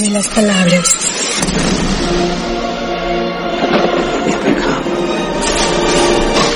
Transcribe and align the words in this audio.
de 0.00 0.10
las 0.10 0.26
palabras. 0.26 0.88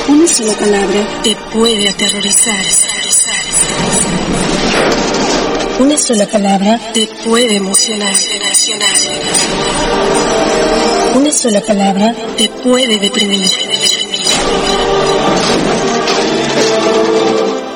Una 0.08 0.26
sola 0.26 0.52
palabra 0.54 1.08
te 1.22 1.36
puede 1.52 1.88
aterrorizar. 1.88 2.64
Una 5.78 5.96
sola 5.96 6.26
palabra 6.26 6.80
te 6.92 7.08
puede 7.24 7.56
emocionar. 7.56 8.14
Una 11.14 11.30
sola 11.30 11.60
palabra 11.60 12.14
te 12.36 12.48
puede 12.48 12.98
deprimir. 12.98 13.50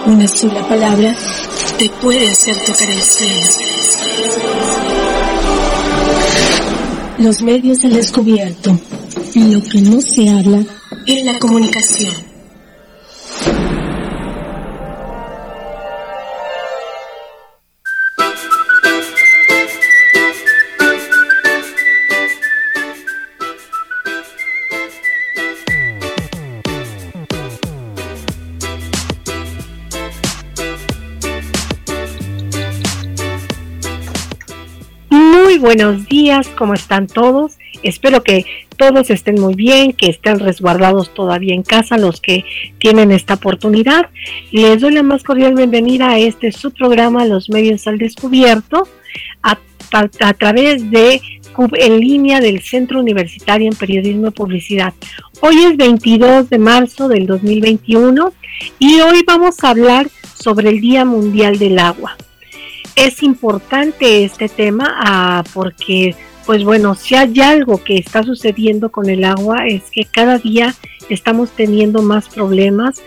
Una 0.07 0.27
sola 0.27 0.69
palabra 0.69 1.15
te 1.79 1.89
puede 1.89 2.31
hacer 2.31 2.57
tocar 2.65 2.91
el 2.91 3.03
cielo. 3.03 4.52
Los 7.23 7.41
medios 7.41 7.85
han 7.85 7.93
descubierto 7.93 8.77
lo 9.37 9.62
que 9.62 9.81
no 9.81 10.01
se 10.01 10.29
habla 10.29 10.65
en 11.07 11.25
la 11.25 11.39
comunicación. 11.39 12.32
Buenos 35.63 36.09
días, 36.09 36.49
¿cómo 36.59 36.75
están 36.75 37.07
todos? 37.07 37.57
Espero 37.85 38.25
que 38.25 38.45
todos 38.77 39.11
estén 39.11 39.41
muy 39.41 39.55
bien, 39.55 39.93
que 39.93 40.11
estén 40.11 40.41
resguardados 40.41 41.15
todavía 41.15 41.55
en 41.55 41.63
casa 41.63 41.99
los 41.99 42.21
que 42.21 42.45
tienen 42.79 43.13
esta 43.13 43.35
oportunidad. 43.35 44.11
Les 44.51 44.81
doy 44.81 44.93
la 44.93 45.05
más 45.05 45.23
cordial 45.23 45.55
bienvenida 45.55 46.11
a 46.11 46.19
este 46.19 46.51
su 46.51 46.73
programa 46.73 47.27
Los 47.27 47.49
Medios 47.49 47.87
al 47.87 47.99
Descubierto 47.99 48.89
a, 49.45 49.57
través 50.35 50.91
de 50.91 51.23
en 51.75 52.01
línea 52.01 52.41
del 52.41 52.61
Centro 52.63 52.99
Universitario 52.99 53.69
en 53.71 53.77
Periodismo 53.77 54.29
y 54.29 54.33
Publicidad. 54.33 54.95
Hoy 55.43 55.63
es 55.63 55.77
22 55.77 56.51
de 56.51 56.59
marzo 56.59 57.07
del 57.07 57.27
2021 57.27 58.33
y 58.81 59.01
hoy 59.01 59.23
vamos 59.25 59.63
a 59.63 59.71
hablar 59.71 60.09
sobre 60.35 60.71
el 60.71 60.81
Día 60.81 61.05
Mundial 61.05 61.59
del 61.59 61.79
Agua 61.79 62.17
es 62.97 63.23
importante 63.23 64.25
este 64.25 64.48
tema 64.48 64.95
ah, 64.98 65.45
porque, 65.53 66.15
pues 66.47 66.65
bueno, 66.65 66.95
si 66.95 67.15
hay 67.15 67.41
algo 67.41 67.83
que 67.83 67.97
está 67.97 68.23
sucediendo 68.23 68.91
con 68.91 69.09
el 69.09 69.25
agua 69.25 69.67
es 69.67 69.91
que 69.91 70.05
cada 70.05 70.39
día 70.39 70.75
estamos 71.09 71.51
teniendo 71.51 72.03
más 72.03 72.29
problemas 72.29 73.03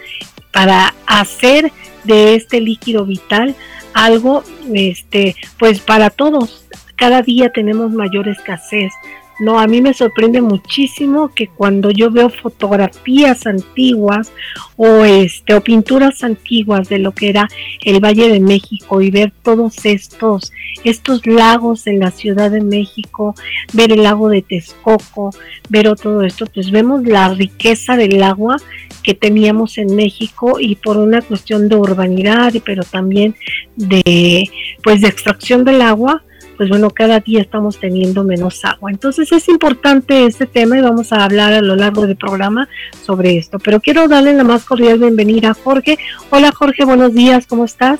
para 0.51 0.93
hacer 1.05 1.71
de 2.03 2.35
este 2.35 2.61
líquido 2.61 3.05
vital 3.05 3.55
algo, 3.93 4.43
este, 4.73 5.35
pues 5.57 5.79
para 5.79 6.09
todos. 6.09 6.65
Cada 6.95 7.21
día 7.21 7.49
tenemos 7.49 7.91
mayor 7.91 8.27
escasez 8.27 8.91
no, 9.39 9.59
a 9.59 9.67
mí 9.67 9.81
me 9.81 9.93
sorprende 9.93 10.41
muchísimo 10.41 11.29
que 11.29 11.47
cuando 11.47 11.91
yo 11.91 12.09
veo 12.09 12.29
fotografías 12.29 13.45
antiguas 13.45 14.31
o 14.77 15.03
este 15.03 15.53
o 15.55 15.61
pinturas 15.61 16.23
antiguas 16.23 16.87
de 16.89 16.99
lo 16.99 17.11
que 17.11 17.29
era 17.29 17.49
el 17.83 18.03
Valle 18.03 18.29
de 18.29 18.39
México 18.39 19.01
y 19.01 19.11
ver 19.11 19.33
todos 19.43 19.85
estos 19.85 20.51
estos 20.83 21.25
lagos 21.25 21.87
en 21.87 21.99
la 21.99 22.11
Ciudad 22.11 22.51
de 22.51 22.61
México, 22.61 23.35
ver 23.73 23.91
el 23.91 24.03
lago 24.03 24.29
de 24.29 24.41
Texcoco, 24.41 25.31
ver 25.69 25.85
todo 25.95 26.21
esto, 26.21 26.45
pues 26.45 26.71
vemos 26.71 27.03
la 27.03 27.33
riqueza 27.33 27.97
del 27.97 28.21
agua 28.23 28.57
que 29.03 29.13
teníamos 29.13 29.77
en 29.77 29.95
México 29.95 30.57
y 30.59 30.75
por 30.75 30.97
una 30.97 31.21
cuestión 31.21 31.69
de 31.69 31.75
urbanidad, 31.75 32.53
pero 32.65 32.83
también 32.83 33.35
de 33.75 34.49
pues 34.83 35.01
de 35.01 35.07
extracción 35.07 35.63
del 35.63 35.81
agua, 35.81 36.23
pues 36.55 36.69
bueno, 36.69 36.89
cada 36.89 37.19
día 37.19 37.41
estamos 37.41 37.79
teniendo 37.79 38.23
menos 38.23 38.63
agua. 38.63 38.91
Entonces 38.91 39.31
es 39.31 39.47
importante 39.49 40.25
este 40.25 40.45
tema 40.45 40.77
y 40.77 40.81
vamos 40.81 41.11
a 41.11 41.23
hablar 41.23 41.53
a 41.53 41.61
lo 41.61 41.75
largo 41.75 42.07
del 42.07 42.15
programa 42.15 42.67
sobre 43.05 43.37
esto. 43.37 43.59
Pero 43.59 43.79
quiero 43.79 44.07
darle 44.07 44.33
la 44.33 44.43
más 44.43 44.65
cordial 44.65 44.99
bienvenida 44.99 45.51
a 45.51 45.53
Jorge. 45.53 45.97
Hola 46.29 46.51
Jorge, 46.51 46.85
buenos 46.85 47.13
días, 47.13 47.45
¿cómo 47.47 47.65
estás? 47.65 47.99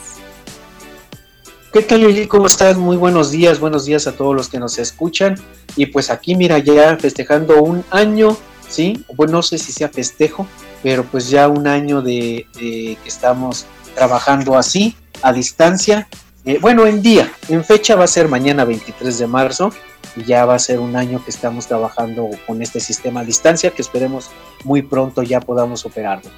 ¿Qué 1.73 1.81
tal 1.81 2.01
Lili? 2.01 2.27
¿Cómo 2.27 2.47
estás? 2.47 2.77
Muy 2.77 2.95
buenos 2.95 3.31
días, 3.31 3.59
buenos 3.59 3.85
días 3.85 4.07
a 4.07 4.13
todos 4.13 4.33
los 4.33 4.47
que 4.47 4.59
nos 4.59 4.79
escuchan. 4.79 5.35
Y 5.75 5.87
pues 5.87 6.09
aquí, 6.09 6.35
mira, 6.35 6.57
ya 6.59 6.95
festejando 6.95 7.61
un 7.61 7.83
año, 7.91 8.37
¿sí? 8.69 9.03
Bueno, 9.15 9.33
no 9.33 9.41
sé 9.43 9.57
si 9.57 9.73
sea 9.73 9.89
festejo, 9.89 10.47
pero 10.81 11.03
pues 11.03 11.29
ya 11.29 11.49
un 11.49 11.67
año 11.67 12.01
de, 12.01 12.47
de 12.53 12.97
que 13.03 13.09
estamos 13.09 13.65
trabajando 13.93 14.57
así, 14.57 14.95
a 15.21 15.33
distancia, 15.33 16.07
eh, 16.45 16.59
bueno, 16.61 16.85
en 16.85 17.01
día, 17.01 17.31
en 17.49 17.63
fecha 17.63 17.95
va 17.95 18.03
a 18.03 18.07
ser 18.07 18.27
mañana 18.27 18.65
23 18.65 19.17
de 19.17 19.27
marzo 19.27 19.71
y 20.15 20.23
ya 20.23 20.45
va 20.45 20.55
a 20.55 20.59
ser 20.59 20.79
un 20.79 20.95
año 20.95 21.23
que 21.23 21.31
estamos 21.31 21.67
trabajando 21.67 22.29
con 22.45 22.61
este 22.61 22.79
sistema 22.79 23.21
a 23.21 23.23
distancia 23.25 23.71
que 23.71 23.81
esperemos 23.81 24.29
muy 24.63 24.81
pronto 24.81 25.23
ya 25.23 25.39
podamos 25.39 25.85
operarlo. 25.85 26.29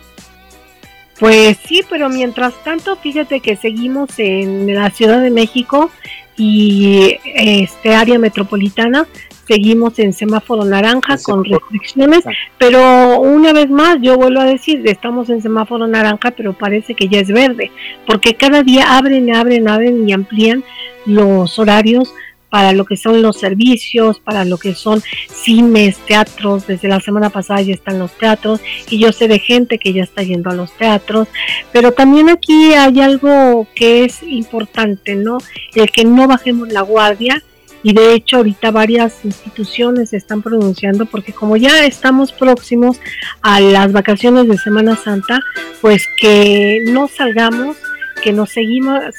Pues 1.19 1.57
sí, 1.67 1.83
pero 1.89 2.09
mientras 2.09 2.53
tanto, 2.63 2.95
fíjate 2.95 3.39
que 3.39 3.55
seguimos 3.55 4.09
en 4.17 4.73
la 4.73 4.91
Ciudad 4.91 5.21
de 5.21 5.31
México 5.31 5.89
y 6.37 7.17
este 7.25 7.95
área 7.95 8.19
metropolitana 8.19 9.07
seguimos 9.47 9.97
en 9.99 10.13
semáforo 10.13 10.65
naranja 10.65 11.17
con 11.23 11.45
restricciones, 11.45 12.23
pero 12.57 13.19
una 13.21 13.53
vez 13.53 13.69
más 13.69 13.97
yo 14.01 14.17
vuelvo 14.17 14.41
a 14.41 14.45
decir, 14.45 14.81
estamos 14.85 15.29
en 15.29 15.41
semáforo 15.41 15.87
naranja, 15.87 16.31
pero 16.31 16.53
parece 16.53 16.93
que 16.93 17.07
ya 17.07 17.19
es 17.19 17.29
verde, 17.29 17.71
porque 18.05 18.35
cada 18.35 18.63
día 18.63 18.97
abren, 18.97 19.33
abren, 19.33 19.67
abren 19.67 20.07
y 20.07 20.13
amplían 20.13 20.63
los 21.05 21.57
horarios 21.57 22.13
para 22.49 22.71
lo 22.71 22.85
que 22.85 22.95
son 22.95 23.21
los 23.21 23.37
servicios, 23.37 24.19
para 24.19 24.45
lo 24.45 24.57
que 24.57 24.73
son 24.73 25.01
cines, 25.27 25.97
teatros. 25.97 26.67
Desde 26.67 26.87
la 26.87 26.99
semana 26.99 27.29
pasada 27.29 27.61
ya 27.61 27.73
están 27.73 27.99
los 27.99 28.11
teatros 28.13 28.61
y 28.89 28.99
yo 28.99 29.11
sé 29.11 29.27
de 29.27 29.39
gente 29.39 29.79
que 29.79 29.93
ya 29.93 30.03
está 30.03 30.23
yendo 30.23 30.49
a 30.49 30.55
los 30.55 30.71
teatros. 30.73 31.27
Pero 31.71 31.91
también 31.91 32.29
aquí 32.29 32.73
hay 32.73 33.01
algo 33.01 33.67
que 33.75 34.05
es 34.05 34.23
importante, 34.23 35.15
¿no? 35.15 35.39
El 35.75 35.91
que 35.91 36.05
no 36.05 36.27
bajemos 36.27 36.69
la 36.69 36.81
guardia 36.81 37.43
y 37.87 37.93
de 37.93 38.15
hecho 38.15 38.35
ahorita 38.35 38.71
varias 38.71 39.23
instituciones 39.23 40.09
se 40.09 40.17
están 40.17 40.41
pronunciando 40.41 41.05
porque 41.05 41.31
como 41.31 41.55
ya 41.55 41.85
estamos 41.85 42.33
próximos 42.33 42.99
a 43.41 43.61
las 43.61 43.93
vacaciones 43.93 44.49
de 44.49 44.57
Semana 44.57 44.97
Santa, 44.97 45.39
pues 45.79 46.05
que 46.19 46.83
no 46.87 47.07
salgamos, 47.07 47.77
que 48.21 48.33
nos 48.33 48.49
seguimos, 48.49 49.15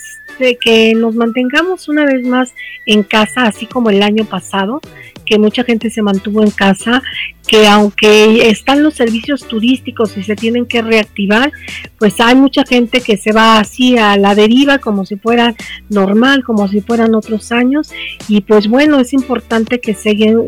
que 0.61 0.93
nos 0.95 1.15
mantengamos 1.15 1.89
una 1.89 2.05
vez 2.05 2.27
más 2.27 2.53
en 2.85 3.05
casa, 3.05 3.45
así 3.45 3.65
como 3.65 3.89
el 3.89 4.03
año 4.03 4.27
pasado, 4.27 4.83
que 5.25 5.39
mucha 5.39 5.65
gente 5.65 5.89
se 5.89 6.03
mantuvo 6.03 6.43
en 6.43 6.51
casa, 6.51 7.03
que 7.49 7.67
aunque 7.67 8.51
están 8.51 8.83
los 8.83 8.95
servicios 8.95 9.49
turísticos 9.49 10.17
y 10.17 10.23
se 10.23 10.37
tienen 10.37 10.67
que 10.67 10.83
reactivar, 10.83 11.51
pues 11.99 12.21
hay 12.21 12.37
mucha 12.37 12.65
gente 12.65 13.01
que 13.01 13.17
se 13.17 13.33
va 13.33 13.59
así 13.59 13.99
a 13.99 14.17
la 14.17 14.35
deriva 14.35 14.79
como 14.79 15.05
si 15.05 15.17
fuera 15.17 15.55
normal, 15.89 16.45
como 16.45 16.69
si 16.69 16.81
fueran 16.81 17.15
otros 17.15 17.51
años. 17.51 17.91
Y 18.29 18.43
pues 18.43 18.69
bueno, 18.69 19.01
es 19.01 19.13
importante 19.13 19.81
que 19.81 19.95
seguen, 19.95 20.45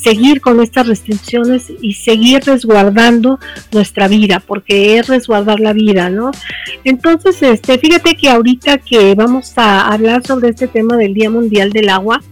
seguir 0.00 0.40
con 0.40 0.60
estas 0.60 0.86
restricciones 0.86 1.72
y 1.82 1.92
seguir 1.92 2.42
resguardando 2.44 3.38
nuestra 3.72 4.08
vida, 4.08 4.42
porque 4.44 4.98
es 4.98 5.06
resguardar 5.06 5.60
la 5.60 5.72
vida, 5.72 6.08
¿no? 6.08 6.30
Entonces, 6.84 7.42
este, 7.42 7.78
fíjate 7.78 8.16
que 8.16 8.30
ahorita 8.30 8.78
que 8.78 9.14
vamos 9.14 9.52
a 9.56 9.92
hablar 9.92 10.26
sobre 10.26 10.48
este 10.48 10.66
tema 10.66 10.96
del 10.96 11.14
Día 11.14 11.30
Mundial 11.30 11.72
del 11.72 11.90
Agua, 11.90 12.22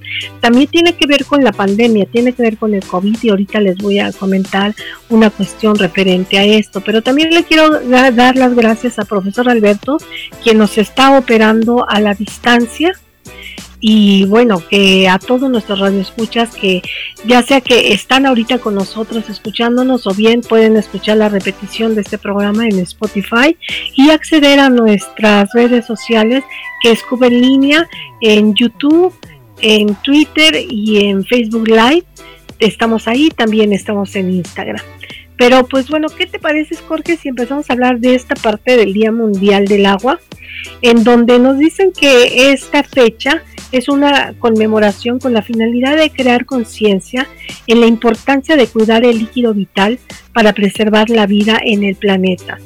también 0.40 0.68
tiene 0.68 0.94
que 0.94 1.06
ver 1.06 1.24
con 1.24 1.42
la 1.42 1.52
pandemia, 1.52 2.06
tiene 2.06 2.32
que 2.32 2.42
ver 2.42 2.56
con 2.56 2.74
el 2.74 2.84
COVID 2.84 3.16
y 3.22 3.28
ahorita 3.30 3.60
les 3.60 3.76
voy 3.78 3.98
a 3.98 4.12
comentar 4.12 4.74
una 5.08 5.30
cuestión 5.30 5.76
referente 5.76 6.38
a 6.38 6.44
esto. 6.44 6.80
Pero 6.80 7.02
también 7.02 7.30
le 7.30 7.44
quiero 7.44 7.80
dar 7.80 8.36
las 8.36 8.54
gracias 8.54 8.98
a 8.98 9.04
profesor 9.04 9.48
Alberto, 9.48 9.98
quien 10.42 10.58
nos 10.58 10.78
está 10.78 11.18
operando 11.18 11.88
a 11.88 12.00
la 12.00 12.14
distancia 12.14 12.92
y 13.80 14.24
bueno, 14.24 14.62
que 14.68 15.08
a 15.08 15.18
todos 15.18 15.50
nuestros 15.50 15.78
radioescuchas 15.78 16.54
que 16.54 16.82
ya 17.24 17.42
sea 17.42 17.60
que 17.60 17.92
están 17.92 18.26
ahorita 18.26 18.58
con 18.58 18.74
nosotros 18.74 19.28
escuchándonos 19.28 20.06
o 20.06 20.14
bien 20.14 20.40
pueden 20.40 20.76
escuchar 20.76 21.18
la 21.18 21.28
repetición 21.28 21.94
de 21.94 22.00
este 22.00 22.18
programa 22.18 22.66
en 22.66 22.78
Spotify 22.80 23.56
y 23.94 24.10
acceder 24.10 24.60
a 24.60 24.70
nuestras 24.70 25.52
redes 25.52 25.86
sociales 25.86 26.42
que 26.82 26.92
es 26.92 27.02
Cuba 27.02 27.26
en 27.26 27.40
línea 27.40 27.88
en 28.20 28.54
YouTube, 28.54 29.14
en 29.60 29.94
Twitter 29.96 30.54
y 30.68 31.06
en 31.06 31.24
Facebook 31.24 31.68
Live. 31.68 32.04
Estamos 32.58 33.06
ahí, 33.08 33.28
también 33.30 33.72
estamos 33.72 34.16
en 34.16 34.32
Instagram. 34.32 34.82
Pero 35.36 35.66
pues 35.66 35.88
bueno, 35.88 36.08
¿qué 36.08 36.26
te 36.26 36.38
parece, 36.38 36.76
Jorge, 36.76 37.16
si 37.16 37.28
empezamos 37.28 37.68
a 37.68 37.74
hablar 37.74 38.00
de 38.00 38.14
esta 38.14 38.34
parte 38.34 38.76
del 38.76 38.92
Día 38.92 39.12
Mundial 39.12 39.66
del 39.66 39.84
Agua, 39.84 40.18
en 40.80 41.04
donde 41.04 41.38
nos 41.38 41.58
dicen 41.58 41.92
que 41.92 42.52
esta 42.52 42.82
fecha 42.82 43.42
es 43.72 43.88
una 43.88 44.34
conmemoración 44.38 45.18
con 45.18 45.34
la 45.34 45.42
finalidad 45.42 45.96
de 45.96 46.10
crear 46.10 46.46
conciencia 46.46 47.26
en 47.66 47.80
la 47.80 47.86
importancia 47.86 48.56
de 48.56 48.66
cuidar 48.66 49.04
el 49.04 49.18
líquido 49.18 49.52
vital 49.52 49.98
para 50.32 50.52
preservar 50.52 51.10
la 51.10 51.26
vida 51.26 51.60
en 51.62 51.84
el 51.84 51.96
planeta. 51.96 52.58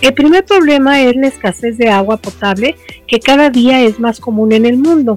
El 0.00 0.14
primer 0.14 0.44
problema 0.44 1.02
es 1.02 1.16
la 1.16 1.26
escasez 1.28 1.76
de 1.76 1.88
agua 1.88 2.18
potable 2.18 2.76
que 3.06 3.18
cada 3.18 3.50
día 3.50 3.82
es 3.82 3.98
más 3.98 4.20
común 4.20 4.52
en 4.52 4.66
el 4.66 4.76
mundo. 4.76 5.16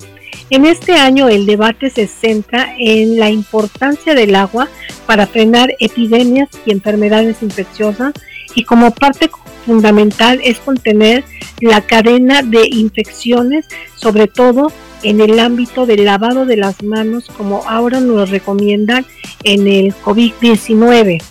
En 0.49 0.65
este 0.65 0.93
año 0.93 1.29
el 1.29 1.45
debate 1.45 1.89
se 1.89 2.07
centra 2.07 2.75
en 2.77 3.19
la 3.19 3.29
importancia 3.29 4.13
del 4.13 4.35
agua 4.35 4.67
para 5.05 5.27
frenar 5.27 5.73
epidemias 5.79 6.49
y 6.65 6.71
enfermedades 6.71 7.41
infecciosas 7.41 8.13
y 8.55 8.63
como 8.63 8.91
parte 8.91 9.29
fundamental 9.65 10.41
es 10.43 10.59
contener 10.59 11.23
la 11.61 11.81
cadena 11.81 12.41
de 12.41 12.67
infecciones, 12.69 13.67
sobre 13.95 14.27
todo 14.27 14.71
en 15.03 15.21
el 15.21 15.39
ámbito 15.39 15.85
del 15.85 16.05
lavado 16.05 16.45
de 16.45 16.57
las 16.57 16.83
manos, 16.83 17.27
como 17.37 17.67
ahora 17.67 17.99
nos 17.99 18.29
recomiendan 18.29 19.05
en 19.43 19.67
el 19.67 19.93
COVID-19. 19.95 21.21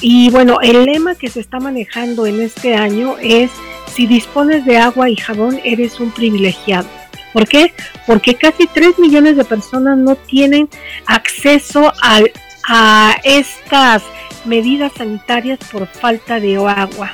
Y 0.00 0.30
bueno, 0.30 0.60
el 0.60 0.84
lema 0.84 1.14
que 1.14 1.28
se 1.28 1.40
está 1.40 1.60
manejando 1.60 2.26
en 2.26 2.40
este 2.40 2.74
año 2.74 3.16
es, 3.20 3.50
si 3.92 4.06
dispones 4.06 4.64
de 4.64 4.78
agua 4.78 5.10
y 5.10 5.16
jabón, 5.16 5.60
eres 5.64 6.00
un 6.00 6.10
privilegiado. 6.10 6.88
¿Por 7.32 7.48
qué? 7.48 7.72
Porque 8.06 8.34
casi 8.34 8.66
3 8.66 8.98
millones 8.98 9.36
de 9.36 9.44
personas 9.44 9.96
no 9.96 10.16
tienen 10.16 10.68
acceso 11.06 11.92
a, 12.02 12.20
a 12.68 13.16
estas 13.24 14.02
medidas 14.44 14.92
sanitarias 14.96 15.58
por 15.70 15.86
falta 15.86 16.40
de 16.40 16.56
agua. 16.56 17.12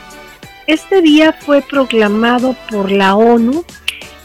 Este 0.66 1.00
día 1.00 1.32
fue 1.32 1.62
proclamado 1.62 2.54
por 2.70 2.90
la 2.90 3.14
ONU 3.14 3.64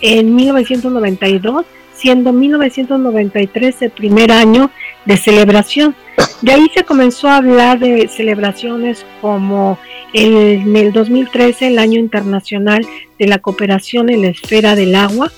en 0.01 0.35
1992, 0.35 1.65
siendo 1.95 2.33
1993 2.33 3.81
el 3.81 3.91
primer 3.91 4.31
año 4.31 4.69
de 5.05 5.17
celebración. 5.17 5.95
De 6.41 6.51
ahí 6.51 6.69
se 6.73 6.83
comenzó 6.83 7.29
a 7.29 7.37
hablar 7.37 7.79
de 7.79 8.09
celebraciones 8.09 9.05
como 9.21 9.79
en 10.11 10.75
el 10.75 10.91
2013 10.91 11.67
el 11.67 11.79
Año 11.79 11.99
Internacional 11.99 12.85
de 13.17 13.27
la 13.27 13.39
Cooperación 13.39 14.09
en 14.09 14.23
la 14.23 14.27
Esfera 14.27 14.75
del 14.75 14.95
Agua 14.95 15.31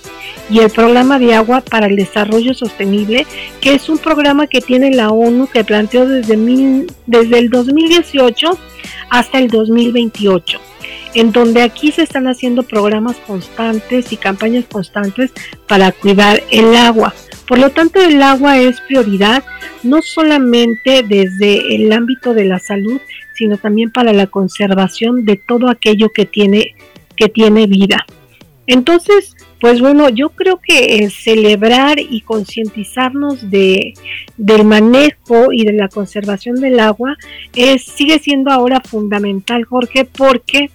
y 0.49 0.59
el 0.59 0.69
Programa 0.71 1.19
de 1.19 1.35
Agua 1.35 1.61
para 1.61 1.85
el 1.85 1.95
Desarrollo 1.95 2.53
Sostenible, 2.53 3.27
que 3.61 3.75
es 3.75 3.87
un 3.87 3.99
programa 3.99 4.47
que 4.47 4.61
tiene 4.61 4.91
la 4.91 5.11
ONU 5.11 5.47
que 5.47 5.63
planteó 5.63 6.07
desde, 6.07 6.37
desde 7.05 7.37
el 7.37 7.49
2018 7.49 8.57
hasta 9.09 9.37
el 9.37 9.47
2028 9.47 10.59
en 11.15 11.31
donde 11.31 11.63
aquí 11.63 11.91
se 11.91 12.03
están 12.03 12.27
haciendo 12.27 12.63
programas 12.63 13.15
constantes 13.25 14.11
y 14.11 14.17
campañas 14.17 14.65
constantes 14.65 15.31
para 15.67 15.91
cuidar 15.91 16.43
el 16.51 16.75
agua. 16.75 17.15
Por 17.47 17.57
lo 17.57 17.69
tanto, 17.71 18.01
el 18.01 18.21
agua 18.21 18.59
es 18.59 18.81
prioridad 18.81 19.43
no 19.81 20.01
solamente 20.01 21.03
desde 21.03 21.75
el 21.75 21.91
ámbito 21.91 22.33
de 22.33 22.45
la 22.45 22.59
salud, 22.59 22.99
sino 23.33 23.57
también 23.57 23.91
para 23.91 24.13
la 24.13 24.27
conservación 24.27 25.25
de 25.25 25.37
todo 25.37 25.69
aquello 25.69 26.09
que 26.09 26.25
tiene, 26.25 26.75
que 27.15 27.29
tiene 27.29 27.65
vida. 27.67 28.05
Entonces, 28.67 29.35
pues 29.61 29.79
bueno, 29.79 30.09
yo 30.09 30.29
creo 30.29 30.59
que 30.59 31.09
celebrar 31.09 31.99
y 31.99 32.21
concientizarnos 32.21 33.49
de, 33.49 33.93
del 34.37 34.65
manejo 34.65 35.51
y 35.51 35.65
de 35.65 35.73
la 35.73 35.87
conservación 35.87 36.55
del 36.59 36.79
agua 36.79 37.15
es, 37.53 37.83
sigue 37.83 38.19
siendo 38.19 38.51
ahora 38.51 38.81
fundamental, 38.81 39.65
Jorge, 39.65 40.05
porque 40.05 40.71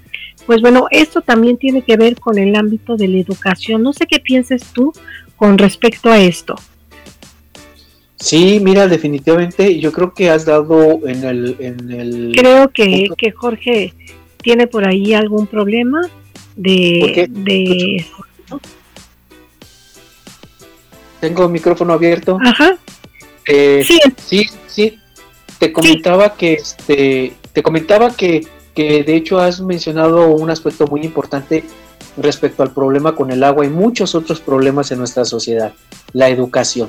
pues 0.47 0.61
bueno, 0.61 0.87
esto 0.91 1.21
también 1.21 1.57
tiene 1.57 1.83
que 1.83 1.97
ver 1.97 2.19
con 2.19 2.39
el 2.39 2.55
ámbito 2.57 2.97
de 2.97 3.09
la 3.09 3.19
educación. 3.19 3.83
No 3.83 3.93
sé 3.93 4.07
qué 4.07 4.21
pienses 4.21 4.63
tú 4.73 4.93
con 5.37 5.59
respecto 5.59 6.11
a 6.11 6.19
esto. 6.19 6.55
Sí, 8.17 8.61
mira, 8.61 8.87
definitivamente 8.87 9.79
yo 9.79 9.93
creo 9.93 10.13
que 10.13 10.29
has 10.29 10.45
dado 10.45 11.01
en 11.09 11.25
el... 11.25 11.57
En 11.59 11.91
el 11.91 12.33
creo 12.37 12.69
que, 12.71 13.09
que 13.17 13.33
Jorge 13.33 13.95
tiene 14.43 14.67
por 14.67 14.87
ahí 14.87 15.15
algún 15.15 15.47
problema 15.47 16.01
de... 16.57 17.27
de... 17.31 18.05
Tengo 21.21 21.45
el 21.45 21.51
micrófono 21.51 21.93
abierto. 21.93 22.39
Ajá. 22.43 22.77
Eh, 23.47 23.83
sí. 23.87 24.01
sí, 24.17 24.47
sí. 24.67 24.99
Te 25.59 25.73
comentaba 25.73 26.35
que 26.35 26.55
este, 26.55 27.35
te 27.53 27.63
comentaba 27.63 28.15
que 28.15 28.47
de 29.05 29.17
hecho 29.17 29.39
has 29.39 29.61
mencionado 29.61 30.29
un 30.29 30.51
aspecto 30.51 30.87
muy 30.87 31.03
importante 31.03 31.65
respecto 32.17 32.63
al 32.63 32.73
problema 32.73 33.15
con 33.15 33.31
el 33.31 33.43
agua 33.45 33.65
y 33.65 33.69
muchos 33.69 34.15
otros 34.15 34.41
problemas 34.41 34.91
en 34.91 34.99
nuestra 34.99 35.25
sociedad, 35.25 35.73
la 36.13 36.29
educación. 36.29 36.89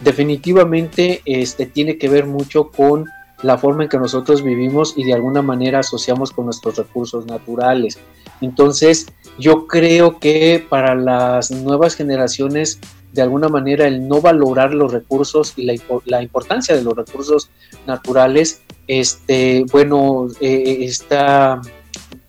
Definitivamente 0.00 1.22
este, 1.24 1.66
tiene 1.66 1.98
que 1.98 2.08
ver 2.08 2.26
mucho 2.26 2.70
con 2.70 3.06
la 3.42 3.58
forma 3.58 3.84
en 3.84 3.88
que 3.88 3.98
nosotros 3.98 4.42
vivimos 4.42 4.94
y 4.96 5.04
de 5.04 5.14
alguna 5.14 5.42
manera 5.42 5.80
asociamos 5.80 6.30
con 6.30 6.46
nuestros 6.46 6.76
recursos 6.76 7.26
naturales. 7.26 7.98
Entonces, 8.40 9.06
yo 9.38 9.66
creo 9.66 10.18
que 10.18 10.64
para 10.68 10.94
las 10.94 11.50
nuevas 11.50 11.94
generaciones, 11.94 12.80
de 13.12 13.22
alguna 13.22 13.48
manera, 13.48 13.86
el 13.86 14.08
no 14.08 14.20
valorar 14.20 14.74
los 14.74 14.92
recursos 14.92 15.54
y 15.56 15.64
la 15.64 16.22
importancia 16.22 16.74
de 16.74 16.82
los 16.82 16.94
recursos 16.94 17.50
naturales 17.86 18.62
este, 18.86 19.64
bueno, 19.70 20.28
eh, 20.40 20.78
está, 20.80 21.60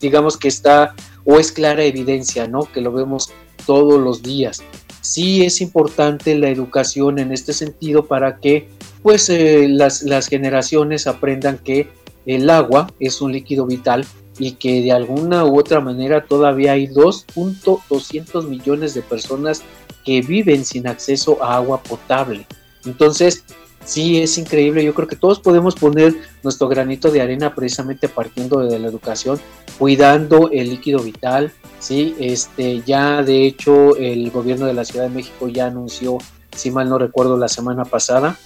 digamos 0.00 0.36
que 0.36 0.48
está, 0.48 0.94
o 1.24 1.38
es 1.38 1.52
clara 1.52 1.84
evidencia, 1.84 2.46
¿no? 2.48 2.62
Que 2.72 2.80
lo 2.80 2.92
vemos 2.92 3.30
todos 3.66 4.00
los 4.00 4.22
días. 4.22 4.62
Sí 5.00 5.44
es 5.44 5.60
importante 5.60 6.36
la 6.36 6.48
educación 6.48 7.18
en 7.18 7.32
este 7.32 7.52
sentido 7.52 8.06
para 8.06 8.38
que, 8.38 8.68
pues, 9.02 9.28
eh, 9.30 9.66
las, 9.68 10.02
las 10.02 10.28
generaciones 10.28 11.06
aprendan 11.06 11.58
que 11.58 11.88
el 12.26 12.50
agua 12.50 12.92
es 13.00 13.20
un 13.20 13.32
líquido 13.32 13.66
vital 13.66 14.04
y 14.38 14.52
que 14.52 14.82
de 14.82 14.92
alguna 14.92 15.44
u 15.44 15.58
otra 15.58 15.80
manera 15.80 16.24
todavía 16.24 16.72
hay 16.72 16.86
2.200 16.86 18.46
millones 18.46 18.94
de 18.94 19.02
personas 19.02 19.62
que 20.04 20.22
viven 20.22 20.64
sin 20.64 20.86
acceso 20.86 21.42
a 21.42 21.56
agua 21.56 21.82
potable. 21.82 22.46
Entonces, 22.84 23.44
sí 23.88 24.20
es 24.20 24.36
increíble. 24.36 24.84
Yo 24.84 24.94
creo 24.94 25.08
que 25.08 25.16
todos 25.16 25.40
podemos 25.40 25.74
poner 25.74 26.14
nuestro 26.42 26.68
granito 26.68 27.10
de 27.10 27.22
arena 27.22 27.54
precisamente 27.54 28.08
partiendo 28.08 28.60
de 28.60 28.78
la 28.78 28.86
educación, 28.86 29.40
cuidando 29.78 30.50
el 30.52 30.68
líquido 30.68 31.00
vital. 31.00 31.52
Sí, 31.80 32.14
este, 32.20 32.82
ya 32.84 33.22
de 33.22 33.46
hecho 33.46 33.96
el 33.96 34.30
gobierno 34.30 34.66
de 34.66 34.74
la 34.74 34.84
Ciudad 34.84 35.04
de 35.08 35.14
México 35.14 35.48
ya 35.48 35.66
anunció, 35.66 36.18
si 36.54 36.70
mal 36.70 36.88
no 36.88 36.98
recuerdo, 36.98 37.38
la 37.38 37.48
semana 37.48 37.84
pasada, 37.84 38.36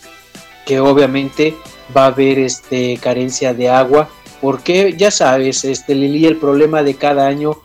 que 0.64 0.78
obviamente 0.78 1.56
va 1.94 2.04
a 2.04 2.08
haber 2.08 2.38
este, 2.38 2.98
carencia 2.98 3.52
de 3.52 3.68
agua, 3.68 4.08
porque 4.40 4.94
ya 4.96 5.10
sabes, 5.10 5.64
este, 5.64 5.94
Lili, 5.94 6.26
el 6.26 6.36
problema 6.36 6.84
de 6.84 6.94
cada 6.94 7.26
año, 7.26 7.56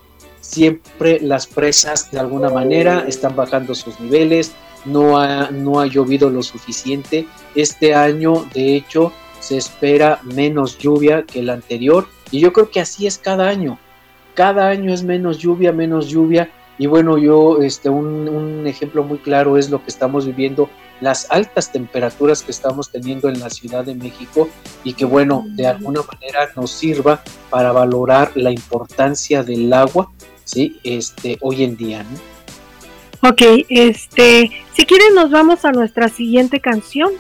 siempre 0.42 1.20
las 1.20 1.46
presas 1.46 2.10
de 2.10 2.20
alguna 2.20 2.50
manera 2.50 3.06
están 3.08 3.36
bajando 3.36 3.76
sus 3.76 4.00
niveles, 4.00 4.54
no 4.88 5.20
ha, 5.20 5.52
no 5.52 5.80
ha 5.80 5.86
llovido 5.86 6.30
lo 6.30 6.42
suficiente. 6.42 7.28
Este 7.58 7.96
año, 7.96 8.46
de 8.54 8.76
hecho, 8.76 9.12
se 9.40 9.58
espera 9.58 10.20
menos 10.22 10.78
lluvia 10.78 11.24
que 11.24 11.40
el 11.40 11.50
anterior 11.50 12.08
y 12.30 12.40
yo 12.40 12.54
creo 12.54 12.70
que 12.70 12.80
así 12.80 13.08
es 13.08 13.18
cada 13.18 13.50
año. 13.50 13.80
Cada 14.36 14.68
año 14.68 14.94
es 14.94 15.04
menos 15.04 15.40
lluvia, 15.40 15.72
menos 15.72 16.08
lluvia. 16.08 16.52
Y 16.78 16.86
bueno, 16.86 17.18
yo, 17.18 17.60
este, 17.64 17.90
un, 17.90 18.30
un 18.30 18.68
ejemplo 18.68 19.04
muy 19.04 19.18
claro 19.18 19.58
es 19.58 19.72
lo 19.72 19.82
que 19.82 19.90
estamos 19.90 20.28
viviendo, 20.28 20.70
las 21.02 21.32
altas 21.32 21.72
temperaturas 21.72 22.44
que 22.44 22.52
estamos 22.52 22.92
teniendo 22.92 23.28
en 23.28 23.40
la 23.40 23.50
Ciudad 23.50 23.84
de 23.84 23.96
México 23.96 24.48
y 24.84 24.94
que 24.94 25.06
bueno, 25.06 25.44
de 25.56 25.66
alguna 25.66 26.02
manera 26.04 26.52
nos 26.56 26.70
sirva 26.70 27.24
para 27.50 27.72
valorar 27.72 28.34
la 28.36 28.52
importancia 28.52 29.42
del 29.42 29.74
agua, 29.74 30.12
¿sí? 30.44 30.80
Este, 30.84 31.40
hoy 31.42 31.64
en 31.64 31.76
día, 31.76 32.04
¿no? 32.04 33.30
Ok, 33.30 33.42
este, 33.70 34.52
si 34.76 34.86
quieren 34.86 35.16
nos 35.16 35.32
vamos 35.32 35.66
a 35.66 35.72
nuestra 35.72 36.08
siguiente 36.08 36.60
canción 36.60 37.14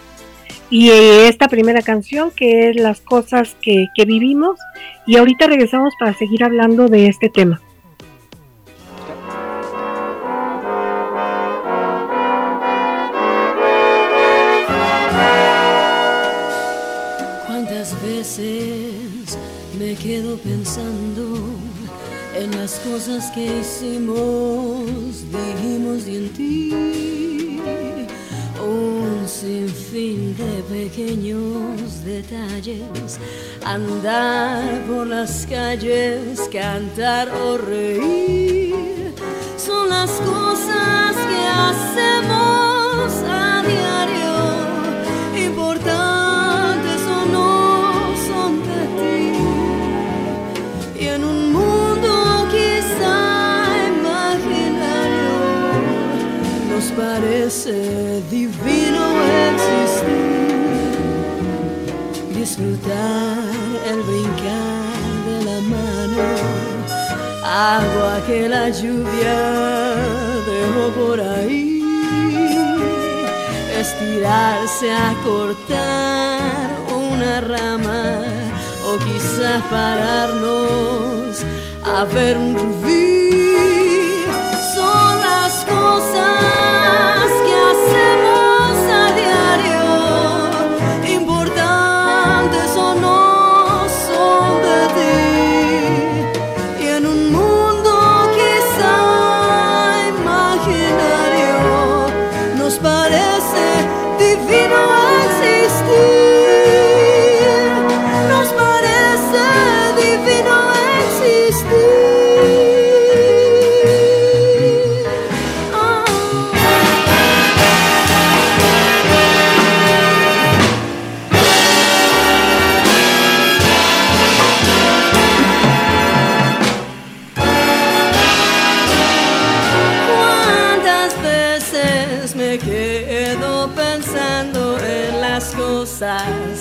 y 0.69 0.89
eh, 0.89 1.27
esta 1.27 1.47
primera 1.47 1.81
canción 1.81 2.31
que 2.31 2.69
es 2.69 2.75
las 2.75 3.01
cosas 3.01 3.55
que, 3.61 3.87
que 3.95 4.05
vivimos 4.05 4.59
y 5.05 5.17
ahorita 5.17 5.47
regresamos 5.47 5.93
para 5.99 6.13
seguir 6.13 6.43
hablando 6.43 6.87
de 6.87 7.07
este 7.07 7.29
tema. 7.29 7.61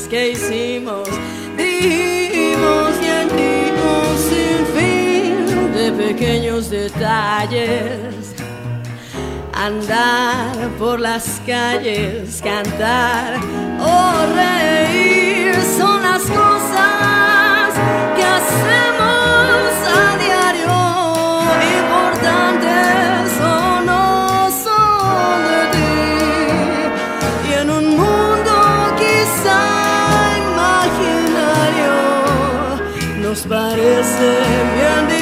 Que 0.08 0.30
hicimos, 0.30 1.08
dijimos 1.56 2.90
y 3.02 3.06
en 3.06 3.28
ti 3.28 3.72
un 3.92 4.18
sinfín 4.28 5.72
de 5.72 5.92
pequeños 5.92 6.70
detalles? 6.70 8.34
Andar 9.52 10.68
por 10.78 11.00
las 11.00 11.40
calles, 11.46 12.40
cantar 12.42 13.38
o 13.80 14.36
nos 33.86 34.06
parece 34.06 34.30
bien 34.74 35.15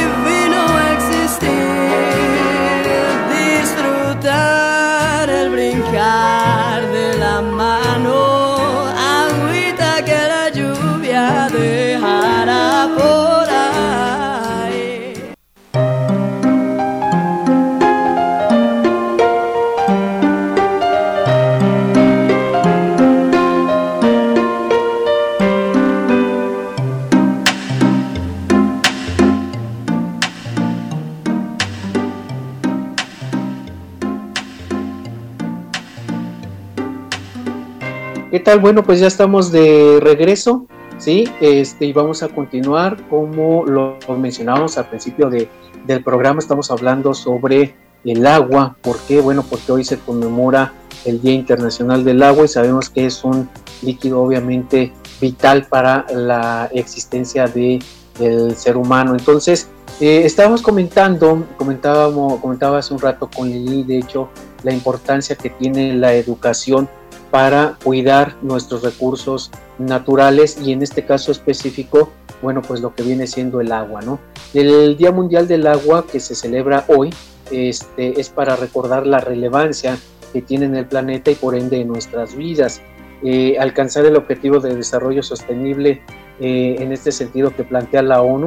Bueno, 38.60 38.84
pues 38.84 39.00
ya 39.00 39.08
estamos 39.08 39.50
de 39.50 39.98
regreso, 40.00 40.66
¿sí? 40.98 41.28
Este, 41.40 41.86
y 41.86 41.92
vamos 41.92 42.22
a 42.22 42.28
continuar 42.28 42.96
como 43.08 43.64
lo 43.64 43.98
mencionábamos 44.16 44.78
al 44.78 44.88
principio 44.88 45.28
de, 45.28 45.48
del 45.86 46.04
programa, 46.04 46.38
estamos 46.38 46.70
hablando 46.70 47.14
sobre 47.14 47.74
el 48.04 48.26
agua. 48.26 48.76
¿Por 48.80 48.98
qué? 49.08 49.20
Bueno, 49.20 49.44
porque 49.48 49.72
hoy 49.72 49.84
se 49.84 49.98
conmemora 49.98 50.72
el 51.04 51.20
Día 51.20 51.32
Internacional 51.32 52.04
del 52.04 52.22
Agua 52.22 52.44
y 52.44 52.48
sabemos 52.48 52.90
que 52.90 53.06
es 53.06 53.24
un 53.24 53.48
líquido 53.82 54.22
obviamente 54.22 54.92
vital 55.20 55.66
para 55.66 56.06
la 56.14 56.70
existencia 56.72 57.46
de, 57.48 57.80
del 58.18 58.56
ser 58.56 58.76
humano. 58.76 59.12
Entonces, 59.12 59.68
eh, 60.00 60.22
estábamos 60.24 60.62
comentando, 60.62 61.44
comentábamos, 61.56 62.40
comentaba 62.40 62.78
hace 62.78 62.94
un 62.94 63.00
rato 63.00 63.28
con 63.34 63.50
Lili, 63.50 63.82
de 63.82 63.98
hecho, 63.98 64.28
la 64.62 64.72
importancia 64.72 65.36
que 65.36 65.50
tiene 65.50 65.94
la 65.94 66.14
educación 66.14 66.88
para 67.34 67.76
cuidar 67.82 68.36
nuestros 68.42 68.84
recursos 68.84 69.50
naturales 69.80 70.56
y 70.64 70.70
en 70.70 70.84
este 70.84 71.04
caso 71.04 71.32
específico, 71.32 72.12
bueno, 72.42 72.62
pues 72.62 72.80
lo 72.80 72.94
que 72.94 73.02
viene 73.02 73.26
siendo 73.26 73.60
el 73.60 73.72
agua, 73.72 74.02
¿no? 74.02 74.20
El 74.54 74.96
Día 74.96 75.10
Mundial 75.10 75.48
del 75.48 75.66
Agua 75.66 76.06
que 76.06 76.20
se 76.20 76.36
celebra 76.36 76.84
hoy 76.86 77.12
este, 77.50 78.20
es 78.20 78.28
para 78.28 78.54
recordar 78.54 79.04
la 79.04 79.18
relevancia 79.18 79.98
que 80.32 80.42
tiene 80.42 80.66
en 80.66 80.76
el 80.76 80.86
planeta 80.86 81.32
y 81.32 81.34
por 81.34 81.56
ende 81.56 81.80
en 81.80 81.88
nuestras 81.88 82.36
vidas. 82.36 82.80
Eh, 83.24 83.56
alcanzar 83.58 84.06
el 84.06 84.14
objetivo 84.14 84.60
de 84.60 84.76
desarrollo 84.76 85.24
sostenible 85.24 86.02
eh, 86.38 86.76
en 86.78 86.92
este 86.92 87.10
sentido 87.10 87.52
que 87.52 87.64
plantea 87.64 88.02
la 88.02 88.22
ONU 88.22 88.46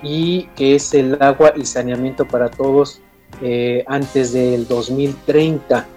y 0.00 0.44
que 0.54 0.76
es 0.76 0.94
el 0.94 1.20
agua 1.20 1.54
y 1.56 1.64
saneamiento 1.64 2.24
para 2.24 2.48
todos 2.48 3.00
eh, 3.42 3.82
antes 3.88 4.32
del 4.32 4.68
2030 4.68 5.88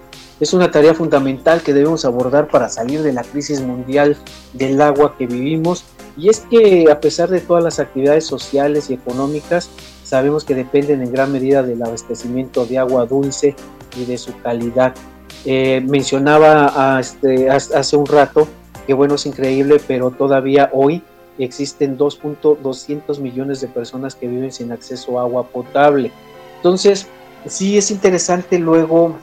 es 0.42 0.52
una 0.52 0.72
tarea 0.72 0.92
fundamental 0.92 1.62
que 1.62 1.72
debemos 1.72 2.04
abordar 2.04 2.48
para 2.48 2.68
salir 2.68 3.02
de 3.02 3.12
la 3.12 3.22
crisis 3.22 3.60
mundial 3.60 4.16
del 4.52 4.80
agua 4.80 5.14
que 5.16 5.28
vivimos. 5.28 5.84
Y 6.16 6.30
es 6.30 6.40
que 6.40 6.90
a 6.90 6.98
pesar 6.98 7.28
de 7.28 7.40
todas 7.40 7.62
las 7.62 7.78
actividades 7.78 8.26
sociales 8.26 8.90
y 8.90 8.94
económicas, 8.94 9.70
sabemos 10.02 10.42
que 10.42 10.56
dependen 10.56 11.00
en 11.00 11.12
gran 11.12 11.30
medida 11.30 11.62
del 11.62 11.80
abastecimiento 11.80 12.66
de 12.66 12.78
agua 12.78 13.06
dulce 13.06 13.54
y 13.96 14.04
de 14.04 14.18
su 14.18 14.36
calidad. 14.40 14.96
Eh, 15.44 15.80
mencionaba 15.86 16.98
este, 16.98 17.48
hace 17.48 17.96
un 17.96 18.06
rato 18.06 18.48
que 18.84 18.94
bueno, 18.94 19.14
es 19.14 19.26
increíble, 19.26 19.80
pero 19.86 20.10
todavía 20.10 20.70
hoy 20.72 21.04
existen 21.38 21.96
2.200 21.96 23.20
millones 23.20 23.60
de 23.60 23.68
personas 23.68 24.16
que 24.16 24.26
viven 24.26 24.50
sin 24.50 24.72
acceso 24.72 25.20
a 25.20 25.22
agua 25.22 25.44
potable. 25.44 26.10
Entonces, 26.56 27.06
sí 27.46 27.78
es 27.78 27.92
interesante 27.92 28.58
luego 28.58 29.14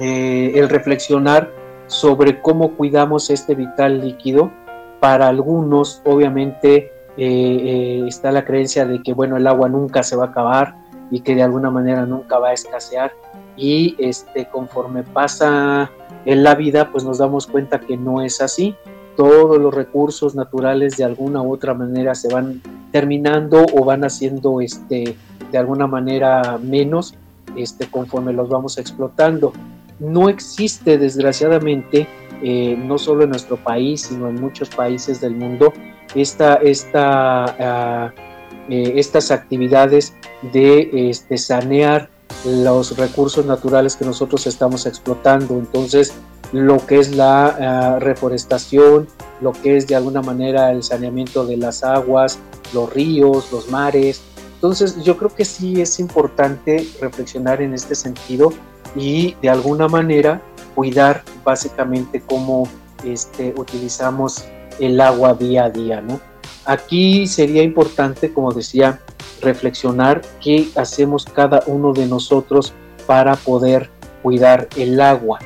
eh, 0.00 0.52
el 0.54 0.68
reflexionar 0.68 1.50
sobre 1.86 2.40
cómo 2.40 2.76
cuidamos 2.76 3.30
este 3.30 3.54
vital 3.54 4.00
líquido. 4.00 4.52
Para 5.00 5.28
algunos, 5.28 6.02
obviamente, 6.04 6.92
eh, 7.16 7.20
eh, 7.20 8.04
está 8.06 8.30
la 8.30 8.44
creencia 8.44 8.84
de 8.84 9.02
que, 9.02 9.12
bueno, 9.12 9.36
el 9.36 9.46
agua 9.46 9.68
nunca 9.68 10.02
se 10.02 10.16
va 10.16 10.26
a 10.26 10.28
acabar 10.28 10.76
y 11.10 11.20
que 11.20 11.34
de 11.34 11.42
alguna 11.42 11.70
manera 11.70 12.06
nunca 12.06 12.38
va 12.38 12.48
a 12.48 12.52
escasear. 12.52 13.12
Y 13.56 13.96
este, 13.98 14.46
conforme 14.46 15.02
pasa 15.02 15.90
en 16.24 16.42
la 16.44 16.54
vida, 16.54 16.90
pues 16.92 17.04
nos 17.04 17.18
damos 17.18 17.46
cuenta 17.46 17.80
que 17.80 17.96
no 17.96 18.22
es 18.22 18.40
así. 18.40 18.74
Todos 19.16 19.58
los 19.58 19.74
recursos 19.74 20.34
naturales 20.34 20.96
de 20.96 21.04
alguna 21.04 21.42
u 21.42 21.52
otra 21.52 21.74
manera 21.74 22.14
se 22.14 22.32
van 22.32 22.62
terminando 22.92 23.64
o 23.74 23.84
van 23.84 24.04
haciendo 24.04 24.60
este, 24.60 25.16
de 25.50 25.58
alguna 25.58 25.86
manera 25.86 26.58
menos 26.62 27.14
este, 27.56 27.86
conforme 27.86 28.32
los 28.32 28.48
vamos 28.48 28.78
explotando. 28.78 29.52
No 29.98 30.28
existe, 30.28 30.98
desgraciadamente, 30.98 32.06
eh, 32.42 32.76
no 32.76 32.98
solo 32.98 33.24
en 33.24 33.30
nuestro 33.30 33.56
país, 33.56 34.02
sino 34.02 34.28
en 34.28 34.40
muchos 34.40 34.68
países 34.68 35.20
del 35.20 35.34
mundo, 35.34 35.72
esta, 36.14 36.54
esta, 36.54 38.12
uh, 38.16 38.72
eh, 38.72 38.92
estas 38.96 39.30
actividades 39.30 40.14
de 40.52 41.10
este, 41.10 41.36
sanear 41.36 42.08
los 42.44 42.96
recursos 42.96 43.44
naturales 43.44 43.96
que 43.96 44.04
nosotros 44.04 44.46
estamos 44.46 44.86
explotando. 44.86 45.58
Entonces, 45.58 46.14
lo 46.52 46.84
que 46.86 46.98
es 46.98 47.14
la 47.14 47.46
ah, 47.46 47.98
reforestación, 47.98 49.06
lo 49.40 49.52
que 49.52 49.76
es 49.76 49.86
de 49.86 49.96
alguna 49.96 50.22
manera 50.22 50.72
el 50.72 50.82
saneamiento 50.82 51.44
de 51.44 51.56
las 51.56 51.84
aguas, 51.84 52.38
los 52.72 52.92
ríos, 52.92 53.50
los 53.52 53.68
mares. 53.70 54.22
Entonces 54.54 55.02
yo 55.04 55.16
creo 55.16 55.34
que 55.34 55.44
sí 55.44 55.80
es 55.80 56.00
importante 56.00 56.86
reflexionar 57.00 57.62
en 57.62 57.74
este 57.74 57.94
sentido 57.94 58.52
y 58.96 59.34
de 59.42 59.50
alguna 59.50 59.88
manera 59.88 60.40
cuidar 60.74 61.22
básicamente 61.44 62.22
cómo 62.24 62.68
este, 63.04 63.54
utilizamos 63.56 64.44
el 64.78 65.00
agua 65.00 65.34
día 65.34 65.64
a 65.64 65.70
día. 65.70 66.00
¿no? 66.00 66.20
Aquí 66.64 67.26
sería 67.26 67.62
importante, 67.62 68.32
como 68.32 68.52
decía, 68.52 69.00
reflexionar 69.40 70.22
qué 70.42 70.68
hacemos 70.76 71.24
cada 71.24 71.62
uno 71.66 71.92
de 71.92 72.06
nosotros 72.06 72.72
para 73.06 73.36
poder 73.36 73.90
cuidar 74.22 74.68
el 74.76 75.00
agua. 75.00 75.38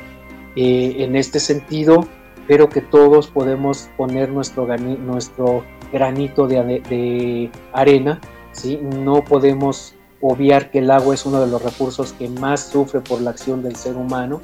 Eh, 0.55 0.97
en 0.99 1.15
este 1.15 1.39
sentido, 1.39 2.07
pero 2.47 2.69
que 2.69 2.81
todos 2.81 3.27
podemos 3.27 3.89
poner 3.97 4.29
nuestro, 4.29 4.67
nuestro 4.77 5.63
granito 5.91 6.47
de, 6.47 7.49
arena, 7.71 8.21
¿sí? 8.51 8.79
no 8.81 9.23
podemos 9.23 9.95
obviar 10.23 10.71
que 10.71 10.79
el 10.79 10.89
agua 10.89 11.13
es 11.13 11.25
uno 11.25 11.41
de 11.41 11.47
los 11.47 11.61
recursos 11.61 12.13
que 12.13 12.29
más 12.29 12.67
sufre 12.67 13.01
por 13.01 13.21
la 13.21 13.31
acción 13.31 13.61
del 13.61 13.75
ser 13.75 13.97
humano, 13.97 14.39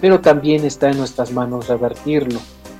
pero 0.00 0.20
también 0.20 0.64
está 0.64 0.90
en 0.90 0.98
nuestras 0.98 1.32
manos 1.32 1.66
revertirlo, 1.66 2.38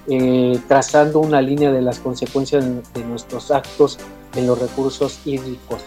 eh, 0.09 0.59
trazando 0.69 1.19
una 1.19 1.41
línea 1.41 1.73
de 1.73 1.83
las 1.83 1.99
consecuencias 1.99 2.65
de 2.95 3.05
nuestros 3.05 3.51
actos 3.51 3.99
en 4.37 4.47
los 4.47 4.59
recursos 4.59 5.19
hídricos. 5.25 5.83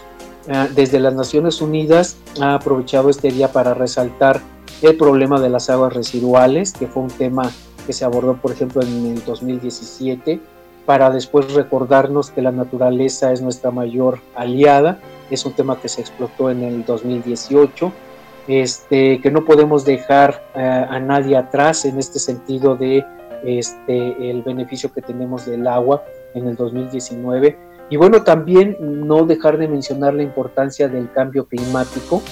Ah, 0.50 0.68
desde 0.74 1.00
las 1.00 1.14
Naciones 1.14 1.60
Unidas 1.62 2.16
ha 2.40 2.54
aprovechado 2.54 3.08
este 3.08 3.30
día 3.30 3.50
para 3.50 3.74
resaltar 3.74 4.40
el 4.82 4.96
problema 4.96 5.40
de 5.40 5.48
las 5.48 5.70
aguas 5.70 5.94
residuales, 5.94 6.72
que 6.72 6.86
fue 6.86 7.02
un 7.02 7.10
tema 7.10 7.50
que 7.86 7.92
se 7.94 8.04
abordó, 8.04 8.36
por 8.36 8.52
ejemplo, 8.52 8.82
en 8.82 9.06
el 9.06 9.24
2017, 9.24 10.40
para 10.84 11.10
después 11.10 11.52
recordarnos 11.54 12.30
que 12.30 12.42
la 12.42 12.52
naturaleza 12.52 13.32
es 13.32 13.40
nuestra 13.40 13.70
mayor 13.70 14.20
aliada. 14.34 15.00
Es 15.30 15.44
un 15.44 15.52
tema 15.52 15.80
que 15.80 15.88
se 15.88 16.00
explotó 16.00 16.50
en 16.50 16.62
el 16.62 16.84
2018. 16.84 17.92
Este, 18.48 19.20
que 19.20 19.30
no 19.30 19.44
podemos 19.44 19.84
dejar 19.84 20.50
eh, 20.54 20.60
a 20.60 20.98
nadie 21.00 21.36
atrás 21.36 21.84
en 21.84 21.98
este 21.98 22.18
sentido 22.18 22.76
de 22.76 23.04
este, 23.44 24.30
el 24.30 24.42
beneficio 24.42 24.90
que 24.90 25.02
tenemos 25.02 25.44
del 25.44 25.66
agua 25.66 26.02
en 26.34 26.48
el 26.48 26.56
2019. 26.56 27.58
Y 27.90 27.96
bueno, 27.96 28.22
también 28.22 28.76
no 28.80 29.24
dejar 29.24 29.58
de 29.58 29.68
mencionar 29.68 30.14
la 30.14 30.22
importancia 30.22 30.88
del 30.88 31.10
cambio 31.12 31.46
climático, 31.46 32.22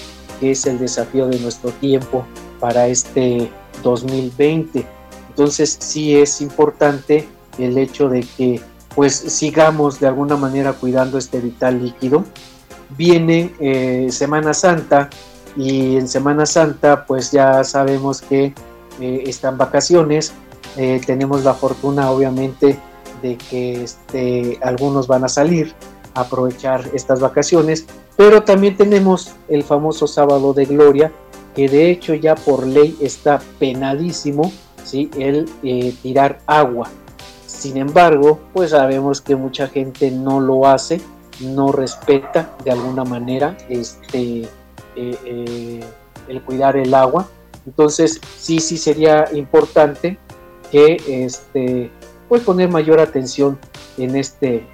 que 0.40 0.52
es 0.52 0.66
el 0.66 0.78
desafío 0.78 1.26
de 1.28 1.38
nuestro 1.38 1.70
tiempo 1.70 2.24
para 2.60 2.88
este 2.88 3.50
2020. 3.82 4.86
Entonces 5.28 5.76
sí 5.80 6.16
es 6.16 6.40
importante 6.40 7.28
el 7.58 7.78
hecho 7.78 8.08
de 8.08 8.24
que 8.36 8.60
pues 8.94 9.14
sigamos 9.14 10.00
de 10.00 10.06
alguna 10.06 10.36
manera 10.36 10.72
cuidando 10.72 11.18
este 11.18 11.40
vital 11.40 11.82
líquido. 11.82 12.24
Viene 12.90 13.52
eh, 13.58 14.08
Semana 14.10 14.54
Santa 14.54 15.10
y 15.56 15.96
en 15.96 16.08
Semana 16.08 16.46
Santa 16.46 17.04
pues 17.06 17.32
ya 17.32 17.64
sabemos 17.64 18.22
que 18.22 18.54
eh, 19.00 19.24
están 19.26 19.58
vacaciones. 19.58 20.32
Eh, 20.76 21.00
tenemos 21.04 21.44
la 21.44 21.54
fortuna 21.54 22.10
obviamente 22.10 22.78
de 23.22 23.36
que 23.36 23.82
este, 23.84 24.58
algunos 24.62 25.06
van 25.06 25.24
a 25.24 25.28
salir 25.28 25.74
a 26.14 26.20
aprovechar 26.20 26.84
estas 26.92 27.20
vacaciones, 27.20 27.86
pero 28.16 28.42
también 28.42 28.76
tenemos 28.76 29.34
el 29.48 29.64
famoso 29.64 30.06
sábado 30.06 30.52
de 30.52 30.66
gloria, 30.66 31.12
que 31.54 31.68
de 31.68 31.90
hecho 31.90 32.14
ya 32.14 32.34
por 32.34 32.66
ley 32.66 32.96
está 33.00 33.40
penadísimo 33.58 34.52
¿sí? 34.84 35.10
el 35.18 35.46
tirar 36.02 36.40
agua. 36.46 36.88
Sin 37.46 37.78
embargo, 37.78 38.38
pues 38.52 38.70
sabemos 38.70 39.20
que 39.20 39.34
mucha 39.34 39.66
gente 39.66 40.10
no 40.10 40.40
lo 40.40 40.66
hace, 40.66 41.00
no 41.40 41.72
respeta 41.72 42.56
de 42.64 42.70
alguna 42.70 43.04
manera 43.04 43.56
este, 43.68 44.42
eh, 44.42 44.48
eh, 45.24 45.84
el 46.28 46.42
cuidar 46.42 46.76
el 46.76 46.94
agua. 46.94 47.28
Entonces, 47.66 48.20
sí, 48.36 48.60
sí 48.60 48.76
sería 48.76 49.26
importante 49.32 50.18
que 50.70 50.96
este, 51.08 51.90
pues 52.28 52.42
poner 52.42 52.68
mayor 52.70 53.00
atención 53.00 53.58
en 53.98 54.16
este 54.16 54.66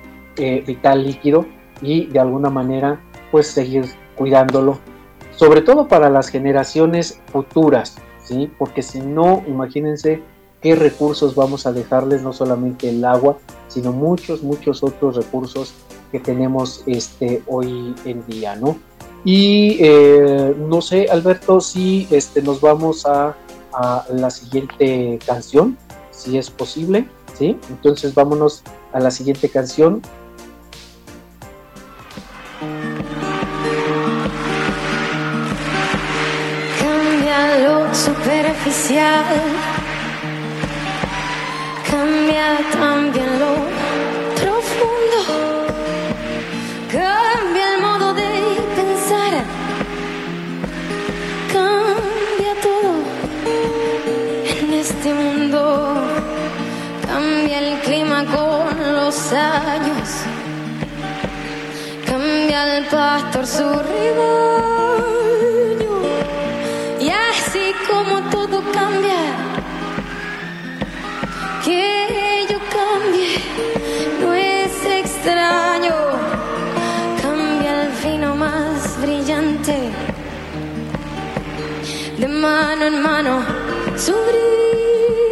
vital 0.66 1.04
líquido 1.04 1.44
y 1.82 2.06
de 2.06 2.18
alguna 2.18 2.48
manera 2.48 2.98
pues 3.30 3.48
seguir 3.48 3.86
cuidándolo, 4.16 4.78
sobre 5.36 5.62
todo 5.62 5.88
para 5.88 6.10
las 6.10 6.28
generaciones 6.28 7.20
futuras, 7.32 7.96
¿sí? 8.22 8.50
Porque 8.58 8.82
si 8.82 9.00
no, 9.00 9.42
imagínense 9.46 10.22
qué 10.60 10.76
recursos 10.76 11.34
vamos 11.34 11.66
a 11.66 11.72
dejarles, 11.72 12.22
no 12.22 12.32
solamente 12.32 12.88
el 12.88 13.04
agua, 13.04 13.38
sino 13.68 13.92
muchos, 13.92 14.42
muchos 14.42 14.82
otros 14.84 15.16
recursos 15.16 15.74
que 16.12 16.20
tenemos 16.20 16.84
este, 16.86 17.42
hoy 17.48 17.94
en 18.04 18.24
día, 18.26 18.54
¿no? 18.54 18.76
Y 19.24 19.78
eh, 19.80 20.54
no 20.58 20.80
sé, 20.80 21.06
Alberto, 21.10 21.60
si 21.60 22.06
este, 22.10 22.42
nos 22.42 22.60
vamos 22.60 23.06
a, 23.06 23.36
a, 23.72 24.04
la 24.12 24.30
siguiente 24.30 25.18
canción, 25.24 25.76
si 26.10 26.38
es 26.38 26.50
posible, 26.50 27.08
¿sí? 27.36 27.56
Entonces 27.70 28.14
vámonos 28.14 28.62
a 28.92 29.00
la 29.00 29.10
siguiente 29.10 29.48
canción 29.48 30.02
superficial. 37.94 39.24
Cambia 41.90 42.58
también 42.72 43.38
lo 43.38 43.71
años. 59.32 60.08
Cambia 62.06 62.78
el 62.78 62.84
pastor 62.86 63.46
su 63.46 63.64
rival 63.64 64.62
como 67.88 68.20
todo 68.30 68.62
cambia. 68.72 69.22
Que 71.64 72.46
yo 72.50 72.58
cambie 72.76 73.38
no 74.20 74.34
es 74.34 74.72
extraño. 74.84 75.94
Cambia 77.20 77.82
el 77.86 77.92
fino 77.92 78.34
más 78.34 79.00
brillante. 79.00 79.90
De 82.18 82.28
mano 82.28 82.84
en 82.86 83.02
mano, 83.02 83.44
su 83.96 84.12
brillo. 84.12 85.31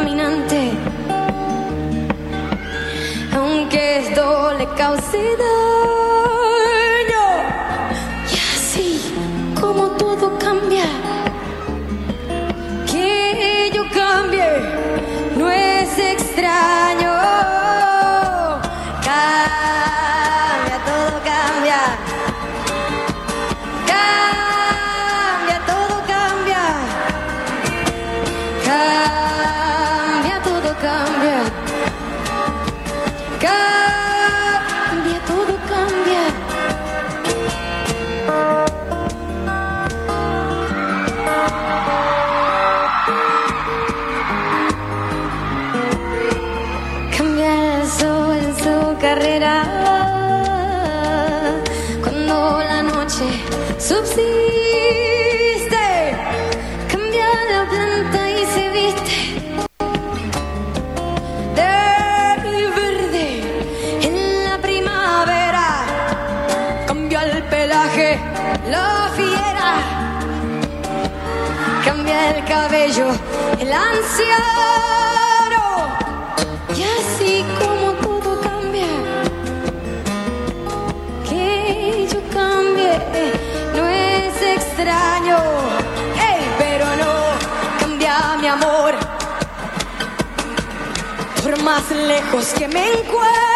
Caminante. 0.00 0.72
Aunque 3.36 3.98
esto 3.98 4.52
le 4.58 4.66
cause 4.76 5.59
el 72.28 72.44
cabello, 72.44 73.06
el 73.58 73.72
anciano. 73.72 75.64
Y 76.76 76.82
así 76.82 77.44
como 77.58 77.92
todo 77.94 78.40
cambia, 78.40 78.86
que 81.28 82.08
yo 82.12 82.20
cambie, 82.32 82.98
no 83.76 83.86
es 83.88 84.42
extraño. 84.56 85.38
Ey, 86.28 86.42
pero 86.58 86.86
no 87.02 87.12
cambia 87.80 88.36
mi 88.40 88.46
amor. 88.48 88.94
Por 91.42 91.62
más 91.62 91.90
lejos 91.90 92.46
que 92.56 92.68
me 92.68 92.92
encuentre. 92.92 93.49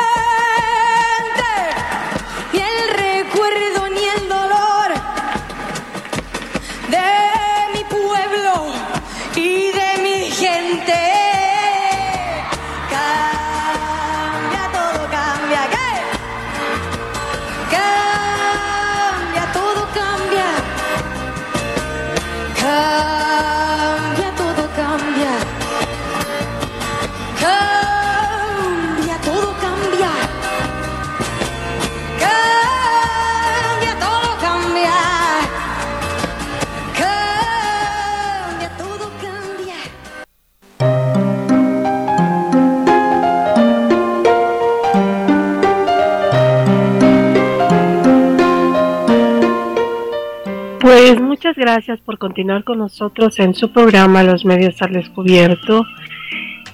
Gracias 51.65 51.99
por 52.01 52.19
continuar 52.19 52.63
con 52.63 52.77
nosotros 52.77 53.39
en 53.39 53.55
su 53.55 53.73
programa 53.73 54.23
Los 54.23 54.45
Medios 54.45 54.83
al 54.83 54.93
Descubierto. 54.93 55.87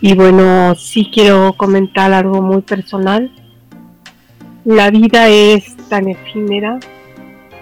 Y 0.00 0.16
bueno, 0.16 0.74
sí 0.74 1.09
quiero 1.14 1.53
comentar 1.57 2.12
algo 2.12 2.42
muy 2.42 2.62
personal. 2.62 3.31
La 4.64 4.90
vida 4.90 5.29
es 5.29 5.76
tan 5.88 6.09
efímera 6.09 6.81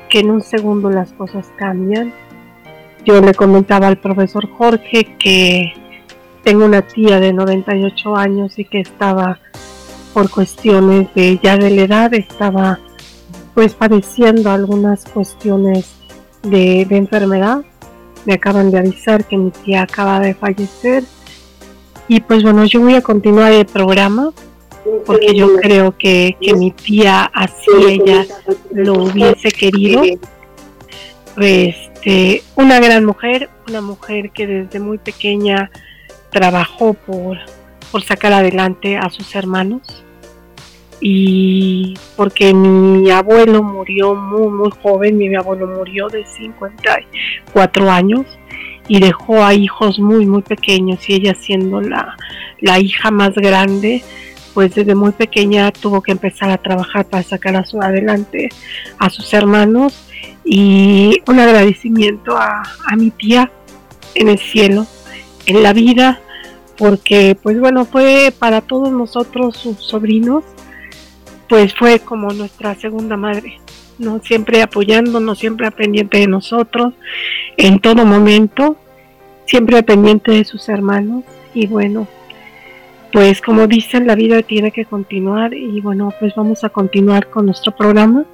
que 0.09 0.21
en 0.21 0.31
un 0.31 0.41
segundo 0.41 0.89
las 0.89 1.13
cosas 1.13 1.53
cambian. 1.59 2.15
Yo 3.05 3.21
le 3.21 3.35
comentaba 3.35 3.89
al 3.89 3.99
profesor 3.99 4.49
Jorge 4.49 5.19
que 5.19 5.75
tengo 6.45 6.65
una 6.65 6.81
tía 6.81 7.21
de 7.21 7.35
98 7.35 8.17
años 8.17 8.59
y 8.59 8.65
que 8.65 8.81
estaba 8.81 9.39
por 10.15 10.31
cuestiones 10.31 11.13
de 11.15 11.39
ya 11.43 11.59
de 11.59 11.69
la 11.73 11.83
edad, 11.83 12.15
estaba 12.15 12.79
pues 13.53 13.75
padeciendo 13.75 14.51
algunas 14.51 15.05
cuestiones 15.05 15.98
de, 16.43 16.85
de 16.85 16.97
enfermedad. 16.97 17.63
Me 18.25 18.35
acaban 18.35 18.71
de 18.71 18.79
avisar 18.79 19.25
que 19.25 19.37
mi 19.37 19.51
tía 19.51 19.83
acaba 19.83 20.21
de 20.21 20.35
fallecer. 20.35 21.05
Y 22.09 22.21
pues 22.21 22.43
bueno, 22.43 22.65
yo 22.65 22.81
voy 22.81 22.95
a 22.95 23.03
continuar 23.03 23.53
el 23.53 23.67
programa 23.67 24.33
porque 25.07 25.35
yo 25.35 25.57
creo 25.57 25.97
que, 25.97 26.37
que 26.41 26.55
mi 26.55 26.71
tía 26.71 27.25
así 27.35 27.71
ella 27.89 28.27
lo 28.73 29.05
hubiese 29.05 29.51
querido. 29.51 30.03
Este, 31.37 32.43
una 32.57 32.81
gran 32.81 33.05
mujer, 33.05 33.49
una 33.69 33.81
mujer 33.81 34.31
que 34.31 34.47
desde 34.47 34.81
muy 34.81 34.99
pequeña 34.99 35.71
trabajó 36.31 36.95
por, 36.95 37.39
por 37.93 38.03
sacar 38.03 38.33
adelante 38.33 38.97
a 38.97 39.09
sus 39.11 39.35
hermanos 39.35 40.05
y 41.01 41.95
porque 42.17 42.53
mi 42.53 43.11
abuelo 43.11 43.63
murió 43.63 44.15
muy 44.15 44.49
muy 44.49 44.71
joven, 44.83 45.19
mi 45.19 45.35
abuelo 45.35 45.67
murió 45.67 46.09
de 46.09 46.25
54 46.25 47.91
años 47.91 48.27
y 48.89 49.01
dejó 49.01 49.45
a 49.45 49.55
hijos 49.55 49.99
muy 49.99 50.27
muy 50.27 50.43
pequeños 50.43 51.09
y 51.09 51.15
ella 51.15 51.35
siendo 51.35 51.81
la, 51.81 52.17
la 52.61 52.81
hija 52.81 53.11
más 53.11 53.35
grande, 53.35 54.03
pues 54.55 54.75
desde 54.75 54.95
muy 54.95 55.13
pequeña 55.13 55.71
tuvo 55.71 56.03
que 56.03 56.13
empezar 56.13 56.51
a 56.51 56.59
trabajar 56.59 57.05
para 57.07 57.23
sacar 57.23 57.57
a 57.57 57.65
su 57.65 57.81
adelante 57.81 58.49
a 58.99 59.11
sus 59.11 59.33
hermanos 59.35 60.05
y 60.45 61.23
un 61.29 61.39
agradecimiento 61.39 62.37
a, 62.37 62.63
a 62.87 62.97
mi 62.97 63.11
tía 63.11 63.53
en 64.15 64.29
el 64.29 64.39
cielo, 64.39 64.87
en 65.47 65.63
la 65.63 65.73
vida, 65.73 66.21
porque 66.77 67.37
pues 67.41 67.59
bueno, 67.61 67.85
fue 67.85 68.33
para 68.37 68.61
todos 68.61 68.91
nosotros 68.91 69.57
sus 69.57 69.79
sobrinos, 69.79 70.45
pues 71.49 71.75
fue 71.75 72.01
como 72.01 72.33
nuestra 72.33 72.75
segunda 72.75 73.17
madre, 73.17 73.59
¿no? 73.99 74.21
Siempre 74.23 74.63
apoyándonos, 74.63 75.39
siempre 75.39 75.71
pendiente 75.71 76.19
de 76.19 76.27
nosotros, 76.27 76.95
en 77.57 77.81
todo 77.81 78.05
momento, 78.05 78.77
siempre 79.47 79.83
pendiente 79.83 80.33
de 80.33 80.45
sus 80.45 80.69
hermanos, 80.69 81.25
y 81.55 81.67
bueno, 81.67 82.07
pues 83.13 83.41
como 83.41 83.67
dicen, 83.67 84.07
la 84.07 84.15
vida 84.15 84.43
tiene 84.43 84.71
que 84.71 84.85
continuar, 84.85 85.55
y 85.55 85.81
bueno, 85.81 86.13
pues 86.21 86.35
vamos 86.35 86.65
a 86.65 86.69
continuar 86.69 87.31
con 87.31 87.47
nuestro 87.47 87.75
programa. 87.75 88.25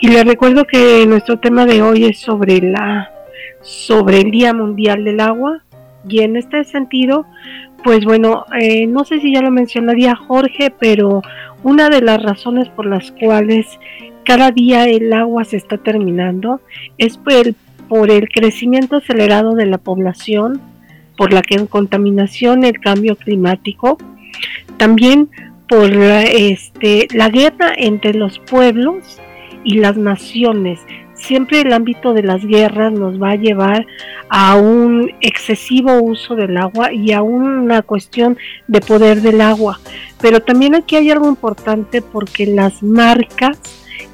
Y 0.00 0.08
les 0.08 0.24
recuerdo 0.24 0.66
que 0.66 1.06
nuestro 1.06 1.38
tema 1.38 1.64
de 1.64 1.82
hoy 1.82 2.04
es 2.04 2.20
sobre 2.20 2.60
la 2.60 3.10
sobre 3.62 4.20
el 4.20 4.30
Día 4.30 4.52
Mundial 4.52 5.04
del 5.04 5.20
Agua 5.20 5.62
y 6.08 6.20
en 6.20 6.36
este 6.36 6.64
sentido, 6.64 7.26
pues 7.82 8.04
bueno, 8.04 8.44
eh, 8.60 8.86
no 8.86 9.04
sé 9.04 9.20
si 9.20 9.32
ya 9.32 9.42
lo 9.42 9.50
mencionaría 9.50 10.14
Jorge, 10.16 10.72
pero 10.78 11.22
una 11.62 11.90
de 11.90 12.00
las 12.00 12.22
razones 12.22 12.68
por 12.68 12.86
las 12.86 13.12
cuales 13.12 13.78
cada 14.24 14.50
día 14.50 14.86
el 14.86 15.12
agua 15.12 15.44
se 15.44 15.56
está 15.56 15.78
terminando 15.78 16.60
es 16.98 17.18
por 17.18 17.32
el, 17.32 17.56
por 17.88 18.10
el 18.10 18.28
crecimiento 18.28 18.96
acelerado 18.96 19.54
de 19.54 19.66
la 19.66 19.78
población, 19.78 20.60
por 21.16 21.32
la 21.32 21.42
contaminación, 21.68 22.64
el 22.64 22.80
cambio 22.80 23.16
climático, 23.16 23.98
también 24.78 25.28
por 25.68 25.90
este, 25.92 27.06
la 27.12 27.28
guerra 27.28 27.72
entre 27.76 28.14
los 28.14 28.38
pueblos 28.38 29.20
y 29.62 29.78
las 29.78 29.96
naciones. 29.96 30.80
Siempre 31.26 31.62
el 31.62 31.72
ámbito 31.72 32.12
de 32.12 32.22
las 32.22 32.44
guerras 32.44 32.92
nos 32.92 33.20
va 33.20 33.30
a 33.30 33.36
llevar 33.36 33.86
a 34.28 34.56
un 34.56 35.10
excesivo 35.22 36.02
uso 36.02 36.34
del 36.34 36.58
agua 36.58 36.92
y 36.92 37.12
a 37.12 37.22
una 37.22 37.80
cuestión 37.80 38.36
de 38.68 38.82
poder 38.82 39.22
del 39.22 39.40
agua. 39.40 39.80
Pero 40.20 40.40
también 40.40 40.74
aquí 40.74 40.96
hay 40.96 41.10
algo 41.10 41.26
importante 41.26 42.02
porque 42.02 42.44
las 42.46 42.82
marcas, 42.82 43.58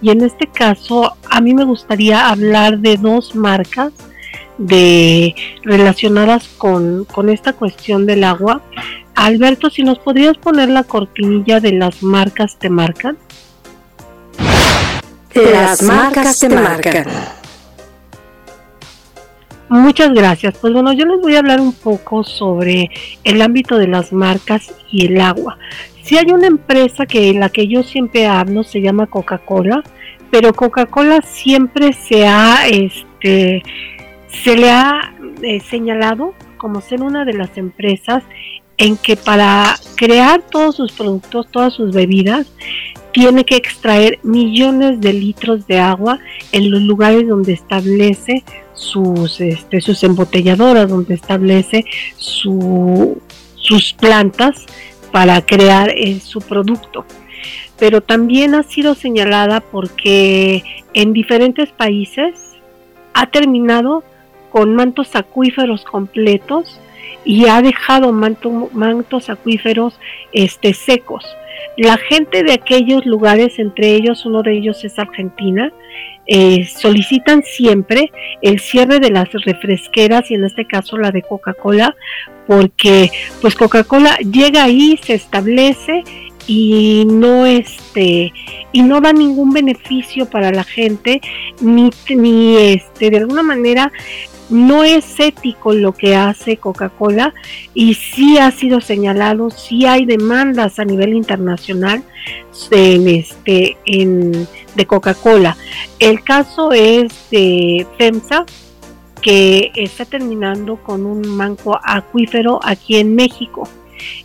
y 0.00 0.10
en 0.10 0.22
este 0.22 0.46
caso 0.46 1.16
a 1.28 1.40
mí 1.40 1.52
me 1.52 1.64
gustaría 1.64 2.28
hablar 2.28 2.78
de 2.78 2.96
dos 2.96 3.34
marcas 3.34 3.92
de 4.58 5.34
relacionadas 5.64 6.46
con, 6.58 7.06
con 7.06 7.28
esta 7.28 7.54
cuestión 7.54 8.06
del 8.06 8.22
agua. 8.22 8.62
Alberto, 9.16 9.68
si 9.68 9.82
nos 9.82 9.98
podrías 9.98 10.38
poner 10.38 10.68
la 10.68 10.84
cortinilla 10.84 11.58
de 11.58 11.72
las 11.72 12.04
marcas 12.04 12.56
te 12.56 12.70
marcan. 12.70 13.18
Las 15.34 15.82
marcas 15.82 16.38
te 16.40 16.48
marcan. 16.48 17.04
Muchas 19.68 20.12
gracias. 20.12 20.58
Pues 20.60 20.72
bueno, 20.72 20.92
yo 20.92 21.06
les 21.06 21.20
voy 21.20 21.36
a 21.36 21.38
hablar 21.38 21.60
un 21.60 21.72
poco 21.72 22.24
sobre 22.24 22.90
el 23.22 23.40
ámbito 23.40 23.78
de 23.78 23.86
las 23.86 24.12
marcas 24.12 24.74
y 24.90 25.06
el 25.06 25.20
agua. 25.20 25.58
Si 26.02 26.18
hay 26.18 26.32
una 26.32 26.48
empresa 26.48 27.06
que 27.06 27.32
la 27.34 27.50
que 27.50 27.68
yo 27.68 27.84
siempre 27.84 28.26
hablo 28.26 28.64
se 28.64 28.80
llama 28.80 29.06
Coca-Cola, 29.06 29.84
pero 30.30 30.52
Coca-Cola 30.52 31.22
siempre 31.22 31.92
se 31.92 32.26
ha 32.26 32.66
este 32.66 33.62
se 34.26 34.56
le 34.56 34.70
ha 34.70 35.14
eh, 35.42 35.60
señalado 35.60 36.34
como 36.56 36.80
ser 36.80 37.02
una 37.02 37.24
de 37.24 37.34
las 37.34 37.56
empresas 37.56 38.24
en 38.76 38.96
que 38.96 39.16
para 39.16 39.76
crear 39.94 40.42
todos 40.50 40.76
sus 40.76 40.92
productos, 40.92 41.48
todas 41.50 41.74
sus 41.74 41.94
bebidas, 41.94 42.50
tiene 43.12 43.44
que 43.44 43.56
extraer 43.56 44.18
millones 44.22 45.00
de 45.00 45.12
litros 45.12 45.66
de 45.66 45.78
agua 45.78 46.18
en 46.52 46.70
los 46.70 46.82
lugares 46.82 47.26
donde 47.26 47.52
establece 47.52 48.44
sus, 48.74 49.40
este, 49.40 49.80
sus 49.80 50.02
embotelladoras, 50.04 50.88
donde 50.88 51.14
establece 51.14 51.84
su, 52.16 53.20
sus 53.56 53.92
plantas 53.92 54.66
para 55.12 55.44
crear 55.44 55.90
eh, 55.90 56.20
su 56.20 56.40
producto. 56.40 57.04
Pero 57.78 58.00
también 58.00 58.54
ha 58.54 58.62
sido 58.62 58.94
señalada 58.94 59.60
porque 59.60 60.62
en 60.94 61.12
diferentes 61.12 61.70
países 61.70 62.34
ha 63.14 63.26
terminado 63.26 64.04
con 64.50 64.74
mantos 64.74 65.16
acuíferos 65.16 65.84
completos 65.84 66.80
y 67.24 67.46
ha 67.46 67.62
dejado 67.62 68.12
mantos 68.12 69.30
acuíferos 69.30 69.98
este, 70.32 70.74
secos. 70.74 71.24
La 71.76 71.96
gente 71.96 72.42
de 72.42 72.52
aquellos 72.52 73.06
lugares, 73.06 73.58
entre 73.58 73.94
ellos 73.94 74.26
uno 74.26 74.42
de 74.42 74.56
ellos 74.56 74.84
es 74.84 74.98
Argentina, 74.98 75.72
eh, 76.26 76.64
solicitan 76.66 77.42
siempre 77.42 78.12
el 78.42 78.60
cierre 78.60 79.00
de 79.00 79.10
las 79.10 79.32
refresqueras 79.32 80.30
y 80.30 80.34
en 80.34 80.44
este 80.44 80.66
caso 80.66 80.96
la 80.96 81.10
de 81.10 81.22
Coca-Cola 81.22 81.96
porque 82.46 83.10
pues 83.40 83.54
Coca-Cola 83.54 84.16
llega 84.18 84.64
ahí, 84.64 84.98
se 85.02 85.14
establece 85.14 86.04
y 86.46 87.04
no 87.06 87.46
este 87.46 88.32
y 88.72 88.82
no 88.82 89.00
da 89.00 89.12
ningún 89.12 89.52
beneficio 89.52 90.26
para 90.26 90.50
la 90.50 90.64
gente 90.64 91.20
ni, 91.60 91.90
ni 92.08 92.56
este 92.56 93.10
de 93.10 93.18
alguna 93.18 93.42
manera 93.42 93.92
no 94.50 94.84
es 94.84 95.18
ético 95.18 95.72
lo 95.72 95.92
que 95.92 96.16
hace 96.16 96.56
Coca-Cola 96.56 97.32
y 97.72 97.94
sí 97.94 98.38
ha 98.38 98.50
sido 98.50 98.80
señalado, 98.80 99.50
sí 99.50 99.86
hay 99.86 100.04
demandas 100.04 100.78
a 100.78 100.84
nivel 100.84 101.14
internacional 101.14 102.02
en 102.70 103.08
este, 103.08 103.76
de 103.86 104.86
Coca-Cola. 104.86 105.56
El 105.98 106.22
caso 106.22 106.72
es 106.72 107.12
de 107.30 107.86
FEMSA, 107.96 108.44
que 109.22 109.70
está 109.74 110.04
terminando 110.04 110.76
con 110.76 111.06
un 111.06 111.26
manco 111.28 111.78
acuífero 111.82 112.58
aquí 112.62 112.96
en 112.96 113.14
México. 113.14 113.68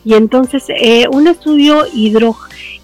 Y 0.03 0.13
entonces 0.13 0.63
eh, 0.69 1.07
un 1.11 1.27
estudio 1.27 1.85
hidro, 1.93 2.35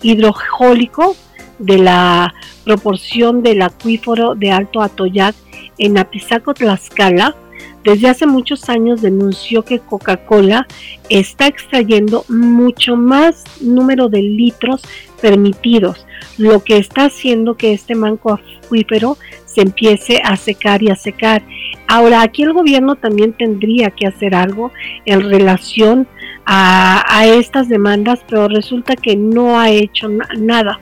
hidrojólico 0.01 1.15
de 1.57 1.77
la 1.77 2.33
proporción 2.63 3.43
del 3.43 3.61
acuífero 3.61 4.35
de 4.35 4.51
Alto 4.51 4.81
Atoyac 4.81 5.35
en 5.77 5.97
Apizaco, 5.97 6.53
Tlaxcala, 6.53 7.35
desde 7.83 8.09
hace 8.09 8.27
muchos 8.27 8.69
años 8.69 9.01
denunció 9.01 9.63
que 9.63 9.79
Coca-Cola 9.79 10.67
está 11.09 11.47
extrayendo 11.47 12.25
mucho 12.29 12.95
más 12.95 13.43
número 13.59 14.07
de 14.07 14.21
litros 14.21 14.83
permitidos, 15.19 16.05
lo 16.37 16.63
que 16.63 16.77
está 16.77 17.05
haciendo 17.05 17.55
que 17.55 17.73
este 17.73 17.95
manco 17.95 18.33
acuífero 18.33 19.17
se 19.45 19.61
empiece 19.61 20.21
a 20.23 20.35
secar 20.35 20.83
y 20.83 20.91
a 20.91 20.95
secar. 20.95 21.41
Ahora, 21.87 22.21
aquí 22.21 22.43
el 22.43 22.53
gobierno 22.53 22.95
también 22.95 23.33
tendría 23.33 23.89
que 23.89 24.05
hacer 24.05 24.35
algo 24.35 24.71
en 25.05 25.21
relación 25.21 26.07
a, 26.45 27.25
estas 27.25 27.67
demandas, 27.67 28.19
pero 28.27 28.47
resulta 28.47 28.95
que 28.95 29.15
no 29.15 29.59
ha 29.59 29.69
hecho 29.69 30.07
nada 30.37 30.79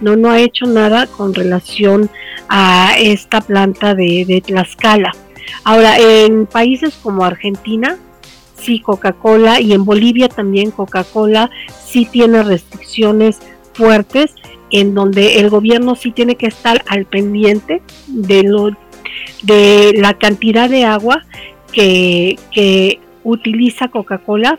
no, 0.00 0.16
no 0.16 0.30
ha 0.30 0.40
hecho 0.40 0.66
nada 0.66 1.06
con 1.06 1.34
relación 1.34 2.10
a 2.48 2.94
esta 2.98 3.40
planta 3.40 3.94
de, 3.94 4.24
de 4.26 4.40
Tlaxcala. 4.40 5.12
Ahora, 5.64 5.98
en 5.98 6.46
países 6.46 6.94
como 7.02 7.24
Argentina, 7.24 7.98
sí 8.60 8.80
Coca-Cola 8.80 9.60
y 9.60 9.72
en 9.72 9.84
Bolivia 9.84 10.28
también 10.28 10.70
Coca-Cola 10.70 11.50
sí 11.84 12.06
tiene 12.10 12.42
restricciones 12.42 13.38
fuertes 13.72 14.34
en 14.70 14.94
donde 14.94 15.38
el 15.40 15.48
gobierno 15.48 15.94
sí 15.94 16.10
tiene 16.10 16.36
que 16.36 16.46
estar 16.46 16.84
al 16.88 17.06
pendiente 17.06 17.82
de 18.06 18.42
lo 18.42 18.70
de 19.42 19.92
la 19.96 20.14
cantidad 20.14 20.68
de 20.68 20.84
agua 20.84 21.24
que, 21.72 22.38
que 22.52 23.00
utiliza 23.24 23.88
Coca-Cola 23.88 24.58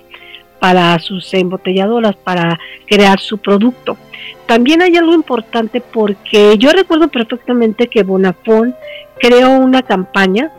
para 0.60 0.98
sus 1.00 1.34
embotelladoras, 1.34 2.16
para 2.16 2.60
crear 2.86 3.20
su 3.20 3.38
producto. 3.38 3.98
También 4.46 4.82
hay 4.82 4.96
algo 4.96 5.14
importante 5.14 5.82
porque 5.82 6.58
yo 6.58 6.72
recuerdo 6.72 7.08
perfectamente 7.08 7.88
que 7.88 8.04
Bonafón 8.04 8.76
creó 9.20 9.52
una 9.52 9.82
campaña 9.82 10.52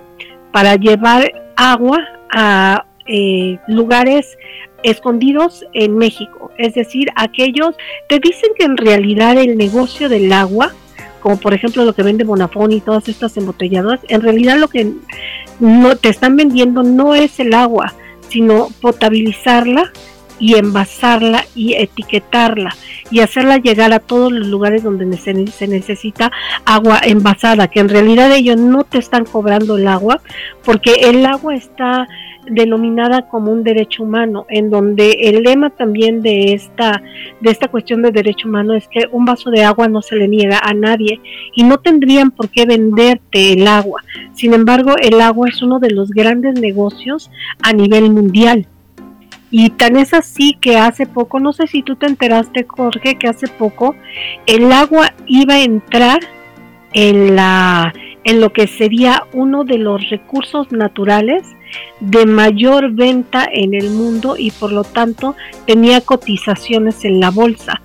para 0.52 0.76
llevar 0.76 1.32
agua 1.56 2.00
a 2.32 2.84
eh, 3.06 3.58
lugares 3.66 4.38
escondidos 4.82 5.64
en 5.72 5.96
México. 5.96 6.50
Es 6.58 6.74
decir, 6.74 7.08
aquellos 7.16 7.74
te 8.08 8.18
dicen 8.18 8.50
que 8.56 8.64
en 8.64 8.76
realidad 8.76 9.36
el 9.38 9.58
negocio 9.58 10.08
del 10.08 10.32
agua, 10.32 10.72
como 11.20 11.38
por 11.38 11.52
ejemplo 11.52 11.84
lo 11.84 11.92
que 11.92 12.02
vende 12.02 12.24
Bonafón 12.24 12.72
y 12.72 12.80
todas 12.80 13.08
estas 13.08 13.36
embotelladoras, 13.36 14.00
en 14.08 14.22
realidad 14.22 14.58
lo 14.58 14.68
que 14.68 14.92
no 15.58 15.96
te 15.96 16.08
están 16.08 16.36
vendiendo 16.36 16.82
no 16.82 17.14
es 17.14 17.40
el 17.40 17.52
agua, 17.54 17.92
sino 18.30 18.68
potabilizarla 18.80 19.90
y 20.40 20.54
envasarla 20.54 21.44
y 21.54 21.74
etiquetarla 21.74 22.74
y 23.10 23.20
hacerla 23.20 23.58
llegar 23.58 23.92
a 23.92 24.00
todos 24.00 24.32
los 24.32 24.46
lugares 24.46 24.82
donde 24.82 25.16
se 25.16 25.66
necesita 25.68 26.32
agua 26.64 27.00
envasada, 27.02 27.68
que 27.68 27.80
en 27.80 27.88
realidad 27.88 28.32
ellos 28.32 28.56
no 28.56 28.84
te 28.84 28.98
están 28.98 29.24
cobrando 29.24 29.76
el 29.76 29.86
agua, 29.86 30.20
porque 30.64 30.92
el 31.02 31.26
agua 31.26 31.54
está 31.54 32.08
denominada 32.46 33.28
como 33.28 33.52
un 33.52 33.62
derecho 33.62 34.02
humano, 34.02 34.46
en 34.48 34.70
donde 34.70 35.10
el 35.22 35.42
lema 35.42 35.70
también 35.70 36.22
de 36.22 36.54
esta, 36.54 37.02
de 37.40 37.50
esta 37.50 37.68
cuestión 37.68 38.02
de 38.02 38.10
derecho 38.10 38.48
humano 38.48 38.74
es 38.74 38.88
que 38.88 39.04
un 39.12 39.24
vaso 39.24 39.50
de 39.50 39.64
agua 39.64 39.88
no 39.88 40.02
se 40.02 40.16
le 40.16 40.28
niega 40.28 40.58
a 40.62 40.72
nadie 40.74 41.20
y 41.54 41.62
no 41.62 41.78
tendrían 41.78 42.30
por 42.30 42.48
qué 42.48 42.66
venderte 42.66 43.52
el 43.52 43.66
agua. 43.66 44.02
Sin 44.32 44.54
embargo, 44.54 44.94
el 45.00 45.20
agua 45.20 45.48
es 45.48 45.62
uno 45.62 45.78
de 45.78 45.90
los 45.90 46.10
grandes 46.10 46.60
negocios 46.60 47.30
a 47.62 47.72
nivel 47.72 48.10
mundial. 48.10 48.66
Y 49.50 49.70
tan 49.70 49.96
es 49.96 50.14
así 50.14 50.56
que 50.60 50.78
hace 50.78 51.06
poco, 51.06 51.40
no 51.40 51.52
sé 51.52 51.66
si 51.66 51.82
tú 51.82 51.96
te 51.96 52.06
enteraste, 52.06 52.64
Jorge, 52.68 53.16
que 53.16 53.28
hace 53.28 53.48
poco 53.48 53.96
el 54.46 54.70
agua 54.72 55.12
iba 55.26 55.54
a 55.54 55.62
entrar 55.62 56.20
en 56.92 57.36
la 57.36 57.92
en 58.24 58.40
lo 58.40 58.52
que 58.52 58.66
sería 58.66 59.24
uno 59.32 59.64
de 59.64 59.78
los 59.78 60.10
recursos 60.10 60.70
naturales 60.72 61.42
de 62.00 62.26
mayor 62.26 62.92
venta 62.92 63.48
en 63.50 63.74
el 63.74 63.90
mundo 63.90 64.36
y 64.36 64.50
por 64.50 64.72
lo 64.72 64.84
tanto 64.84 65.36
tenía 65.66 66.00
cotizaciones 66.00 67.04
en 67.04 67.20
la 67.20 67.30
bolsa. 67.30 67.80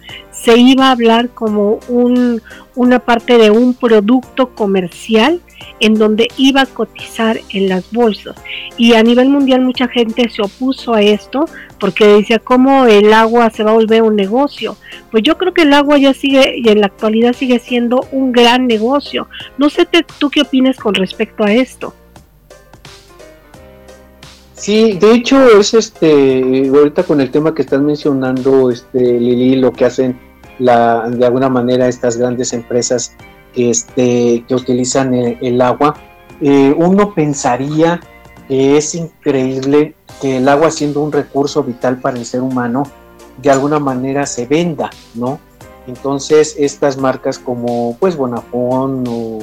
Se 0.46 0.58
iba 0.58 0.90
a 0.90 0.92
hablar 0.92 1.30
como 1.30 1.80
un, 1.88 2.40
una 2.76 3.00
parte 3.00 3.40
de 3.40 3.50
un 3.50 3.74
producto 3.74 4.54
comercial 4.54 5.42
en 5.80 5.96
donde 5.96 6.28
iba 6.38 6.62
a 6.62 6.66
cotizar 6.68 7.40
en 7.50 7.68
las 7.68 7.92
bolsas. 7.92 8.36
Y 8.78 8.94
a 8.94 9.02
nivel 9.02 9.30
mundial 9.30 9.62
mucha 9.62 9.88
gente 9.88 10.30
se 10.30 10.44
opuso 10.44 10.94
a 10.94 11.02
esto 11.02 11.46
porque 11.80 12.06
decía, 12.06 12.38
¿cómo 12.38 12.86
el 12.86 13.12
agua 13.12 13.50
se 13.50 13.64
va 13.64 13.72
a 13.72 13.74
volver 13.74 14.04
un 14.04 14.16
negocio? 14.16 14.78
Pues 15.10 15.24
yo 15.24 15.36
creo 15.36 15.52
que 15.52 15.64
el 15.64 15.74
agua 15.74 15.98
ya 15.98 16.14
sigue 16.14 16.60
y 16.64 16.70
en 16.70 16.80
la 16.80 16.88
actualidad 16.88 17.34
sigue 17.34 17.58
siendo 17.58 18.08
un 18.12 18.32
gran 18.32 18.68
negocio. 18.68 19.28
No 19.58 19.72
sé 19.72 19.88
tú 20.20 20.30
qué 20.30 20.42
opinas 20.42 20.78
con 20.78 20.94
respecto 20.94 21.44
a 21.44 21.52
esto. 21.52 21.94
Sí, 24.54 24.94
de 24.94 25.14
hecho 25.14 25.60
es 25.60 25.74
este 25.74 26.70
ahorita 26.70 27.04
con 27.04 27.20
el 27.20 27.30
tema 27.30 27.54
que 27.54 27.62
estás 27.62 27.82
mencionando, 27.82 28.72
este 28.72 29.00
Lili, 29.00 29.58
lo 29.58 29.74
que 29.74 29.84
hacen 29.84 30.18
de 30.60 31.26
alguna 31.26 31.50
manera 31.50 31.88
estas 31.88 32.18
grandes 32.18 32.54
empresas 32.54 33.14
este, 33.56 34.44
que 34.48 34.56
utilizan 34.56 35.14
el, 35.14 35.62
agua, 35.62 35.96
eh, 36.42 36.74
uno 36.78 37.14
pensaría 37.14 38.02
que 38.48 38.78
es 38.78 38.96
increíble 38.96 39.96
que 40.22 40.38
el 40.38 40.48
agua 40.48 40.72
siendo 40.72 41.02
un 41.02 41.12
recurso 41.12 41.64
vital 41.64 42.00
para 42.00 42.18
el 42.18 42.26
ser 42.26 42.42
humano, 42.42 42.84
de 43.42 43.52
alguna 43.52 43.80
manera 43.80 44.26
se 44.26 44.46
venda, 44.46 44.90
¿no? 45.14 45.40
Entonces 45.88 46.56
estas 46.58 46.98
marcas 46.98 47.38
como 47.38 47.98
pues 48.00 48.16
Bonafón 48.16 49.04
o 49.08 49.40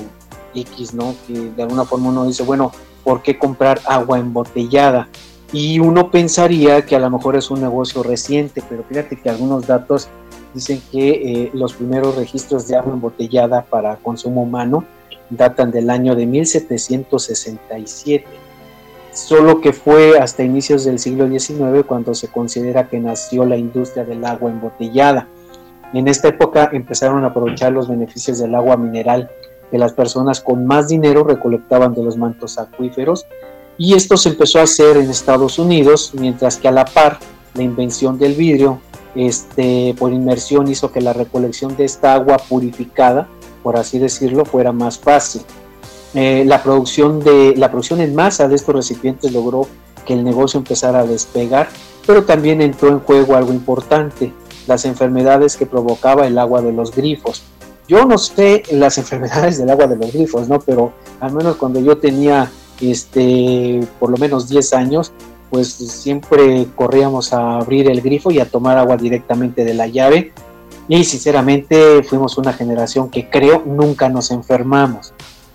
X, 0.55 0.95
¿no? 0.95 1.15
Que 1.27 1.51
de 1.51 1.63
alguna 1.63 1.85
forma 1.85 2.09
uno 2.09 2.27
dice, 2.27 2.43
bueno, 2.43 2.73
¿por 3.05 3.23
qué 3.23 3.39
comprar 3.39 3.81
agua 3.87 4.19
embotellada? 4.19 5.09
Y 5.53 5.79
uno 5.81 6.11
pensaría 6.11 6.87
que 6.87 6.97
a 6.97 6.99
lo 6.99 7.11
mejor 7.11 7.37
es 7.37 7.51
un 7.51 7.61
negocio 7.61 8.03
reciente, 8.03 8.63
pero 8.69 8.85
fíjate 8.89 9.21
que 9.21 9.29
algunos 9.29 9.67
datos 9.67 10.09
dicen 10.55 10.83
que 10.91 11.11
eh, 11.11 11.51
los 11.55 11.75
primeros 11.75 12.17
registros 12.17 12.69
de 12.69 12.77
agua 12.77 12.93
embotellada 12.93 13.63
para 13.63 13.97
consumo 13.97 14.43
humano 14.43 14.85
datan 15.31 15.71
del 15.71 15.91
año 15.91 16.15
de 16.15 16.27
1767, 16.27 18.27
solo 19.13 19.61
que 19.61 19.73
fue 19.73 20.19
hasta 20.19 20.43
inicios 20.43 20.85
del 20.85 20.99
siglo 20.99 21.29
XIX 21.29 21.85
cuando 21.87 22.15
se 22.15 22.29
considera 22.29 22.89
que 22.89 22.99
nació 22.99 23.45
la 23.45 23.57
industria 23.57 24.05
del 24.05 24.25
agua 24.25 24.51
embotellada. 24.51 25.29
En 25.95 26.09
esta 26.09 26.29
época 26.29 26.71
empezaron 26.73 27.25
a 27.25 27.29
aprovechar 27.29 27.73
los 27.73 27.89
beneficios 27.89 28.39
del 28.39 28.55
agua 28.55 28.77
mineral 28.77 29.31
que 29.71 29.79
las 29.79 29.93
personas 29.93 30.41
con 30.41 30.67
más 30.67 30.89
dinero 30.89 31.25
recolectaban 31.25 31.95
de 31.95 32.03
los 32.03 32.17
mantos 32.17 32.59
acuíferos 32.59 33.27
y 33.79 33.95
esto 33.95 34.17
se 34.17 34.31
empezó 34.31 34.59
a 34.59 34.65
hacer 34.65 34.99
en 34.99 35.11
Estados 35.11 35.59
Unidos, 35.59 36.13
mientras 36.15 36.57
que 36.57 36.69
a 36.69 36.73
la 36.73 36.85
par 36.85 37.19
la 37.55 37.63
invención 37.63 38.19
del 38.19 38.35
vidrio 38.35 38.81
este, 39.15 39.95
por 39.99 40.13
inmersión 40.13 40.69
hizo 40.69 40.91
que 40.91 41.01
la 41.01 41.13
recolección 41.13 41.77
de 41.77 41.85
esta 41.85 42.15
agua 42.15 42.39
purificada, 42.39 43.29
por 43.63 43.77
así 43.77 43.99
decirlo, 43.99 44.45
fuera 44.45 44.73
más 44.73 44.99
fácil. 44.99 45.43
Eh, 46.15 46.45
la, 46.47 46.63
producción 46.63 47.21
de, 47.21 47.55
la 47.57 47.71
producción 47.71 48.01
en 48.01 48.15
masa 48.15 48.49
de 48.49 48.55
estos 48.55 48.75
recipientes 48.75 49.33
logró 49.33 49.67
que 50.05 50.13
el 50.15 50.25
negocio 50.25 50.59
empezara 50.59 51.01
a 51.01 51.07
despegar, 51.07 51.69
pero 52.07 52.25
también 52.25 52.61
entró 52.61 52.89
en 52.89 53.01
juego 53.01 53.37
algo 53.37 53.53
importante, 53.53 54.33
las 54.67 54.85
enfermedades 54.85 55.57
que 55.57 55.67
provocaba 55.67 56.27
el 56.27 56.39
agua 56.39 56.61
de 56.61 56.73
los 56.73 56.95
grifos. 56.95 57.43
Yo 57.89 58.05
no 58.05 58.19
sé 58.19 58.63
las 58.73 58.99
enfermedades 59.03 59.59
del 59.59 59.71
agua 59.71 59.87
de 59.87 59.97
los 59.97 60.13
grifos, 60.13 60.49
¿no? 60.49 60.61
Pero 60.61 60.93
al 61.21 61.33
menos 61.33 61.57
cuando 61.57 61.81
yo 61.81 61.99
tenía 61.99 62.51
este, 62.81 63.87
por 64.01 64.11
lo 64.11 64.17
menos 64.17 64.49
10 64.49 64.73
años, 64.75 65.13
pues 65.53 65.75
siempre 65.75 66.67
corríamos 66.75 67.35
a 67.35 67.59
abrir 67.59 67.91
el 67.91 68.01
grifo 68.01 68.31
y 68.31 68.41
a 68.41 68.49
tomar 68.49 68.79
agua 68.79 68.97
directamente 68.97 69.67
de 69.67 69.75
la 69.75 69.87
llave. 69.87 70.33
Y 70.89 71.05
sinceramente 71.05 72.03
fuimos 72.05 72.39
una 72.39 72.55
generación 72.55 73.11
que 73.11 73.29
creo 73.29 73.63
nunca 73.67 74.09
nos 74.09 74.31
enfermamos. 74.31 75.13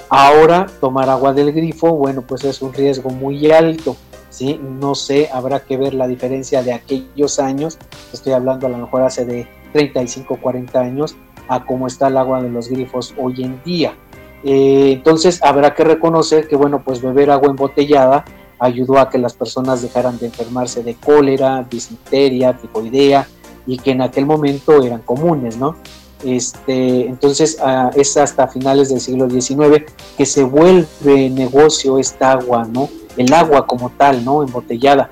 Ahora 0.07 0.67
tomar 0.79 1.09
agua 1.09 1.33
del 1.33 1.51
grifo, 1.51 1.93
bueno, 1.93 2.21
pues 2.21 2.43
es 2.43 2.61
un 2.61 2.73
riesgo 2.73 3.09
muy 3.09 3.49
alto. 3.49 3.97
¿sí? 4.29 4.61
No 4.61 4.93
sé, 4.93 5.29
habrá 5.33 5.61
que 5.61 5.77
ver 5.77 5.95
la 5.95 6.07
diferencia 6.07 6.61
de 6.61 6.73
aquellos 6.73 7.39
años, 7.39 7.79
estoy 8.13 8.33
hablando 8.33 8.67
a 8.67 8.69
lo 8.69 8.77
mejor 8.77 9.01
hace 9.01 9.25
de 9.25 9.47
35, 9.73 10.37
40 10.39 10.79
años, 10.79 11.15
a 11.47 11.65
cómo 11.65 11.87
está 11.87 12.09
el 12.09 12.17
agua 12.17 12.43
de 12.43 12.51
los 12.51 12.69
grifos 12.69 13.15
hoy 13.17 13.43
en 13.43 13.63
día. 13.63 13.95
Eh, 14.43 14.91
entonces 14.91 15.41
habrá 15.41 15.73
que 15.73 15.83
reconocer 15.83 16.47
que, 16.47 16.55
bueno, 16.55 16.83
pues 16.85 17.01
beber 17.01 17.31
agua 17.31 17.49
embotellada 17.49 18.25
ayudó 18.59 18.99
a 18.99 19.09
que 19.09 19.17
las 19.17 19.33
personas 19.33 19.81
dejaran 19.81 20.17
de 20.17 20.27
enfermarse 20.27 20.83
de 20.83 20.95
cólera, 20.95 21.65
disentería, 21.69 22.57
tifoidea, 22.57 23.27
y 23.65 23.77
que 23.77 23.91
en 23.91 24.01
aquel 24.01 24.25
momento 24.25 24.81
eran 24.83 25.01
comunes, 25.01 25.57
¿no? 25.57 25.75
Este, 26.23 27.05
entonces 27.05 27.57
ah, 27.61 27.91
es 27.95 28.17
hasta 28.17 28.47
finales 28.47 28.89
del 28.89 28.99
siglo 28.99 29.29
XIX 29.29 29.83
que 30.17 30.25
se 30.25 30.43
vuelve 30.43 31.29
negocio 31.29 31.99
esta 31.99 32.31
agua, 32.31 32.67
¿no? 32.71 32.89
El 33.17 33.31
agua 33.33 33.67
como 33.67 33.91
tal, 33.91 34.25
¿no? 34.25 34.41
Embotellada. 34.41 35.11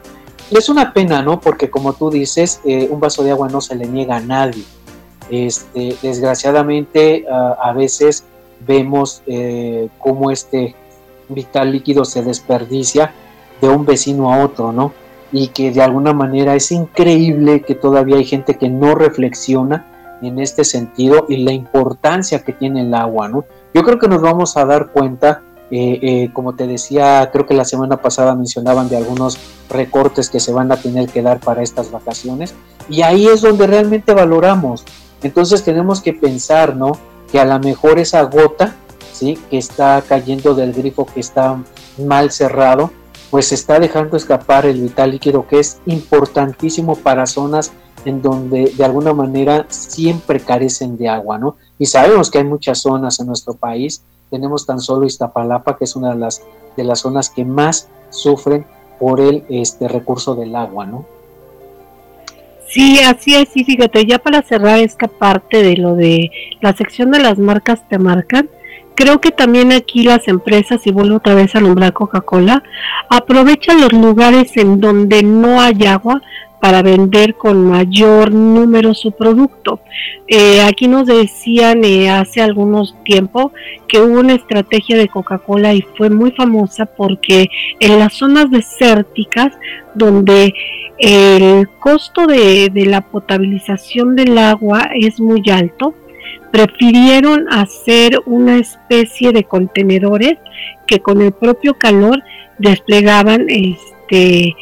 es 0.49 0.69
una 0.69 0.93
pena, 0.93 1.21
¿no? 1.21 1.39
Porque 1.39 1.69
como 1.69 1.93
tú 1.93 2.09
dices, 2.09 2.61
eh, 2.65 2.87
un 2.89 2.99
vaso 2.99 3.23
de 3.23 3.31
agua 3.31 3.49
no 3.49 3.61
se 3.61 3.75
le 3.75 3.85
niega 3.85 4.15
a 4.15 4.21
nadie. 4.21 4.63
Este, 5.29 5.95
desgraciadamente 6.01 7.25
ah, 7.29 7.57
a 7.61 7.73
veces 7.73 8.23
vemos 8.65 9.21
eh, 9.27 9.89
cómo 9.99 10.31
este 10.31 10.75
vital 11.29 11.71
líquido 11.71 12.05
se 12.05 12.23
desperdicia 12.23 13.13
de 13.61 13.69
un 13.69 13.85
vecino 13.85 14.33
a 14.33 14.43
otro, 14.43 14.71
¿no? 14.71 14.93
Y 15.31 15.49
que 15.49 15.71
de 15.71 15.81
alguna 15.81 16.13
manera 16.13 16.55
es 16.55 16.71
increíble 16.71 17.61
que 17.61 17.75
todavía 17.75 18.17
hay 18.17 18.25
gente 18.25 18.55
que 18.55 18.69
no 18.69 18.95
reflexiona 18.95 20.17
en 20.21 20.39
este 20.39 20.63
sentido 20.63 21.25
y 21.27 21.43
la 21.43 21.51
importancia 21.51 22.43
que 22.43 22.53
tiene 22.53 22.81
el 22.81 22.93
agua, 22.93 23.27
¿no? 23.27 23.45
Yo 23.73 23.83
creo 23.83 23.99
que 23.99 24.07
nos 24.07 24.21
vamos 24.21 24.55
a 24.57 24.65
dar 24.65 24.87
cuenta, 24.91 25.43
eh, 25.71 25.99
eh, 26.01 26.29
como 26.33 26.55
te 26.55 26.67
decía, 26.67 27.29
creo 27.31 27.45
que 27.45 27.53
la 27.53 27.65
semana 27.65 27.97
pasada 27.97 28.35
mencionaban 28.35 28.87
de 28.87 28.97
algunos 28.97 29.37
recortes 29.69 30.29
que 30.29 30.39
se 30.39 30.53
van 30.53 30.71
a 30.71 30.77
tener 30.77 31.09
que 31.09 31.21
dar 31.21 31.39
para 31.39 31.61
estas 31.61 31.91
vacaciones, 31.91 32.53
y 32.89 33.01
ahí 33.01 33.27
es 33.27 33.41
donde 33.41 33.67
realmente 33.67 34.13
valoramos. 34.13 34.85
Entonces 35.23 35.63
tenemos 35.63 36.01
que 36.01 36.13
pensar, 36.13 36.75
¿no? 36.75 36.93
Que 37.31 37.39
a 37.39 37.45
lo 37.45 37.59
mejor 37.59 37.99
esa 37.99 38.21
gota, 38.23 38.75
¿sí? 39.11 39.37
Que 39.49 39.57
está 39.57 40.03
cayendo 40.07 40.53
del 40.53 40.71
grifo 40.71 41.05
que 41.05 41.19
está 41.19 41.57
mal 41.97 42.31
cerrado, 42.31 42.91
pues 43.31 43.51
está 43.51 43.79
dejando 43.79 44.17
escapar 44.17 44.65
el 44.65 44.81
vital 44.81 45.11
líquido 45.11 45.47
que 45.47 45.59
es 45.59 45.79
importantísimo 45.85 46.95
para 46.95 47.25
zonas 47.25 47.71
en 48.05 48.21
donde 48.21 48.71
de 48.77 48.85
alguna 48.85 49.13
manera 49.13 49.65
siempre 49.69 50.39
carecen 50.39 50.97
de 50.97 51.09
agua, 51.09 51.37
¿no? 51.37 51.57
Y 51.79 51.87
sabemos 51.87 52.29
que 52.29 52.37
hay 52.37 52.43
muchas 52.43 52.79
zonas 52.79 53.19
en 53.19 53.27
nuestro 53.27 53.55
país, 53.55 54.03
tenemos 54.29 54.65
tan 54.65 54.79
solo 54.79 55.05
Iztapalapa, 55.05 55.77
que 55.77 55.85
es 55.85 55.95
una 55.95 56.13
de 56.13 56.19
las, 56.19 56.41
de 56.77 56.83
las 56.83 56.99
zonas 56.99 57.29
que 57.29 57.45
más 57.45 57.89
sufren 58.09 58.65
por 58.99 59.19
el 59.19 59.43
este, 59.49 59.87
recurso 59.87 60.35
del 60.35 60.55
agua, 60.55 60.85
¿no? 60.85 61.05
Sí, 62.67 62.99
así 62.99 63.35
es, 63.35 63.49
sí, 63.49 63.63
fíjate, 63.63 64.05
ya 64.05 64.19
para 64.19 64.41
cerrar 64.41 64.79
esta 64.79 65.07
parte 65.07 65.63
de 65.63 65.77
lo 65.77 65.95
de 65.95 66.31
la 66.61 66.75
sección 66.75 67.11
de 67.11 67.19
las 67.19 67.37
marcas 67.37 67.87
te 67.87 67.97
marcan, 67.97 68.49
Creo 68.95 69.19
que 69.19 69.31
también 69.31 69.73
aquí 69.73 70.03
las 70.03 70.27
empresas, 70.27 70.87
y 70.87 70.91
vuelvo 70.91 71.17
otra 71.17 71.35
vez 71.35 71.53
a 71.55 71.59
nombrar 71.59 71.93
Coca-Cola, 71.93 72.63
aprovechan 73.09 73.81
los 73.81 73.91
lugares 73.91 74.55
en 74.55 74.79
donde 74.79 75.21
no 75.21 75.59
hay 75.59 75.85
agua 75.85 76.21
para 76.61 76.81
vender 76.81 77.35
con 77.35 77.69
mayor 77.69 78.31
número 78.31 78.93
su 78.93 79.11
producto. 79.11 79.81
Eh, 80.27 80.61
aquí 80.61 80.87
nos 80.87 81.05
decían 81.05 81.83
eh, 81.83 82.09
hace 82.09 82.41
algunos 82.41 82.95
tiempo 83.03 83.51
que 83.87 83.99
hubo 83.99 84.19
una 84.19 84.33
estrategia 84.33 84.97
de 84.97 85.09
Coca-Cola 85.09 85.73
y 85.73 85.81
fue 85.97 86.09
muy 86.09 86.31
famosa 86.31 86.85
porque 86.85 87.47
en 87.79 87.99
las 87.99 88.13
zonas 88.13 88.49
desérticas 88.49 89.53
donde 89.93 90.53
el 90.97 91.69
costo 91.77 92.25
de 92.25 92.71
la 92.87 93.01
potabilización 93.01 94.15
del 94.15 94.37
agua 94.37 94.89
es 94.95 95.19
muy 95.19 95.43
alto, 95.51 95.93
prefirieron 96.51 97.47
hacer 97.51 98.21
una 98.25 98.57
especie 98.57 99.31
de 99.31 99.43
contenedores 99.43 100.37
que 100.87 100.99
con 100.99 101.21
el 101.21 101.31
propio 101.31 101.73
calor 101.75 102.23
desplegaban 102.57 103.49
este 103.49 104.55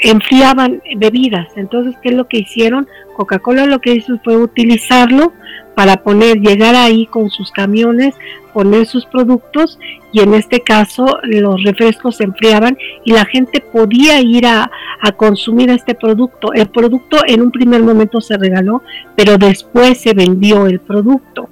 enfriaban 0.00 0.82
bebidas. 0.96 1.48
Entonces, 1.56 1.94
¿qué 2.02 2.10
es 2.10 2.14
lo 2.14 2.26
que 2.26 2.38
hicieron? 2.38 2.88
Coca-Cola 3.16 3.66
lo 3.66 3.80
que 3.80 3.94
hizo 3.94 4.18
fue 4.24 4.36
utilizarlo 4.36 5.32
para 5.74 6.02
poner, 6.02 6.38
llegar 6.38 6.74
ahí 6.74 7.06
con 7.06 7.30
sus 7.30 7.50
camiones, 7.50 8.14
poner 8.52 8.86
sus 8.86 9.06
productos 9.06 9.78
y 10.12 10.20
en 10.20 10.34
este 10.34 10.60
caso 10.60 11.18
los 11.22 11.62
refrescos 11.62 12.16
se 12.16 12.24
enfriaban 12.24 12.76
y 13.04 13.12
la 13.12 13.24
gente 13.24 13.60
podía 13.60 14.20
ir 14.20 14.46
a, 14.46 14.70
a 15.00 15.12
consumir 15.12 15.70
este 15.70 15.94
producto. 15.94 16.52
El 16.52 16.68
producto 16.68 17.18
en 17.26 17.42
un 17.42 17.50
primer 17.50 17.82
momento 17.82 18.20
se 18.20 18.36
regaló, 18.36 18.82
pero 19.16 19.38
después 19.38 20.00
se 20.00 20.12
vendió 20.12 20.66
el 20.66 20.80
producto. 20.80 21.48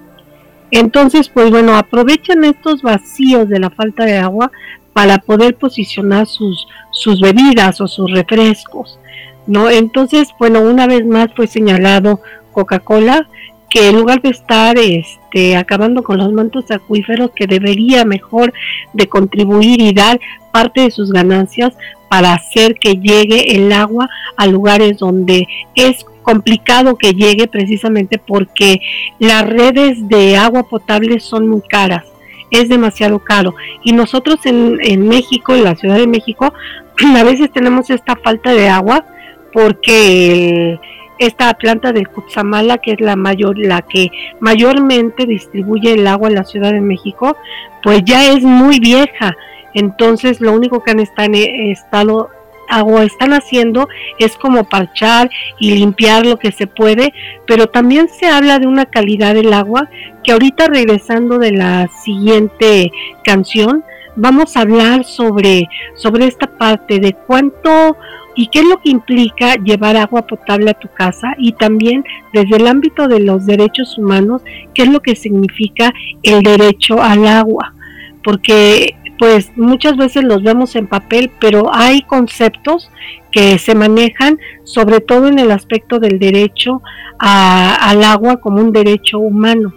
Entonces, 0.70 1.30
pues 1.30 1.50
bueno, 1.50 1.76
aprovechan 1.76 2.44
estos 2.44 2.82
vacíos 2.82 3.48
de 3.48 3.58
la 3.58 3.70
falta 3.70 4.04
de 4.04 4.18
agua 4.18 4.50
para 4.98 5.18
poder 5.18 5.54
posicionar 5.54 6.26
sus, 6.26 6.66
sus 6.90 7.20
bebidas 7.20 7.80
o 7.80 7.86
sus 7.86 8.10
refrescos, 8.10 8.98
¿no? 9.46 9.70
Entonces, 9.70 10.30
bueno, 10.40 10.60
una 10.60 10.88
vez 10.88 11.06
más 11.06 11.28
fue 11.36 11.46
señalado 11.46 12.20
Coca-Cola 12.50 13.28
que 13.70 13.90
en 13.90 13.94
lugar 13.94 14.20
de 14.22 14.30
estar 14.30 14.76
este, 14.76 15.54
acabando 15.56 16.02
con 16.02 16.18
los 16.18 16.32
mantos 16.32 16.68
acuíferos, 16.72 17.30
que 17.30 17.46
debería 17.46 18.04
mejor 18.04 18.52
de 18.92 19.06
contribuir 19.08 19.80
y 19.80 19.92
dar 19.92 20.18
parte 20.50 20.80
de 20.80 20.90
sus 20.90 21.12
ganancias 21.12 21.76
para 22.08 22.32
hacer 22.32 22.74
que 22.74 22.94
llegue 22.94 23.54
el 23.54 23.70
agua 23.70 24.10
a 24.36 24.48
lugares 24.48 24.98
donde 24.98 25.46
es 25.76 26.04
complicado 26.22 26.96
que 26.96 27.12
llegue 27.12 27.46
precisamente 27.46 28.18
porque 28.18 28.80
las 29.20 29.48
redes 29.48 30.08
de 30.08 30.36
agua 30.36 30.64
potable 30.64 31.20
son 31.20 31.46
muy 31.46 31.60
caras 31.60 32.04
es 32.50 32.68
demasiado 32.68 33.18
caro. 33.18 33.54
Y 33.82 33.92
nosotros 33.92 34.44
en, 34.46 34.78
en 34.82 35.08
México, 35.08 35.54
en 35.54 35.64
la 35.64 35.76
Ciudad 35.76 35.96
de 35.96 36.06
México, 36.06 36.52
a 37.16 37.24
veces 37.24 37.50
tenemos 37.52 37.90
esta 37.90 38.16
falta 38.16 38.52
de 38.52 38.68
agua 38.68 39.04
porque 39.52 40.78
esta 41.18 41.52
planta 41.54 41.92
del 41.92 42.08
Cutzamala, 42.08 42.78
que 42.78 42.92
es 42.92 43.00
la 43.00 43.16
mayor, 43.16 43.58
la 43.58 43.82
que 43.82 44.10
mayormente 44.40 45.26
distribuye 45.26 45.94
el 45.94 46.06
agua 46.06 46.28
en 46.28 46.36
la 46.36 46.44
Ciudad 46.44 46.72
de 46.72 46.80
México, 46.80 47.36
pues 47.82 48.02
ya 48.04 48.30
es 48.32 48.42
muy 48.42 48.78
vieja. 48.78 49.36
Entonces 49.74 50.40
lo 50.40 50.52
único 50.52 50.82
que 50.82 50.92
han 50.92 51.00
estado 51.00 52.30
agua 52.68 53.04
están 53.04 53.32
haciendo 53.32 53.88
es 54.18 54.36
como 54.36 54.64
parchar 54.64 55.30
y 55.58 55.74
limpiar 55.74 56.26
lo 56.26 56.38
que 56.38 56.52
se 56.52 56.66
puede, 56.66 57.12
pero 57.46 57.68
también 57.68 58.08
se 58.08 58.26
habla 58.26 58.58
de 58.58 58.66
una 58.66 58.86
calidad 58.86 59.34
del 59.34 59.52
agua 59.52 59.88
que 60.22 60.32
ahorita 60.32 60.66
regresando 60.66 61.38
de 61.38 61.52
la 61.52 61.88
siguiente 62.04 62.90
canción 63.24 63.84
vamos 64.16 64.56
a 64.56 64.62
hablar 64.62 65.04
sobre 65.04 65.68
sobre 65.94 66.26
esta 66.26 66.46
parte 66.58 66.98
de 66.98 67.12
cuánto 67.12 67.96
y 68.38 68.46
qué 68.46 68.60
es 68.60 68.66
lo 68.66 68.80
que 68.80 68.90
implica 68.90 69.56
llevar 69.56 69.96
agua 69.96 70.24
potable 70.24 70.70
a 70.70 70.74
tu 70.74 70.86
casa 70.88 71.34
y 71.38 71.54
también 71.54 72.04
desde 72.32 72.56
el 72.56 72.68
ámbito 72.68 73.08
de 73.08 73.18
los 73.18 73.46
derechos 73.46 73.98
humanos, 73.98 74.42
qué 74.74 74.82
es 74.82 74.88
lo 74.90 75.00
que 75.00 75.16
significa 75.16 75.92
el 76.22 76.44
derecho 76.44 77.02
al 77.02 77.26
agua, 77.26 77.74
porque 78.22 78.94
pues 79.18 79.56
muchas 79.56 79.96
veces 79.96 80.24
los 80.24 80.42
vemos 80.42 80.76
en 80.76 80.86
papel, 80.86 81.30
pero 81.40 81.74
hay 81.74 82.02
conceptos 82.02 82.90
que 83.30 83.58
se 83.58 83.74
manejan 83.74 84.38
sobre 84.64 85.00
todo 85.00 85.28
en 85.28 85.38
el 85.38 85.50
aspecto 85.50 85.98
del 85.98 86.18
derecho 86.18 86.82
al 87.18 88.04
agua 88.04 88.36
como 88.38 88.60
un 88.60 88.72
derecho 88.72 89.18
humano. 89.18 89.74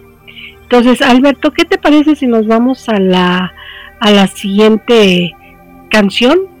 Entonces, 0.62 1.02
Alberto, 1.02 1.50
¿qué 1.50 1.64
te 1.64 1.76
parece 1.76 2.16
si 2.16 2.26
nos 2.26 2.46
vamos 2.46 2.88
a 2.88 2.98
la, 2.98 3.52
a 4.00 4.10
la 4.10 4.26
siguiente 4.26 5.34
canción? 5.90 6.51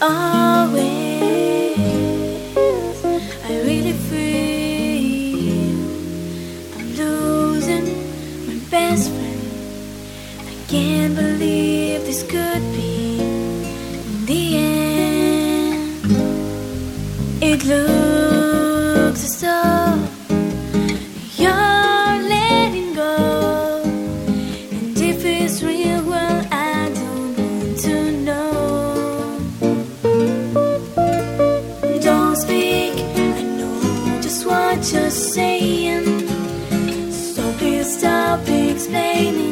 always. 0.00 1.78
I 3.44 3.60
really 3.64 3.92
feel 4.08 5.78
I'm 6.76 6.94
losing 6.96 7.86
my 8.46 8.58
best 8.70 9.10
friend. 9.10 9.42
I 10.40 10.54
can't 10.68 11.14
believe 11.16 12.04
this 12.04 12.22
could 12.22 12.62
be 12.72 13.20
in 13.20 14.26
the 14.26 14.56
end. 14.56 16.04
It 17.42 17.64
looks 17.64 19.20
so. 19.40 19.87
Explaining. 38.88 39.47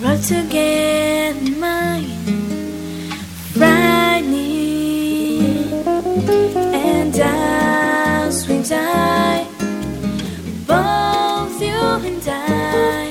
To 0.00 0.46
get 0.48 1.34
mine. 1.58 2.06
Frightening, 3.52 4.22
and 6.72 7.18
as 7.18 8.48
we 8.48 8.62
die, 8.62 9.44
both 10.66 11.60
you 11.60 11.82
and 12.10 12.28
I, 12.28 13.10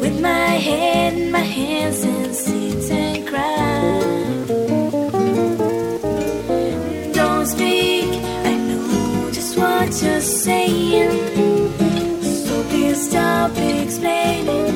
with 0.00 0.18
my 0.20 0.56
head 0.66 1.12
in 1.12 1.30
my 1.30 1.40
hands 1.40 2.02
and 2.04 2.34
sit 2.34 2.90
and 2.90 3.26
cry. 3.28 4.00
Don't 7.12 7.46
speak, 7.46 8.22
I 8.44 8.56
know 8.56 9.30
just 9.30 9.58
what 9.58 10.02
you're 10.02 10.20
saying. 10.20 11.10
So 12.22 12.62
please 12.64 13.10
stop 13.10 13.50
explaining. 13.58 14.75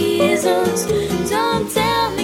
Your. 0.00 0.86
Don't 1.28 1.70
tell 1.70 2.10
me 2.12 2.19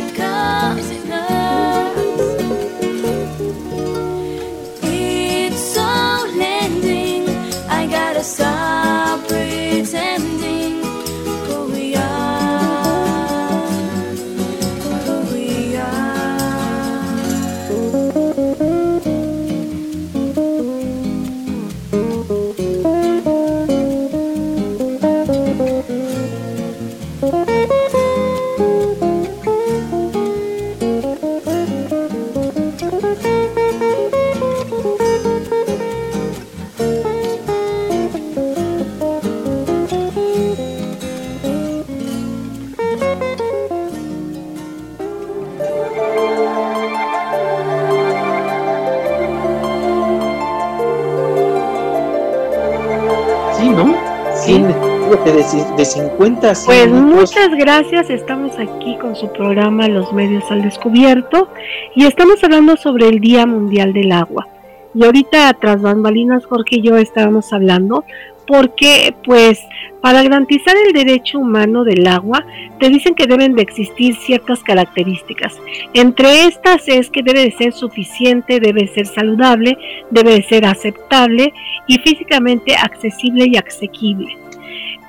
50 56.46 56.50
a 56.50 56.54
100 56.54 56.90
Pues 56.90 57.02
muchas 57.02 57.50
gracias, 57.56 58.10
estamos 58.10 58.58
aquí 58.58 58.96
con 58.98 59.16
su 59.16 59.32
programa 59.32 59.88
Los 59.88 60.12
Medios 60.12 60.44
al 60.50 60.62
Descubierto 60.62 61.48
y 61.94 62.06
estamos 62.06 62.42
hablando 62.44 62.76
sobre 62.76 63.08
el 63.08 63.20
Día 63.20 63.46
Mundial 63.46 63.92
del 63.92 64.12
Agua. 64.12 64.46
Y 64.94 65.04
ahorita 65.04 65.52
tras 65.54 65.82
bambalinas 65.82 66.46
Jorge 66.46 66.76
y 66.76 66.82
yo 66.82 66.96
estábamos 66.96 67.52
hablando 67.52 68.04
porque 68.46 69.14
pues 69.24 69.60
para 70.00 70.22
garantizar 70.22 70.76
el 70.86 70.92
derecho 70.92 71.40
humano 71.40 71.82
del 71.82 72.06
agua 72.06 72.46
te 72.78 72.88
dicen 72.88 73.16
que 73.16 73.26
deben 73.26 73.56
de 73.56 73.62
existir 73.62 74.14
ciertas 74.14 74.62
características. 74.62 75.58
Entre 75.94 76.44
estas 76.44 76.86
es 76.86 77.10
que 77.10 77.24
debe 77.24 77.40
de 77.40 77.52
ser 77.52 77.72
suficiente, 77.72 78.60
debe 78.60 78.82
de 78.82 78.94
ser 78.94 79.06
saludable, 79.06 79.76
debe 80.10 80.34
de 80.34 80.42
ser 80.44 80.64
aceptable 80.64 81.52
y 81.88 81.98
físicamente 81.98 82.76
accesible 82.76 83.46
y 83.48 83.56
asequible. 83.56 84.45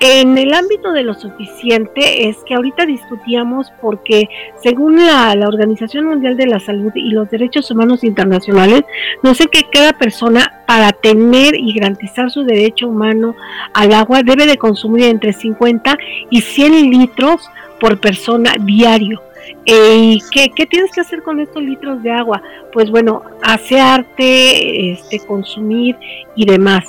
En 0.00 0.38
el 0.38 0.54
ámbito 0.54 0.92
de 0.92 1.02
lo 1.02 1.14
suficiente 1.14 2.28
es 2.28 2.36
que 2.46 2.54
ahorita 2.54 2.86
discutíamos 2.86 3.72
porque 3.80 4.28
según 4.62 4.96
la, 4.96 5.34
la, 5.34 5.48
Organización 5.48 6.06
Mundial 6.06 6.36
de 6.36 6.46
la 6.46 6.60
Salud 6.60 6.92
y 6.94 7.10
los 7.10 7.28
Derechos 7.30 7.68
Humanos 7.72 8.04
Internacionales, 8.04 8.84
no 9.24 9.34
sé 9.34 9.48
que 9.48 9.64
cada 9.72 9.92
persona 9.92 10.62
para 10.68 10.92
tener 10.92 11.56
y 11.56 11.72
garantizar 11.72 12.30
su 12.30 12.44
derecho 12.44 12.86
humano 12.86 13.34
al 13.74 13.92
agua 13.92 14.22
debe 14.22 14.46
de 14.46 14.56
consumir 14.56 15.06
entre 15.06 15.32
50 15.32 15.98
y 16.30 16.42
100 16.42 16.90
litros 16.90 17.50
por 17.80 17.98
persona 17.98 18.54
diario. 18.60 19.20
¿Y 19.64 20.22
qué, 20.30 20.50
qué, 20.54 20.66
tienes 20.66 20.92
que 20.92 21.00
hacer 21.00 21.22
con 21.22 21.40
estos 21.40 21.62
litros 21.62 22.02
de 22.02 22.10
agua? 22.12 22.40
Pues 22.72 22.90
bueno, 22.90 23.22
asearte, 23.42 24.92
este, 24.92 25.20
consumir 25.20 25.96
y 26.36 26.46
demás. 26.46 26.84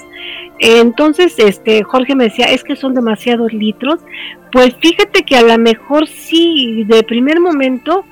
Entonces, 0.60 1.36
este, 1.38 1.84
Jorge 1.84 2.16
me 2.16 2.26
decía, 2.26 2.46
es 2.46 2.64
que 2.64 2.76
son 2.76 2.94
demasiados 2.94 3.54
litros. 3.54 4.02
Pues 4.52 4.76
fíjate 4.80 5.24
que 5.24 5.38
a 5.38 5.44
lo 5.44 5.58
mejor 5.58 6.08
sí, 6.08 6.84
de 6.86 7.04
primer 7.04 7.40
momento, 7.40 8.04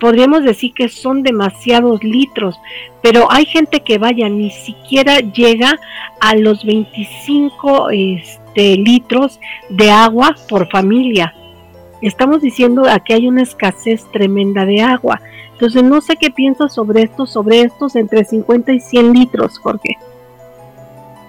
podríamos 0.00 0.42
decir 0.42 0.72
que 0.74 0.88
son 0.88 1.22
demasiados 1.22 2.02
litros, 2.02 2.58
pero 3.02 3.30
hay 3.30 3.44
gente 3.46 3.80
que 3.80 3.98
vaya, 3.98 4.28
ni 4.28 4.50
siquiera 4.50 5.20
llega 5.20 5.78
a 6.20 6.34
los 6.34 6.64
25 6.64 7.90
este, 7.90 8.76
litros 8.76 9.40
de 9.68 9.90
agua 9.90 10.34
por 10.48 10.68
familia. 10.70 11.34
Estamos 12.00 12.42
diciendo 12.42 12.84
que 13.04 13.14
hay 13.14 13.26
una 13.26 13.42
escasez 13.42 14.04
tremenda 14.12 14.64
de 14.64 14.80
agua. 14.80 15.20
Entonces 15.52 15.82
no 15.82 16.00
sé 16.00 16.16
qué 16.16 16.30
piensas 16.30 16.72
sobre 16.72 17.02
estos, 17.02 17.32
sobre 17.32 17.62
estos 17.62 17.96
entre 17.96 18.24
50 18.24 18.72
y 18.72 18.80
100 18.80 19.12
litros, 19.12 19.58
Jorge. 19.58 19.96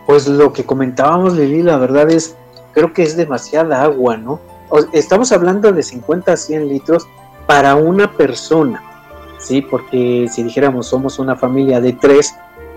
Pues 0.09 0.27
lo 0.27 0.51
que 0.53 0.65
comentábamos, 0.65 1.35
Lili, 1.35 1.61
la 1.61 1.77
verdad 1.77 2.09
es, 2.09 2.35
creo 2.73 2.93
que 2.93 3.03
es 3.03 3.15
demasiada 3.15 3.83
agua, 3.83 4.17
¿no? 4.17 4.39
Estamos 4.91 5.31
hablando 5.31 5.71
de 5.71 5.83
50 5.83 6.33
a 6.33 6.35
100 6.35 6.67
litros 6.67 7.07
para 7.45 7.75
una 7.75 8.11
persona, 8.17 8.81
¿sí? 9.37 9.61
Porque 9.61 10.27
si 10.27 10.41
dijéramos 10.41 10.87
somos 10.87 11.19
una 11.19 11.35
familia 11.35 11.79
de 11.79 11.93
tres, 11.93 12.33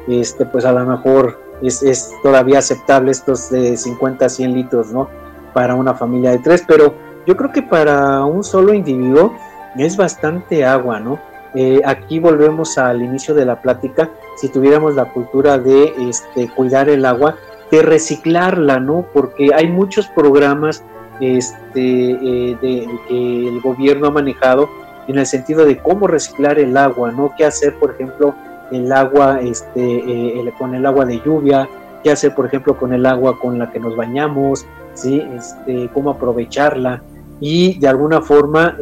este, 0.08 0.44
pues 0.44 0.66
a 0.66 0.72
lo 0.72 0.84
mejor 0.84 1.40
es, 1.62 1.82
es 1.82 2.10
todavía 2.22 2.58
aceptable 2.58 3.12
estos 3.12 3.48
de 3.48 3.78
50 3.78 4.26
a 4.26 4.28
100 4.28 4.52
litros, 4.52 4.92
¿no? 4.92 5.08
Para 5.54 5.74
una 5.74 5.94
familia 5.94 6.32
de 6.32 6.38
tres, 6.40 6.62
pero 6.68 6.94
yo 7.26 7.34
creo 7.34 7.50
que 7.50 7.62
para 7.62 8.26
un 8.26 8.44
solo 8.44 8.74
individuo 8.74 9.34
es 9.78 9.96
bastante 9.96 10.66
agua, 10.66 11.00
¿no? 11.00 11.18
Eh, 11.54 11.82
aquí 11.84 12.18
volvemos 12.18 12.78
al 12.78 13.02
inicio 13.02 13.34
de 13.34 13.44
la 13.44 13.60
plática, 13.60 14.10
si 14.36 14.48
tuviéramos 14.48 14.94
la 14.94 15.12
cultura 15.12 15.58
de 15.58 15.92
este, 16.08 16.48
cuidar 16.48 16.88
el 16.88 17.04
agua, 17.04 17.36
de 17.70 17.82
reciclarla, 17.82 18.80
¿no? 18.80 19.06
Porque 19.12 19.50
hay 19.54 19.68
muchos 19.68 20.06
programas 20.08 20.82
este, 21.20 22.10
eh, 22.10 22.56
de, 22.60 22.88
que 23.08 23.48
el 23.48 23.60
gobierno 23.60 24.06
ha 24.06 24.10
manejado 24.10 24.68
en 25.08 25.18
el 25.18 25.26
sentido 25.26 25.64
de 25.66 25.78
cómo 25.78 26.06
reciclar 26.06 26.58
el 26.58 26.76
agua, 26.76 27.12
¿no? 27.12 27.32
¿Qué 27.36 27.44
hacer, 27.44 27.74
por 27.78 27.90
ejemplo, 27.92 28.34
el 28.70 28.90
agua 28.90 29.40
este, 29.42 29.80
eh, 29.80 30.52
con 30.58 30.74
el 30.74 30.86
agua 30.86 31.04
de 31.04 31.20
lluvia? 31.20 31.68
¿Qué 32.02 32.10
hacer, 32.10 32.34
por 32.34 32.46
ejemplo, 32.46 32.76
con 32.78 32.94
el 32.94 33.04
agua 33.04 33.38
con 33.38 33.58
la 33.58 33.70
que 33.70 33.78
nos 33.78 33.94
bañamos? 33.94 34.66
¿Sí? 34.94 35.22
Este, 35.36 35.88
¿Cómo 35.92 36.10
aprovecharla? 36.10 37.02
Y 37.40 37.78
de 37.78 37.88
alguna 37.88 38.20
forma 38.20 38.76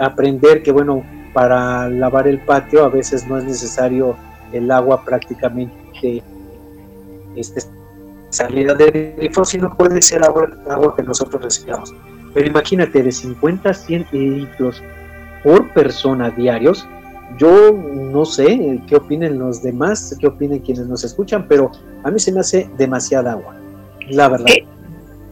aprender 0.00 0.62
que, 0.62 0.70
bueno, 0.72 1.02
para 1.32 1.88
lavar 1.88 2.26
el 2.26 2.38
patio 2.40 2.84
a 2.84 2.88
veces 2.88 3.26
no 3.26 3.38
es 3.38 3.44
necesario 3.44 4.16
el 4.52 4.70
agua 4.70 5.04
prácticamente 5.04 6.22
este, 7.36 7.62
salida 8.30 8.74
del 8.74 9.14
grifo, 9.16 9.44
sino 9.44 9.76
puede 9.76 10.02
ser 10.02 10.24
agua, 10.24 10.48
agua 10.68 10.94
que 10.96 11.02
nosotros 11.02 11.42
recibamos. 11.42 11.94
Pero 12.34 12.46
imagínate, 12.46 13.02
de 13.02 13.12
50 13.12 13.70
a 13.70 13.74
100 13.74 14.06
litros 14.12 14.82
por 15.42 15.68
persona 15.72 16.30
diarios, 16.30 16.86
yo 17.38 17.72
no 17.72 18.24
sé 18.24 18.80
qué 18.86 18.96
opinen 18.96 19.38
los 19.38 19.62
demás, 19.62 20.16
qué 20.18 20.26
opinen 20.26 20.60
quienes 20.60 20.86
nos 20.86 21.04
escuchan, 21.04 21.46
pero 21.48 21.70
a 22.02 22.10
mí 22.10 22.18
se 22.18 22.32
me 22.32 22.40
hace 22.40 22.68
demasiada 22.76 23.32
agua, 23.32 23.54
la 24.08 24.28
verdad. 24.28 24.48
Eh, 24.48 24.66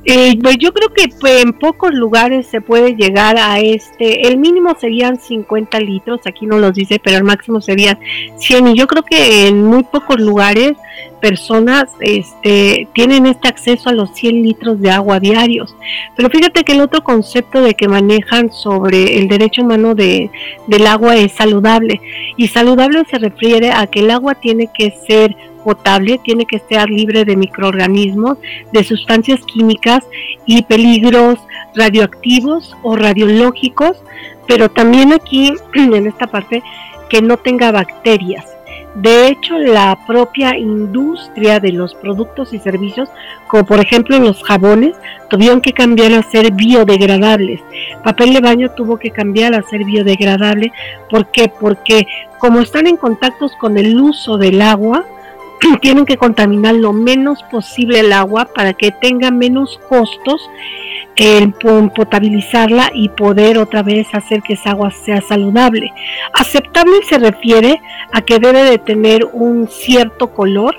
eh, 0.05 0.38
pues 0.40 0.57
yo 0.59 0.72
creo 0.72 0.88
que 0.92 1.09
pues, 1.20 1.42
en 1.42 1.53
pocos 1.53 1.92
lugares 1.92 2.46
se 2.46 2.61
puede 2.61 2.94
llegar 2.94 3.36
a 3.36 3.59
este, 3.61 4.28
el 4.28 4.38
mínimo 4.38 4.76
serían 4.78 5.20
50 5.20 5.80
litros, 5.80 6.20
aquí 6.24 6.46
no 6.46 6.59
los 6.59 6.74
dice, 6.74 7.01
pero 7.03 7.18
el 7.18 7.24
máximo 7.24 7.61
serían 7.61 7.99
100 8.36 8.68
y 8.68 8.74
yo 8.74 8.86
creo 8.86 9.03
que 9.03 9.49
en 9.49 9.64
muy 9.64 9.82
pocos 9.82 10.20
lugares 10.20 10.76
personas 11.20 11.90
este, 12.01 12.88
tienen 12.94 13.26
este 13.26 13.49
acceso 13.49 13.88
a 13.88 13.92
los 13.92 14.14
100 14.14 14.42
litros 14.42 14.80
de 14.80 14.90
agua 14.90 15.20
diarios. 15.20 15.74
Pero 16.16 16.30
fíjate 16.30 16.64
que 16.64 16.72
el 16.72 16.80
otro 16.80 17.03
concepto 17.03 17.61
de 17.61 17.74
que 17.74 17.88
manejan 17.88 18.53
sobre 18.53 19.18
el 19.18 19.28
derecho 19.28 19.62
humano 19.62 19.94
de, 19.94 20.30
del 20.68 20.86
agua 20.86 21.16
es 21.16 21.32
saludable 21.32 22.01
y 22.36 22.49
saludable 22.49 23.05
se 23.11 23.18
refiere 23.18 23.72
a 23.72 23.86
que 23.88 24.01
el 24.01 24.11
agua 24.11 24.36
tiene 24.36 24.70
que 24.72 24.94
ser 25.07 25.36
potable, 25.59 26.19
tiene 26.25 26.47
que 26.47 26.57
estar 26.57 26.89
libre 26.89 27.25
de 27.25 27.37
microorganismos, 27.37 28.39
de 28.73 28.85
sustancias 28.85 29.41
químicas 29.45 30.05
y 30.47 30.63
peligros 30.63 31.39
radioactivos 31.75 32.77
o 32.83 32.97
radiológicos, 32.97 34.03
pero 34.47 34.71
también 34.71 35.13
aquí 35.13 35.53
en 35.75 36.07
esta 36.07 36.27
parte 36.27 36.63
que 37.09 37.23
no 37.23 37.37
tenga 37.37 37.73
bacterias. 37.73 38.45
De 38.95 39.29
hecho, 39.29 39.59
la 39.59 39.97
propia 40.07 40.57
industria 40.57 41.61
de 41.61 41.73
los 41.73 41.95
productos 41.95 42.53
y 42.53 42.59
servicios, 42.59 43.09
como 43.47 43.65
por 43.65 43.79
ejemplo 43.79 44.17
en 44.17 44.25
los 44.25 44.43
jabones, 44.43 44.97
tuvieron 45.31 45.61
que 45.61 45.73
cambiar 45.73 46.15
a 46.15 46.23
ser 46.23 46.53
biodegradables. 46.53 47.61
Papel 48.03 48.33
de 48.35 48.41
baño 48.41 48.71
tuvo 48.71 48.99
que 48.99 49.11
cambiar 49.11 49.55
a 49.55 49.63
ser 49.63 49.85
biodegradable. 49.85 50.73
¿Por 51.11 51.31
qué? 51.31 51.53
Porque 51.61 52.07
como 52.39 52.61
están 52.61 52.89
en 52.89 52.97
contactos 52.97 53.53
con 53.61 53.79
el 53.79 54.01
uso 54.01 54.37
del 54.37 54.61
agua, 54.63 55.05
tienen 55.81 56.07
que 56.07 56.17
contaminar 56.17 56.75
lo 56.75 56.93
menos 56.93 57.43
posible 57.45 58.01
el 58.01 58.13
agua 58.13 58.49
para 58.55 58.73
que 58.73 58.91
tenga 58.91 59.31
menos 59.31 59.79
costos 59.89 60.49
en 61.17 61.53
potabilizarla 61.53 62.91
y 62.95 63.09
poder 63.09 63.59
otra 63.59 63.83
vez 63.83 64.07
hacer 64.13 64.41
que 64.43 64.53
esa 64.53 64.71
agua 64.71 64.93
sea 64.93 65.21
saludable. 65.21 65.93
Aceptable 66.33 67.03
se 67.09 67.19
refiere 67.19 67.83
a 68.13 68.23
que 68.23 68.39
debe 68.39 68.63
de 68.63 68.79
tener 68.79 69.25
un 69.33 69.67
cierto 69.69 70.33
color, 70.33 70.77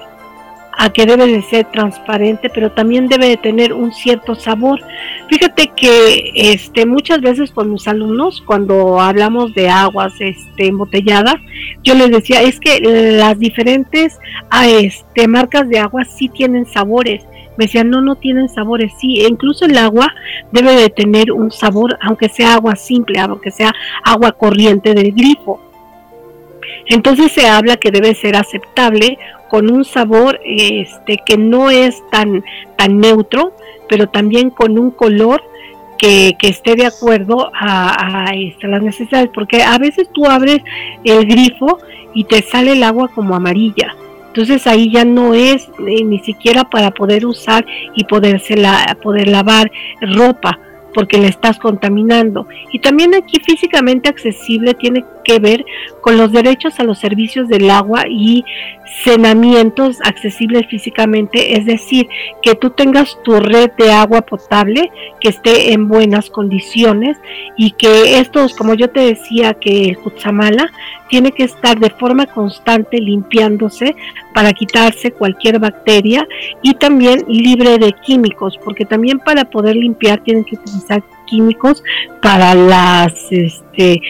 a 0.82 0.90
que 0.94 1.06
debe 1.06 1.28
de 1.28 1.42
ser 1.42 1.66
transparente, 1.66 2.50
pero 2.50 2.72
también 2.72 3.10
debe 3.10 3.28
de 3.28 3.36
tener 3.36 3.74
un 3.74 3.92
cierto 3.92 4.34
sabor. 4.34 4.80
Fíjate 5.28 5.72
que 5.76 6.32
este 6.34 6.86
muchas 6.86 7.20
veces 7.20 7.52
con 7.52 7.70
mis 7.70 7.86
alumnos 7.86 8.42
cuando 8.46 8.98
hablamos 9.02 9.54
de 9.54 9.68
aguas 9.68 10.14
este 10.22 10.68
embotelladas, 10.68 11.36
yo 11.84 11.96
les 11.96 12.10
decía, 12.12 12.42
es 12.44 12.62
que 12.62 12.80
las 12.80 13.38
diferentes 13.38 14.20
ah, 14.50 14.70
este 14.70 15.28
marcas 15.28 15.68
de 15.68 15.80
agua 15.80 16.06
sí 16.06 16.30
tienen 16.30 16.66
sabores. 16.66 17.26
Me 17.58 17.66
decían, 17.66 17.90
no, 17.90 18.00
no 18.00 18.16
tienen 18.16 18.48
sabores, 18.48 18.94
sí, 19.02 19.20
e 19.20 19.28
incluso 19.28 19.66
el 19.66 19.78
agua 19.78 20.14
debe 20.54 20.78
de 20.78 20.90
tener 20.90 21.34
un 21.34 21.52
sabor, 21.52 22.00
aunque 22.02 22.30
sea 22.30 22.54
agua 22.54 22.78
simple, 22.78 23.20
aunque 23.20 23.52
sea 23.52 23.74
agua 24.06 24.32
corriente 24.32 24.94
del 24.94 25.12
grifo. 25.12 25.60
Entonces 26.86 27.34
se 27.34 27.48
habla 27.48 27.76
que 27.76 27.92
debe 27.92 28.16
ser 28.16 28.38
aceptable 28.38 29.18
con 29.50 29.72
un 29.72 29.84
sabor 29.84 30.40
este 30.46 31.18
que 31.26 31.38
no 31.38 31.70
es 31.70 32.02
tan 32.10 32.44
tan 32.78 33.00
neutro, 33.00 33.54
pero 33.88 34.08
también 34.08 34.50
con 34.50 34.80
un 34.80 34.92
color 34.92 35.44
que, 35.98 36.36
que 36.40 36.48
esté 36.48 36.76
de 36.76 36.86
acuerdo 36.86 37.52
a, 37.54 38.30
a 38.30 38.34
este, 38.36 38.68
las 38.68 38.82
necesidades, 38.82 39.30
porque 39.34 39.64
a 39.64 39.78
veces 39.78 40.10
tú 40.14 40.26
abres 40.26 40.62
el 41.04 41.26
grifo 41.26 41.80
y 42.14 42.24
te 42.24 42.42
sale 42.42 42.72
el 42.74 42.84
agua 42.84 43.10
como 43.10 43.36
amarilla. 43.36 43.96
Entonces 44.28 44.68
ahí 44.68 44.92
ya 44.92 45.06
no 45.06 45.34
es 45.34 45.68
eh, 45.88 46.04
ni 46.04 46.20
siquiera 46.20 46.64
para 46.64 46.92
poder 46.92 47.26
usar 47.26 47.66
y 47.96 48.04
poderse 48.06 48.56
la, 48.56 48.98
poder 49.02 49.28
lavar 49.28 49.72
ropa 50.02 50.60
porque 50.94 51.18
le 51.18 51.28
estás 51.28 51.60
contaminando. 51.60 52.48
Y 52.72 52.80
también 52.80 53.14
aquí 53.16 53.40
físicamente 53.40 54.10
accesible 54.10 54.74
tiene 54.74 55.06
que 55.24 55.40
ver 55.40 55.66
con 56.02 56.18
los 56.18 56.32
derechos 56.32 56.80
a 56.80 56.84
los 56.84 57.00
servicios 57.00 57.48
del 57.48 57.70
agua 57.70 58.06
y 58.10 58.44
cenamientos 59.04 60.00
accesibles 60.04 60.68
físicamente, 60.68 61.58
es 61.58 61.66
decir, 61.66 62.08
que 62.42 62.56
tú 62.56 62.72
tengas 62.72 63.18
tu 63.24 63.40
red 63.40 63.72
de 63.78 63.92
agua 63.92 64.22
potable 64.22 64.92
que 65.22 65.30
esté 65.30 65.74
en 65.74 65.88
buenas 65.88 66.30
condiciones 66.30 67.18
y 67.56 67.72
que 67.72 68.20
estos, 68.20 68.56
como 68.56 68.74
yo 68.74 68.90
te 68.90 69.02
decía, 69.02 69.54
que 69.54 69.86
el 69.86 69.98
Cutzamala 70.00 70.72
tiene 71.10 71.32
que 71.32 71.44
estar 71.44 71.80
de 71.80 71.90
forma 71.90 72.26
constante 72.26 73.00
limpiándose 73.00 73.96
para 74.34 74.54
quitarse 74.54 75.12
cualquier 75.12 75.60
bacteria 75.60 76.28
y 76.62 76.74
también 76.76 77.24
libre 77.28 77.78
de 77.78 77.94
químicos, 77.94 78.58
porque 78.64 78.86
también 78.86 79.20
para 79.20 79.46
poder 79.46 79.76
limpiar 79.76 80.24
tienen 80.24 80.44
que 80.46 80.56
utilizar 80.56 81.04
químicos 81.26 81.84
para 82.22 82.56
las 82.56 83.14
este 83.32 84.02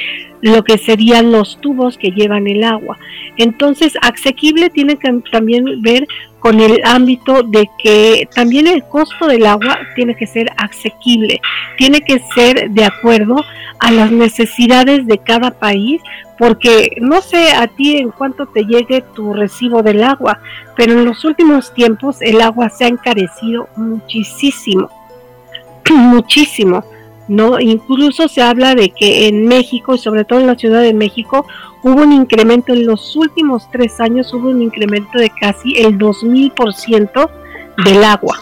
lo 0.42 0.64
que 0.64 0.78
serían 0.78 1.32
los 1.32 1.60
tubos 1.60 1.98
que 1.98 2.12
llevan 2.12 2.48
el 2.48 2.64
agua. 2.64 2.98
Entonces, 3.38 3.94
asequible 4.02 4.70
tiene 4.70 4.96
que 4.98 5.12
también 5.32 5.82
ver 5.82 6.08
con 6.40 6.60
el 6.60 6.82
ámbito 6.86 7.44
de 7.44 7.70
que 7.82 8.28
también 8.34 8.68
el 8.68 8.84
costo 8.84 9.28
del 9.28 9.46
agua 9.46 9.80
tiene 9.96 10.16
que 10.16 10.26
ser 10.26 10.52
asequible, 10.58 11.42
tiene 11.78 12.02
que 12.02 12.22
ser 12.34 12.70
de 12.72 12.86
acuerdo 12.86 13.44
a 13.80 13.92
las 13.92 14.12
necesidades 14.12 15.06
de 15.06 15.18
cada 15.18 15.52
país, 15.52 16.02
porque 16.38 16.92
no 17.02 17.22
sé 17.22 17.52
a 17.52 17.68
ti 17.68 17.98
en 17.98 18.12
cuánto 18.12 18.46
te 18.48 18.64
llegue 18.64 19.04
tu 19.14 19.34
recibo 19.34 19.84
del 19.84 20.04
agua, 20.04 20.40
pero 20.76 20.94
en 20.94 21.06
los 21.06 21.26
últimos 21.26 21.74
tiempos 21.74 22.22
el 22.22 22.42
agua 22.42 22.70
se 22.70 22.86
ha 22.86 22.88
encarecido 22.88 23.68
muchísimo, 23.76 24.90
muchísimo. 25.90 26.84
¿No? 27.30 27.60
Incluso 27.60 28.28
se 28.28 28.42
habla 28.42 28.76
de 28.76 28.90
que 28.90 29.28
en 29.28 29.48
México, 29.48 29.96
y 29.96 29.98
sobre 30.00 30.26
todo 30.26 30.40
en 30.40 30.48
la 30.48 30.56
Ciudad 30.56 30.82
de 30.82 30.94
México, 30.94 31.46
hubo 31.84 32.02
un 32.02 32.12
incremento 32.12 32.74
en 32.74 32.86
los 32.86 33.16
últimos 33.16 33.70
tres 33.72 34.00
años, 34.02 34.34
hubo 34.34 34.50
un 34.50 34.62
incremento 34.62 35.18
de 35.18 35.30
casi 35.40 35.78
el 35.78 35.98
2000% 35.98 37.30
del 37.86 38.04
agua. 38.04 38.38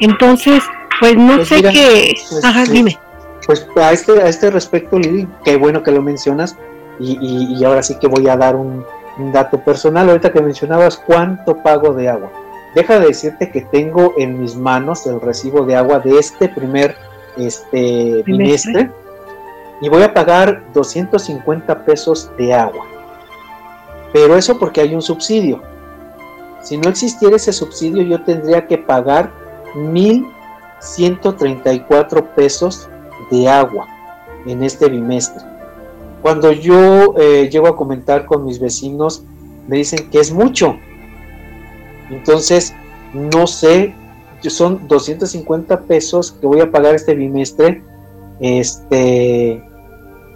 Entonces, 0.00 0.62
pues 0.98 1.16
no 1.16 1.36
Pues 1.36 1.48
sé 1.48 1.56
mira, 1.56 1.70
qué... 1.72 2.14
pues, 2.28 2.44
Ajá, 2.44 2.64
dime. 2.64 2.98
Pues 3.46 3.66
a 3.76 3.92
este, 3.92 4.12
a 4.20 4.28
este 4.28 4.50
respecto, 4.50 4.98
Lili, 4.98 5.26
qué 5.44 5.56
bueno 5.56 5.82
que 5.82 5.90
lo 5.92 6.02
mencionas. 6.02 6.56
Y, 6.98 7.18
y- 7.20 7.54
y 7.58 7.64
ahora 7.64 7.82
sí 7.82 7.96
que 7.98 8.06
voy 8.06 8.28
a 8.28 8.36
dar 8.36 8.56
un, 8.56 8.84
un 9.18 9.32
dato 9.32 9.58
personal. 9.64 10.08
Ahorita 10.08 10.32
que 10.32 10.40
mencionabas 10.42 10.98
cuánto 10.98 11.56
pago 11.62 11.94
de 11.94 12.08
agua. 12.08 12.30
Deja 12.74 13.00
de 13.00 13.06
decirte 13.06 13.50
que 13.50 13.62
tengo 13.62 14.14
en 14.18 14.40
mis 14.40 14.54
manos 14.54 15.06
el 15.06 15.20
recibo 15.20 15.64
de 15.64 15.74
agua 15.76 15.98
de 15.98 16.18
este 16.18 16.48
primer 16.48 16.94
este, 17.36 18.22
bimestre 18.24 18.90
y 19.80 19.88
voy 19.88 20.02
a 20.02 20.12
pagar 20.12 20.64
250 20.72 21.84
pesos 21.84 22.32
de 22.36 22.52
agua. 22.52 22.84
Pero 24.12 24.36
eso 24.36 24.58
porque 24.58 24.80
hay 24.80 24.92
un 24.94 25.02
subsidio. 25.02 25.62
Si 26.62 26.76
no 26.76 26.90
existiera 26.90 27.36
ese 27.36 27.52
subsidio, 27.52 28.02
yo 28.02 28.20
tendría 28.22 28.66
que 28.66 28.76
pagar 28.76 29.30
1.134 29.74 32.34
pesos 32.34 32.90
de 33.30 33.48
agua 33.48 33.86
en 34.46 34.62
este 34.62 34.88
bimestre. 34.88 35.44
Cuando 36.22 36.52
yo 36.52 37.14
eh, 37.18 37.50
llego 37.50 37.68
a 37.68 37.76
comentar 37.76 38.26
con 38.26 38.44
mis 38.44 38.60
vecinos, 38.60 39.24
me 39.66 39.78
dicen 39.78 40.10
que 40.10 40.20
es 40.20 40.30
mucho. 40.32 40.76
Entonces, 42.10 42.74
no 43.14 43.46
sé, 43.46 43.94
son 44.48 44.88
250 44.88 45.82
pesos 45.82 46.32
que 46.32 46.46
voy 46.46 46.60
a 46.60 46.70
pagar 46.70 46.94
este 46.94 47.14
bimestre. 47.14 47.82
Este, 48.40 49.62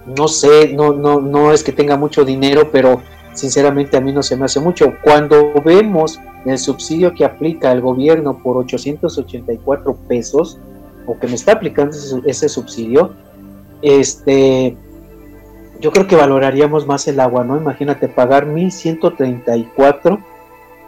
no 0.04 0.28
sé, 0.28 0.74
no, 0.74 0.92
no, 0.92 1.20
no 1.20 1.52
es 1.52 1.64
que 1.64 1.72
tenga 1.72 1.96
mucho 1.96 2.24
dinero, 2.24 2.70
pero 2.70 3.00
sinceramente 3.32 3.96
a 3.96 4.00
mí 4.00 4.12
no 4.12 4.22
se 4.22 4.36
me 4.36 4.44
hace 4.44 4.60
mucho. 4.60 4.94
Cuando 5.02 5.52
vemos 5.64 6.20
el 6.44 6.58
subsidio 6.58 7.14
que 7.14 7.24
aplica 7.24 7.72
el 7.72 7.80
gobierno 7.80 8.42
por 8.42 8.56
884 8.58 9.96
pesos, 10.08 10.58
o 11.06 11.18
que 11.18 11.26
me 11.26 11.34
está 11.34 11.52
aplicando 11.52 11.96
ese, 12.26 12.48
subsidio, 12.48 13.14
este, 13.82 14.76
yo 15.80 15.92
creo 15.92 16.06
que 16.06 16.16
valoraríamos 16.16 16.86
más 16.86 17.06
el 17.08 17.20
agua, 17.20 17.44
¿no? 17.44 17.56
Imagínate 17.56 18.08
pagar 18.08 18.46
1134 18.46 20.18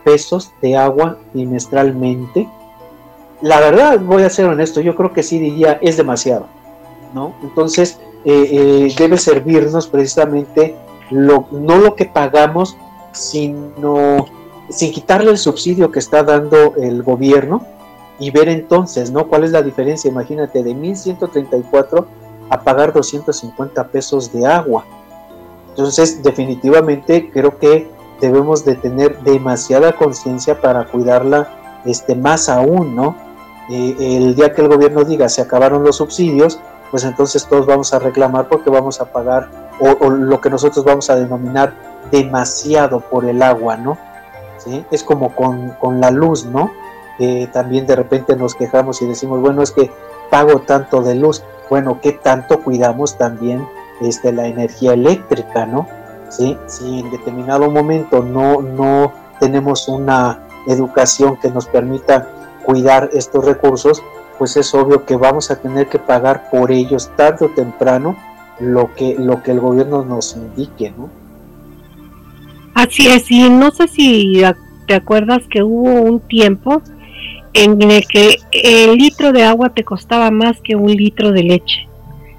pesos 0.05 0.53
de 0.63 0.77
agua 0.77 1.19
trimestralmente. 1.33 2.49
La 3.47 3.61
verdad, 3.61 4.01
voy 4.01 4.25
a 4.25 4.29
ser 4.29 4.47
honesto, 4.47 4.81
yo 4.81 4.97
creo 4.97 5.13
que 5.13 5.23
sí 5.23 5.39
diría 5.39 5.79
es 5.81 5.97
demasiado, 5.97 6.49
¿no? 7.15 7.33
Entonces, 7.45 7.97
eh, 8.25 8.49
eh, 8.51 8.95
debe 8.99 9.19
servirnos 9.19 9.87
precisamente 9.87 10.75
lo, 11.13 11.47
no 11.53 11.77
lo 11.77 11.95
que 11.95 12.07
pagamos, 12.07 12.77
sino 13.13 14.27
sin 14.69 14.91
quitarle 14.91 15.31
el 15.31 15.39
subsidio 15.39 15.93
que 15.93 16.01
está 16.01 16.25
dando 16.25 16.75
el 16.75 17.05
gobierno 17.05 17.65
y 18.19 18.33
ver 18.33 18.49
entonces, 18.49 19.13
¿no? 19.13 19.29
¿Cuál 19.29 19.45
es 19.45 19.53
la 19.53 19.63
diferencia? 19.63 20.11
Imagínate, 20.11 20.65
de 20.65 20.75
1134 20.75 22.05
a 22.51 22.61
pagar 22.63 22.93
250 22.93 23.87
pesos 23.93 24.33
de 24.33 24.45
agua. 24.45 24.85
Entonces, 25.69 26.21
definitivamente 26.21 27.31
creo 27.31 27.57
que 27.61 27.89
debemos 28.21 28.65
de 28.65 28.75
tener 28.75 29.21
demasiada 29.21 29.93
conciencia 29.93 30.61
para 30.61 30.85
cuidarla 30.87 31.49
este, 31.85 32.17
más 32.17 32.49
aún, 32.49 32.97
¿no? 32.97 33.26
El 33.69 34.35
día 34.35 34.53
que 34.53 34.63
el 34.63 34.69
gobierno 34.69 35.05
diga 35.05 35.29
se 35.29 35.43
acabaron 35.43 35.83
los 35.83 35.97
subsidios, 35.97 36.61
pues 36.91 37.05
entonces 37.05 37.47
todos 37.47 37.67
vamos 37.67 37.93
a 37.93 37.99
reclamar 37.99 38.49
porque 38.49 38.71
vamos 38.71 39.01
a 39.01 39.07
pagar 39.07 39.49
o, 39.81 40.05
o 40.05 40.11
lo 40.11 40.41
que 40.41 40.51
nosotros 40.51 40.85
vamos 40.85 41.11
a 41.11 41.17
denominar 41.17 41.75
demasiado 42.11 43.01
por 43.01 43.25
el 43.25 43.43
agua, 43.43 43.77
¿no? 43.77 43.99
¿Sí? 44.59 44.85
Es 44.91 45.03
como 45.03 45.35
con, 45.35 45.71
con 45.81 46.01
la 46.01 46.11
luz, 46.11 46.45
¿no? 46.45 46.71
Eh, 47.19 47.49
también 47.53 47.87
de 47.87 47.97
repente 47.97 48.37
nos 48.37 48.55
quejamos 48.55 49.01
y 49.03 49.07
decimos, 49.07 49.41
bueno, 49.41 49.63
es 49.63 49.73
que 49.73 49.91
pago 50.31 50.61
tanto 50.61 51.03
de 51.03 51.15
luz. 51.15 51.43
Bueno, 51.71 51.99
¿qué 52.01 52.13
tanto 52.13 52.63
cuidamos 52.63 53.17
también 53.17 53.67
este, 54.01 54.33
la 54.33 54.47
energía 54.47 54.93
eléctrica, 54.93 55.67
¿no? 55.67 55.87
¿Sí? 56.29 56.59
Si 56.67 57.01
en 57.01 57.11
determinado 57.11 57.71
momento 57.71 58.23
no, 58.23 58.61
no 58.61 59.13
tenemos 59.41 59.89
una 59.89 60.41
educación 60.67 61.37
que 61.37 61.51
nos 61.51 61.67
permita 61.67 62.29
cuidar 62.67 63.11
estos 63.15 63.45
recursos, 63.45 64.03
pues 64.39 64.57
es 64.57 64.75
obvio 64.75 65.07
que 65.07 65.17
vamos 65.17 65.51
a 65.51 65.61
tener 65.63 65.87
que 65.87 65.99
pagar 65.99 66.51
por 66.51 66.71
ellos 66.73 67.11
tarde 67.17 67.47
o 67.47 67.49
temprano 67.51 68.17
lo 68.59 68.93
que, 68.95 69.15
lo 69.19 69.43
que 69.43 69.53
el 69.53 69.61
gobierno 69.61 70.05
nos 70.05 70.37
indique, 70.37 70.93
¿no? 70.99 71.09
Así 72.75 73.07
es, 73.07 73.31
y 73.31 73.49
no 73.49 73.71
sé 73.71 73.89
si 73.89 74.43
te 74.87 74.95
acuerdas 74.95 75.43
que 75.49 75.63
hubo 75.63 75.93
un 76.03 76.21
tiempo 76.21 76.83
en 77.55 77.81
el 77.83 78.07
que 78.07 78.37
el 78.53 78.97
litro 78.97 79.33
de 79.33 79.45
agua 79.45 79.71
te 79.71 79.85
costaba 79.85 80.31
más 80.31 80.61
que 80.61 80.77
un 80.77 80.91
litro 80.95 81.33
de 81.33 81.43
leche. 81.43 81.89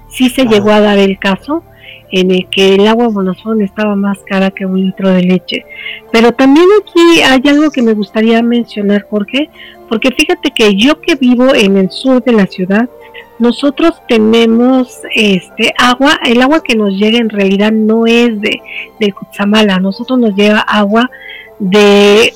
Sí 0.08 0.28
se 0.28 0.42
Ah. 0.42 0.44
llegó 0.44 0.70
a 0.70 0.80
dar 0.80 0.98
el 0.98 1.18
caso 1.18 1.64
en 2.10 2.30
el 2.30 2.48
que 2.48 2.76
el 2.76 2.86
agua 2.86 3.08
Bonafón 3.08 3.60
estaba 3.60 3.94
más 3.96 4.18
cara 4.26 4.50
que 4.50 4.64
un 4.64 4.80
litro 4.80 5.10
de 5.10 5.22
leche. 5.22 5.64
Pero 6.12 6.32
también 6.32 6.66
aquí 6.80 7.20
hay 7.20 7.42
algo 7.48 7.70
que 7.70 7.82
me 7.82 7.92
gustaría 7.94 8.40
mencionar, 8.42 9.06
Jorge, 9.10 9.50
porque 9.88 10.10
fíjate 10.10 10.50
que 10.50 10.74
yo 10.76 11.00
que 11.00 11.14
vivo 11.16 11.54
en 11.54 11.76
el 11.76 11.90
sur 11.90 12.22
de 12.22 12.32
la 12.32 12.46
ciudad, 12.46 12.88
nosotros 13.38 13.94
tenemos 14.08 15.00
este 15.14 15.72
agua, 15.78 16.18
el 16.26 16.42
agua 16.42 16.62
que 16.62 16.74
nos 16.74 16.94
llega 16.94 17.18
en 17.18 17.28
realidad 17.30 17.70
no 17.72 18.06
es 18.06 18.40
de, 18.40 18.60
de 18.98 19.12
Cutzamala, 19.12 19.78
nosotros 19.78 20.18
nos 20.18 20.34
llega 20.34 20.58
agua 20.60 21.08
de, 21.60 22.32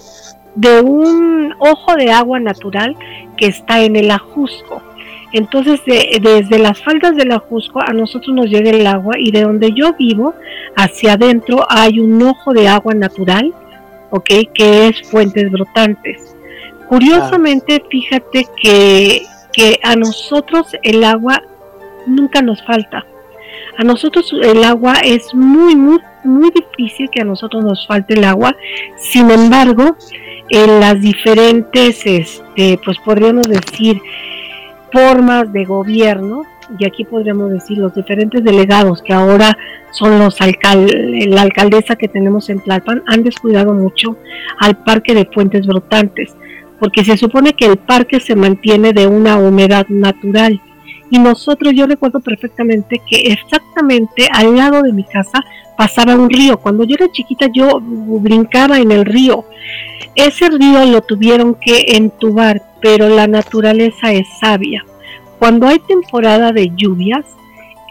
de 0.54 0.80
un 0.80 1.54
ojo 1.58 1.96
de 1.96 2.10
agua 2.12 2.38
natural 2.40 2.96
que 3.36 3.46
está 3.46 3.82
en 3.82 3.96
el 3.96 4.10
Ajusco. 4.10 4.80
Entonces, 5.32 5.80
de- 5.86 6.18
desde 6.20 6.58
las 6.58 6.78
faldas 6.82 7.16
del 7.16 7.32
Ajusco 7.32 7.80
a 7.80 7.92
nosotros 7.92 8.34
nos 8.36 8.46
llega 8.46 8.70
el 8.70 8.86
agua 8.86 9.14
y 9.18 9.30
de 9.30 9.42
donde 9.42 9.72
yo 9.72 9.94
vivo 9.94 10.34
hacia 10.76 11.14
adentro 11.14 11.66
hay 11.68 11.98
un 12.00 12.22
ojo 12.22 12.52
de 12.52 12.68
agua 12.68 12.94
natural, 12.94 13.52
¿ok? 14.10 14.30
Que 14.54 14.88
es 14.88 15.02
fuentes 15.10 15.50
brotantes. 15.50 16.31
Curiosamente, 16.92 17.82
fíjate 17.90 18.46
que, 18.54 19.22
que 19.50 19.80
a 19.82 19.96
nosotros 19.96 20.76
el 20.82 21.02
agua 21.04 21.42
nunca 22.06 22.42
nos 22.42 22.62
falta. 22.66 23.06
A 23.78 23.82
nosotros 23.82 24.30
el 24.42 24.62
agua 24.62 24.96
es 25.02 25.34
muy, 25.34 25.74
muy, 25.74 26.00
muy 26.22 26.50
difícil 26.50 27.08
que 27.08 27.22
a 27.22 27.24
nosotros 27.24 27.64
nos 27.64 27.86
falte 27.86 28.12
el 28.12 28.24
agua. 28.24 28.54
Sin 28.98 29.30
embargo, 29.30 29.96
en 30.50 30.80
las 30.80 31.00
diferentes, 31.00 32.02
este, 32.04 32.78
pues 32.84 32.98
podríamos 32.98 33.48
decir, 33.48 33.98
formas 34.92 35.50
de 35.50 35.64
gobierno, 35.64 36.42
y 36.78 36.84
aquí 36.84 37.04
podríamos 37.04 37.52
decir 37.52 37.78
los 37.78 37.94
diferentes 37.94 38.44
delegados 38.44 39.02
que 39.02 39.14
ahora 39.14 39.56
son 39.92 40.18
los 40.18 40.40
alcal 40.40 40.86
la 41.30 41.42
alcaldesa 41.42 41.96
que 41.96 42.08
tenemos 42.08 42.48
en 42.50 42.60
Tlalpan, 42.60 43.02
han 43.06 43.24
descuidado 43.24 43.72
mucho 43.72 44.16
al 44.58 44.76
parque 44.76 45.14
de 45.14 45.24
fuentes 45.24 45.66
brotantes, 45.66 46.34
porque 46.82 47.04
se 47.04 47.16
supone 47.16 47.52
que 47.52 47.66
el 47.66 47.76
parque 47.76 48.18
se 48.18 48.34
mantiene 48.34 48.92
de 48.92 49.06
una 49.06 49.36
humedad 49.36 49.86
natural. 49.88 50.60
Y 51.10 51.20
nosotros, 51.20 51.74
yo 51.76 51.86
recuerdo 51.86 52.18
perfectamente 52.18 53.00
que 53.08 53.32
exactamente 53.32 54.26
al 54.32 54.56
lado 54.56 54.82
de 54.82 54.92
mi 54.92 55.04
casa 55.04 55.44
pasaba 55.78 56.16
un 56.16 56.28
río. 56.28 56.58
Cuando 56.58 56.82
yo 56.82 56.96
era 56.96 57.12
chiquita 57.12 57.46
yo 57.54 57.78
brincaba 57.80 58.78
en 58.78 58.90
el 58.90 59.04
río. 59.04 59.44
Ese 60.16 60.48
río 60.48 60.84
lo 60.86 61.02
tuvieron 61.02 61.54
que 61.54 61.84
entubar, 61.86 62.60
pero 62.80 63.08
la 63.08 63.28
naturaleza 63.28 64.10
es 64.10 64.26
sabia. 64.40 64.84
Cuando 65.38 65.68
hay 65.68 65.78
temporada 65.78 66.50
de 66.50 66.72
lluvias, 66.74 67.24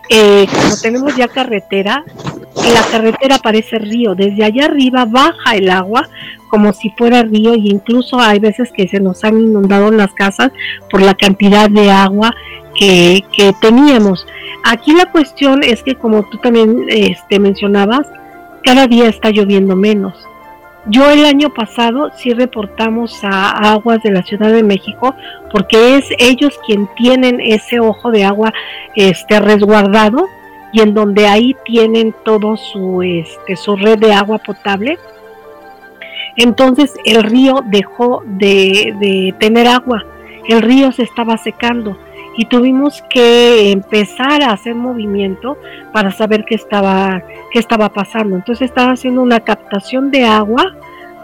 eh, 0.09 0.45
como 0.53 0.75
tenemos 0.75 1.15
ya 1.15 1.29
carretera, 1.29 2.03
la 2.57 2.83
carretera 2.91 3.37
parece 3.37 3.79
río. 3.79 4.15
Desde 4.15 4.43
allá 4.43 4.65
arriba 4.65 5.05
baja 5.05 5.55
el 5.55 5.69
agua 5.69 6.09
como 6.51 6.73
si 6.73 6.89
fuera 6.91 7.23
río 7.23 7.55
y 7.55 7.69
incluso 7.69 8.19
hay 8.19 8.39
veces 8.39 8.71
que 8.73 8.89
se 8.89 8.99
nos 8.99 9.23
han 9.23 9.39
inundado 9.39 9.89
las 9.89 10.13
casas 10.13 10.51
por 10.89 11.01
la 11.01 11.15
cantidad 11.15 11.69
de 11.69 11.89
agua 11.89 12.35
que, 12.77 13.23
que 13.35 13.53
teníamos. 13.61 14.27
Aquí 14.65 14.93
la 14.93 15.05
cuestión 15.05 15.63
es 15.63 15.81
que 15.81 15.95
como 15.95 16.23
tú 16.29 16.37
también 16.37 16.85
este, 16.89 17.39
mencionabas, 17.39 18.05
cada 18.63 18.85
día 18.85 19.07
está 19.07 19.31
lloviendo 19.31 19.77
menos. 19.77 20.13
Yo 20.87 21.09
el 21.09 21.25
año 21.25 21.53
pasado 21.53 22.11
sí 22.17 22.33
reportamos 22.33 23.23
a 23.23 23.71
Aguas 23.71 24.03
de 24.03 24.11
la 24.11 24.23
Ciudad 24.23 24.51
de 24.51 24.63
México 24.63 25.15
porque 25.51 25.95
es 25.95 26.05
ellos 26.17 26.59
quien 26.65 26.89
tienen 26.95 27.39
ese 27.39 27.79
ojo 27.79 28.11
de 28.11 28.25
agua 28.25 28.51
este 28.95 29.39
resguardado 29.39 30.27
y 30.73 30.81
en 30.81 30.93
donde 30.93 31.27
ahí 31.27 31.55
tienen 31.65 32.15
todo 32.25 32.57
su 32.57 33.03
este 33.03 33.55
su 33.55 33.75
red 33.75 33.99
de 33.99 34.13
agua 34.13 34.39
potable. 34.39 34.97
Entonces 36.41 36.95
el 37.05 37.21
río 37.21 37.59
dejó 37.67 38.23
de, 38.25 39.35
tener 39.39 39.67
agua, 39.67 40.03
el 40.47 40.63
río 40.63 40.91
se 40.91 41.03
estaba 41.03 41.37
secando 41.37 41.99
y 42.35 42.45
tuvimos 42.45 43.03
que 43.11 43.71
empezar 43.71 44.41
a 44.41 44.53
hacer 44.53 44.73
movimiento 44.73 45.55
para 45.93 46.09
saber 46.11 46.43
qué 46.45 46.55
estaba 46.55 47.21
qué 47.51 47.59
estaba 47.59 47.89
pasando. 47.89 48.35
Entonces 48.35 48.65
estaba 48.65 48.93
haciendo 48.93 49.21
una 49.21 49.41
captación 49.41 50.09
de 50.09 50.25
agua 50.25 50.75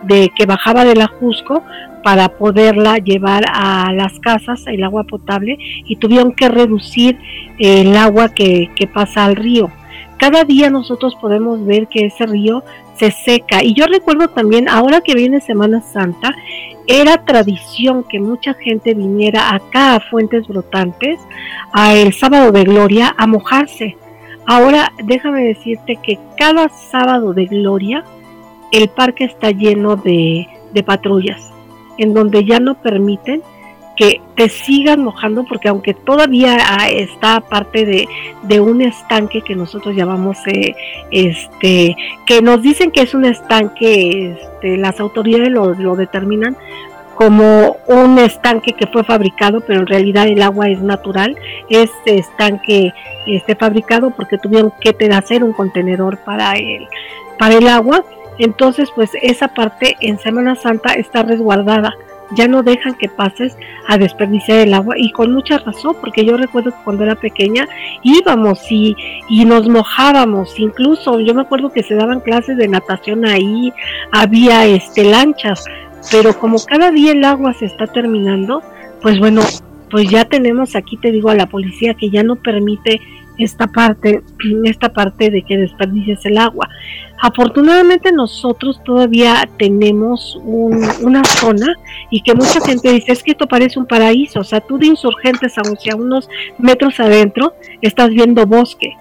de 0.04 0.30
que 0.38 0.46
bajaba 0.46 0.86
del 0.86 1.02
Ajusco 1.02 1.64
para 2.04 2.30
poderla 2.30 3.00
llevar 3.00 3.46
a 3.52 3.92
las 3.94 4.20
casas, 4.20 4.68
el 4.68 4.84
agua 4.84 5.04
potable, 5.06 5.58
y 5.60 5.96
tuvieron 5.96 6.32
que 6.32 6.48
reducir 6.48 7.18
el 7.58 7.98
agua 7.98 8.30
que, 8.30 8.70
que 8.76 8.86
pasa 8.86 9.26
al 9.26 9.36
río. 9.36 9.72
Cada 10.18 10.44
día 10.44 10.70
nosotros 10.70 11.16
podemos 11.20 11.66
ver 11.66 11.88
que 11.88 12.06
ese 12.06 12.28
río 12.28 12.64
se 12.98 13.12
seca. 13.12 13.64
Y 13.64 13.74
yo 13.74 13.86
recuerdo 13.86 14.30
también, 14.30 14.70
ahora 14.70 15.02
que 15.02 15.16
viene 15.16 15.40
Semana 15.42 15.82
Santa, 15.82 16.36
era 16.88 17.26
tradición 17.26 18.04
que 18.04 18.20
mucha 18.20 18.54
gente 18.54 18.94
viniera 18.94 19.54
acá 19.54 19.96
a 19.96 20.00
Fuentes 20.00 20.48
Brotantes, 20.48 21.20
a 21.74 21.94
el 21.94 22.14
sábado 22.14 22.52
de 22.52 22.64
gloria, 22.64 23.14
a 23.18 23.28
mojarse. 23.28 23.98
Ahora 24.46 24.94
déjame 25.04 25.44
decirte 25.44 25.98
que 26.02 26.18
cada 26.38 26.70
sábado 26.70 27.34
de 27.34 27.46
gloria 27.46 28.06
el 28.72 28.88
parque 28.88 29.26
está 29.26 29.52
lleno 29.52 29.98
de, 29.98 30.48
de 30.74 30.84
patrullas, 30.84 31.52
en 31.98 32.14
donde 32.14 32.46
ya 32.46 32.60
no 32.60 32.82
permiten 32.82 33.42
que 33.98 34.22
te 34.36 34.48
sigan 34.48 35.04
mojando, 35.04 35.44
porque 35.44 35.68
aunque 35.68 35.94
todavía 35.94 36.58
ah, 36.62 36.90
está 36.90 37.42
parte 37.42 37.86
de, 37.86 38.62
un 38.62 38.82
estanque 38.82 39.42
que 39.42 39.56
nosotros 39.56 39.96
llamamos, 39.96 40.38
eh, 40.48 40.76
este, 41.12 41.96
que 42.26 42.42
nos 42.42 42.62
dicen 42.62 42.92
que 42.92 43.02
es 43.02 43.14
un 43.14 43.26
estanque, 43.26 44.38
este, 44.40 44.78
las 44.78 45.00
autoridades 45.00 45.50
lo, 45.50 45.74
lo 45.74 45.96
determinan 45.96 46.56
como 47.18 47.78
un 47.88 48.20
estanque 48.20 48.74
que 48.74 48.86
fue 48.86 49.04
fabricado, 49.04 49.62
pero 49.62 49.80
en 49.80 49.88
realidad 49.88 50.28
el 50.28 50.44
agua 50.44 50.70
es 50.70 50.82
natural, 50.82 51.36
este 51.68 52.20
estanque 52.20 52.94
este, 53.26 53.56
fabricado 53.56 54.12
porque 54.12 54.38
tuvieron 54.38 54.72
que 54.80 54.96
hacer 55.12 55.44
un 55.44 55.52
contenedor 55.52 56.20
para 56.20 56.54
el, 56.54 56.88
para 57.40 57.56
el 57.56 57.68
agua, 57.68 58.06
entonces 58.38 58.90
pues 58.94 59.10
esa 59.20 59.48
parte 59.48 59.96
en 60.00 60.20
Semana 60.20 60.56
Santa 60.56 60.94
está 60.94 61.24
resguardada, 61.24 61.96
ya 62.36 62.48
no 62.48 62.64
dejan 62.64 62.96
que 62.96 63.08
pases 63.08 63.56
a 63.88 63.98
desperdiciar 63.98 64.60
el 64.60 64.74
agua 64.74 64.96
y 64.98 65.12
con 65.12 65.34
mucha 65.34 65.60
razón, 65.60 65.96
porque 66.02 66.26
yo 66.26 66.38
recuerdo 66.38 66.72
que 66.72 66.84
cuando 66.84 67.04
era 67.04 67.16
pequeña 67.16 67.68
íbamos 68.04 68.60
y, 68.70 68.96
y 69.30 69.46
nos 69.46 69.68
mojábamos, 69.68 70.60
incluso 70.60 71.20
yo 71.20 71.34
me 71.34 71.42
acuerdo 71.42 71.72
que 71.72 71.84
se 71.84 71.96
daban 71.96 72.20
clases 72.20 72.58
de 72.58 72.68
natación 72.68 73.26
ahí, 73.26 73.72
había 74.12 74.66
este 74.66 75.04
lanchas, 75.04 75.66
pero 76.12 76.38
como 76.38 76.58
cada 76.66 76.92
día 76.92 77.12
el 77.12 77.24
agua 77.24 77.54
se 77.54 77.66
está 77.66 77.88
terminando, 77.88 78.62
pues 79.02 79.20
bueno, 79.20 79.42
pues 79.90 80.10
ya 80.10 80.26
tenemos 80.26 80.76
aquí, 80.76 80.98
te 80.98 81.12
digo, 81.12 81.30
a 81.30 81.36
la 81.36 81.48
policía 81.48 81.94
que 81.94 82.10
ya 82.10 82.24
no 82.24 82.36
permite 82.36 83.00
esta 83.38 83.68
parte, 83.68 84.22
esta 84.66 84.90
parte 84.90 85.30
de 85.30 85.42
que 85.44 85.58
desperdicies 85.58 86.26
el 86.26 86.38
agua. 86.38 86.68
Afortunadamente 87.22 88.12
nosotros 88.12 88.82
todavía 88.84 89.48
tenemos 89.58 90.40
un- 90.44 90.88
una 91.02 91.24
zona 91.24 91.74
y 92.12 92.22
que 92.22 92.36
mucha 92.36 92.60
gente 92.62 92.92
dice 92.92 93.12
es 93.12 93.24
que 93.24 93.32
esto 93.32 93.48
parece 93.48 93.80
un 93.80 93.88
paraíso, 93.88 94.40
o 94.40 94.44
sea, 94.44 94.62
tú 94.62 94.78
de 94.78 94.88
insurgentes 94.88 95.56
hacia 95.56 95.96
unos 95.96 96.30
metros 96.58 97.00
adentro 97.00 97.54
estás 97.82 98.10
viendo 98.10 98.46
bosque. 98.46 98.96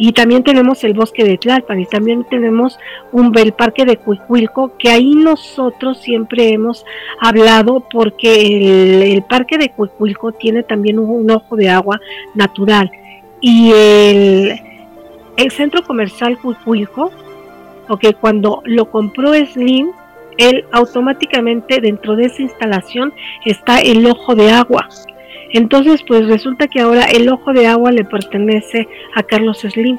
Y 0.00 0.12
también 0.12 0.44
tenemos 0.44 0.84
el 0.84 0.94
bosque 0.94 1.24
de 1.24 1.38
Tlalpan 1.38 1.80
y 1.80 1.86
también 1.86 2.24
tenemos 2.30 2.78
un, 3.10 3.36
el 3.36 3.52
parque 3.52 3.84
de 3.84 3.96
Cuicuilco, 3.96 4.76
que 4.78 4.90
ahí 4.90 5.16
nosotros 5.16 5.98
siempre 6.00 6.52
hemos 6.52 6.84
hablado 7.20 7.84
porque 7.90 9.12
el, 9.14 9.22
parque 9.22 9.58
de 9.58 9.70
Cuicuilco 9.70 10.30
tiene 10.30 10.62
también 10.62 11.00
un 11.00 11.28
ojo 11.32 11.56
de 11.56 11.68
agua 11.68 12.00
natural. 12.36 12.92
Y 13.40 13.70
el, 13.72 14.60
el 15.36 15.50
centro 15.52 15.82
comercial 15.82 16.38
Cuicuilco, 16.38 17.12
ok, 17.88 18.06
cuando 18.20 18.62
lo 18.64 18.90
compró 18.90 19.32
Slim, 19.34 19.92
él 20.36 20.64
automáticamente 20.72 21.80
dentro 21.80 22.16
de 22.16 22.26
esa 22.26 22.42
instalación 22.42 23.12
está 23.44 23.80
el 23.80 24.06
ojo 24.06 24.34
de 24.34 24.50
agua. 24.50 24.88
Entonces, 25.52 26.02
pues 26.06 26.26
resulta 26.26 26.68
que 26.68 26.80
ahora 26.80 27.04
el 27.04 27.28
ojo 27.28 27.52
de 27.52 27.66
agua 27.66 27.90
le 27.90 28.04
pertenece 28.04 28.88
a 29.14 29.22
Carlos 29.22 29.60
Slim, 29.60 29.98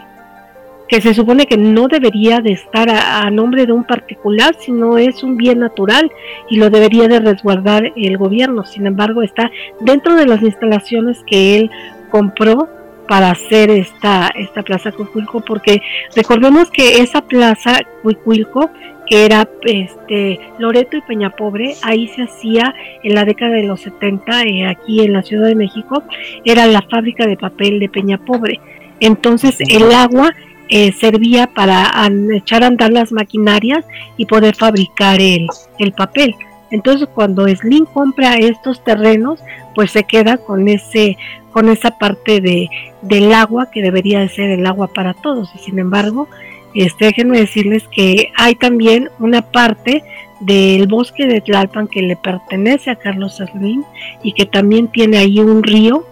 que 0.87 1.01
se 1.01 1.13
supone 1.13 1.45
que 1.45 1.57
no 1.57 1.87
debería 1.87 2.39
de 2.39 2.51
estar 2.51 2.89
a, 2.89 3.21
a 3.21 3.31
nombre 3.31 3.65
de 3.65 3.73
un 3.73 3.83
particular, 3.83 4.55
sino 4.59 4.97
es 4.97 5.23
un 5.23 5.37
bien 5.37 5.59
natural 5.59 6.11
y 6.49 6.57
lo 6.57 6.69
debería 6.69 7.07
de 7.07 7.19
resguardar 7.19 7.91
el 7.95 8.17
gobierno. 8.17 8.63
Sin 8.65 8.87
embargo, 8.87 9.23
está 9.23 9.51
dentro 9.79 10.15
de 10.15 10.25
las 10.25 10.41
instalaciones 10.41 11.23
que 11.25 11.57
él 11.57 11.71
compró 12.09 12.69
para 13.09 13.31
hacer 13.31 13.71
esta, 13.71 14.27
esta 14.35 14.61
plaza 14.61 14.91
Cuicuilco, 14.91 15.41
porque 15.41 15.81
recordemos 16.15 16.69
que 16.69 17.01
esa 17.01 17.21
plaza 17.21 17.79
Cuicuilco, 18.03 18.69
que 19.07 19.25
era 19.25 19.49
este 19.63 20.39
Loreto 20.59 20.95
y 20.95 21.01
Peñapobre, 21.01 21.73
ahí 21.81 22.07
se 22.09 22.21
hacía 22.21 22.75
en 23.01 23.15
la 23.15 23.25
década 23.25 23.55
de 23.55 23.63
los 23.63 23.81
70, 23.81 24.43
eh, 24.43 24.67
aquí 24.67 25.01
en 25.03 25.13
la 25.13 25.23
Ciudad 25.23 25.47
de 25.47 25.55
México, 25.55 26.03
era 26.45 26.67
la 26.67 26.83
fábrica 26.83 27.25
de 27.25 27.35
papel 27.35 27.79
de 27.79 27.89
Peñapobre. 27.89 28.59
Entonces 28.99 29.57
el 29.59 29.91
agua 29.91 30.31
eh, 30.69 30.91
servía 30.91 31.47
para 31.47 31.91
echar 32.31 32.63
a 32.63 32.67
andar 32.67 32.93
las 32.93 33.11
maquinarias 33.11 33.85
y 34.17 34.27
poder 34.27 34.55
fabricar 34.55 35.19
el, 35.19 35.47
el 35.79 35.93
papel. 35.93 36.35
Entonces 36.71 37.07
cuando 37.13 37.47
Slim 37.47 37.85
compra 37.85 38.35
estos 38.35 38.83
terrenos, 38.83 39.39
pues 39.75 39.91
se 39.91 40.03
queda 40.03 40.37
con 40.37 40.67
ese 40.67 41.17
con 41.51 41.69
esa 41.69 41.97
parte 41.97 42.41
de 42.41 42.69
del 43.01 43.33
agua 43.33 43.71
que 43.71 43.81
debería 43.81 44.19
de 44.19 44.29
ser 44.29 44.51
el 44.51 44.65
agua 44.65 44.87
para 44.87 45.13
todos 45.13 45.49
y 45.55 45.59
sin 45.59 45.79
embargo 45.79 46.27
este, 46.75 47.05
déjenme 47.05 47.39
decirles 47.39 47.87
que 47.87 48.31
hay 48.37 48.55
también 48.55 49.09
una 49.19 49.41
parte 49.41 50.03
del 50.39 50.87
bosque 50.87 51.25
de 51.25 51.41
Tlalpan 51.41 51.87
que 51.87 52.01
le 52.01 52.15
pertenece 52.15 52.91
a 52.91 52.95
Carlos 52.95 53.37
Slim 53.37 53.83
y 54.23 54.33
que 54.33 54.45
también 54.45 54.87
tiene 54.87 55.17
ahí 55.17 55.39
un 55.39 55.63
río 55.63 56.05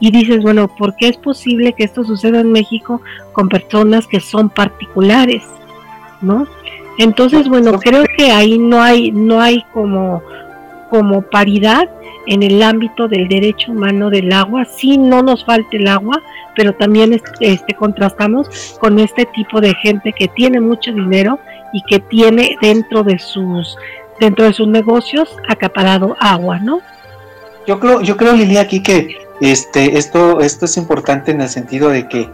y 0.00 0.10
dices, 0.10 0.42
bueno, 0.42 0.68
¿por 0.68 0.96
qué 0.96 1.08
es 1.08 1.16
posible 1.16 1.74
que 1.74 1.84
esto 1.84 2.04
suceda 2.04 2.40
en 2.40 2.50
México 2.50 3.02
con 3.32 3.48
personas 3.48 4.06
que 4.06 4.20
son 4.20 4.48
particulares? 4.50 5.42
¿No? 6.22 6.46
Entonces, 6.98 7.48
bueno, 7.48 7.72
creo 7.78 8.04
que 8.16 8.30
ahí 8.30 8.58
no 8.58 8.82
hay 8.82 9.10
no 9.12 9.40
hay 9.40 9.64
como 9.72 10.22
como 10.90 11.22
paridad 11.22 11.88
en 12.26 12.42
el 12.42 12.60
ámbito 12.62 13.06
del 13.06 13.28
derecho 13.28 13.70
humano 13.72 14.10
del 14.10 14.32
agua. 14.32 14.64
Sí, 14.64 14.98
no 14.98 15.22
nos 15.22 15.44
falta 15.44 15.68
el 15.76 15.86
agua, 15.86 16.20
pero 16.56 16.74
también 16.74 17.12
es- 17.12 17.22
este, 17.40 17.74
contrastamos 17.74 18.76
con 18.80 18.98
este 18.98 19.24
tipo 19.26 19.60
de 19.60 19.72
gente 19.76 20.12
que 20.12 20.26
tiene 20.28 20.60
mucho 20.60 20.92
dinero 20.92 21.38
y 21.72 21.82
que 21.82 22.00
tiene 22.00 22.56
dentro 22.60 23.04
de 23.04 23.18
sus 23.18 23.76
dentro 24.18 24.44
de 24.44 24.52
sus 24.52 24.68
negocios 24.68 25.34
acaparado 25.48 26.14
agua, 26.20 26.58
¿no? 26.58 26.80
Yo 27.66 27.80
creo, 27.80 28.00
yo 28.02 28.16
creo 28.18 28.34
Lili 28.34 28.58
aquí 28.58 28.82
que 28.82 29.16
este, 29.40 29.96
esto, 29.96 30.40
esto 30.40 30.66
es 30.66 30.76
importante 30.76 31.30
en 31.30 31.40
el 31.40 31.48
sentido 31.48 31.88
de 31.88 32.06
que 32.06 32.28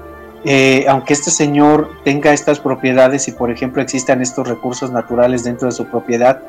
eh, 0.48 0.86
aunque 0.88 1.12
este 1.12 1.32
señor 1.32 1.90
tenga 2.04 2.32
estas 2.32 2.60
propiedades 2.60 3.26
y 3.26 3.32
por 3.32 3.50
ejemplo 3.50 3.82
existan 3.82 4.22
estos 4.22 4.46
recursos 4.46 4.92
naturales 4.92 5.42
dentro 5.42 5.66
de 5.66 5.72
su 5.72 5.86
propiedad, 5.86 6.40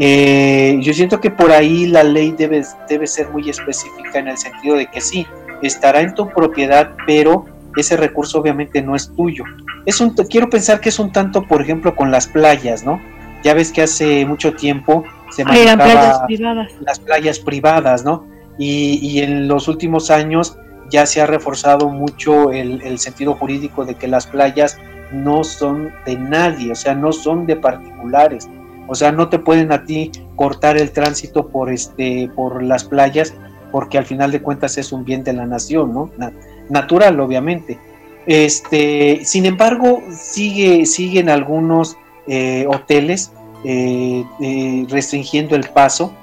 eh, 0.00 0.76
yo 0.80 0.92
siento 0.92 1.20
que 1.20 1.30
por 1.30 1.52
ahí 1.52 1.86
la 1.86 2.02
ley 2.02 2.32
debe, 2.36 2.64
debe 2.88 3.06
ser 3.06 3.28
muy 3.30 3.48
específica 3.48 4.18
en 4.18 4.26
el 4.26 4.38
sentido 4.38 4.74
de 4.74 4.86
que 4.86 5.00
sí, 5.00 5.24
estará 5.62 6.00
en 6.00 6.14
tu 6.14 6.28
propiedad, 6.28 6.96
pero 7.06 7.44
ese 7.76 7.96
recurso 7.96 8.40
obviamente 8.40 8.82
no 8.82 8.96
es 8.96 9.08
tuyo. 9.14 9.44
Es 9.86 10.00
un, 10.00 10.10
quiero 10.10 10.50
pensar 10.50 10.80
que 10.80 10.88
es 10.88 10.98
un 10.98 11.12
tanto, 11.12 11.46
por 11.46 11.62
ejemplo, 11.62 11.94
con 11.94 12.10
las 12.10 12.26
playas, 12.26 12.84
¿no? 12.84 13.00
Ya 13.44 13.54
ves 13.54 13.70
que 13.70 13.82
hace 13.82 14.26
mucho 14.26 14.52
tiempo 14.54 15.04
se 15.30 15.44
Ahí 15.46 15.60
eran 15.62 15.78
playas 15.78 15.94
manejaba 15.94 16.26
privadas. 16.26 16.72
las 16.80 16.98
playas 16.98 17.38
privadas, 17.38 18.04
¿no? 18.04 18.26
Y, 18.58 18.98
y 19.00 19.20
en 19.20 19.46
los 19.46 19.68
últimos 19.68 20.10
años 20.10 20.58
ya 20.90 21.06
se 21.06 21.20
ha 21.20 21.26
reforzado 21.26 21.88
mucho 21.88 22.50
el, 22.50 22.98
sentido 22.98 23.34
jurídico 23.34 23.84
de 23.84 23.94
que 23.94 24.08
las 24.08 24.26
playas 24.26 24.78
no 25.12 25.44
son 25.44 25.92
de 26.06 26.16
nadie, 26.16 26.72
o 26.72 26.74
sea, 26.74 26.94
no 26.94 27.12
son 27.12 27.46
de 27.46 27.56
particulares. 27.56 28.48
O 28.86 28.94
sea, 28.94 29.12
no 29.12 29.28
te 29.28 29.38
pueden 29.38 29.70
a 29.72 29.84
ti 29.84 30.10
cortar 30.34 30.78
el 30.78 30.92
tránsito 30.92 31.48
por 31.48 31.70
este, 31.70 32.30
por 32.34 32.62
las 32.62 32.84
playas, 32.84 33.34
porque 33.70 33.98
al 33.98 34.06
final 34.06 34.32
de 34.32 34.40
cuentas 34.40 34.78
es 34.78 34.92
un 34.92 35.04
bien 35.04 35.24
de 35.24 35.34
la 35.34 35.44
nación, 35.44 35.92
¿no? 35.92 36.10
Na- 36.16 36.32
natural, 36.70 37.20
obviamente. 37.20 37.78
Este, 38.26 39.24
sin 39.24 39.46
embargo, 39.46 40.02
sigue, 40.10 40.86
siguen 40.86 41.28
algunos 41.30 41.96
eh, 42.26 42.66
hoteles 42.68 43.32
eh, 43.64 44.22
eh, 44.40 44.86
restringiendo 44.90 45.56
el 45.56 45.68
paso 45.70 46.14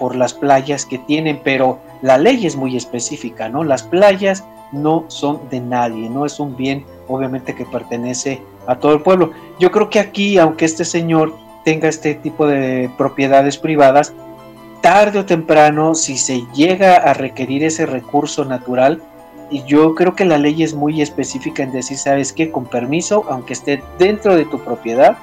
por 0.00 0.16
las 0.16 0.34
playas 0.34 0.84
que 0.84 0.98
tienen, 0.98 1.40
pero 1.44 1.78
la 2.02 2.18
ley 2.18 2.46
es 2.46 2.56
muy 2.56 2.76
específica, 2.76 3.48
¿no? 3.48 3.64
Las 3.64 3.82
playas 3.82 4.44
no 4.72 5.04
son 5.08 5.48
de 5.50 5.60
nadie, 5.60 6.10
no 6.10 6.26
es 6.26 6.40
un 6.40 6.56
bien 6.56 6.84
obviamente 7.08 7.54
que 7.54 7.64
pertenece 7.64 8.42
a 8.66 8.76
todo 8.76 8.94
el 8.94 9.02
pueblo. 9.02 9.32
Yo 9.58 9.70
creo 9.70 9.90
que 9.90 10.00
aquí, 10.00 10.38
aunque 10.38 10.64
este 10.64 10.84
señor 10.84 11.34
tenga 11.64 11.88
este 11.88 12.14
tipo 12.14 12.46
de 12.46 12.90
propiedades 12.98 13.56
privadas, 13.56 14.12
tarde 14.80 15.20
o 15.20 15.24
temprano, 15.24 15.94
si 15.94 16.16
se 16.16 16.42
llega 16.54 16.96
a 16.96 17.14
requerir 17.14 17.64
ese 17.64 17.86
recurso 17.86 18.44
natural, 18.44 19.00
y 19.50 19.62
yo 19.64 19.94
creo 19.94 20.14
que 20.14 20.24
la 20.24 20.38
ley 20.38 20.62
es 20.62 20.74
muy 20.74 21.02
específica 21.02 21.62
en 21.62 21.72
decir, 21.72 21.98
sabes 21.98 22.32
que 22.32 22.50
con 22.50 22.64
permiso, 22.64 23.26
aunque 23.28 23.52
esté 23.52 23.82
dentro 23.98 24.34
de 24.34 24.46
tu 24.46 24.58
propiedad, 24.58 25.18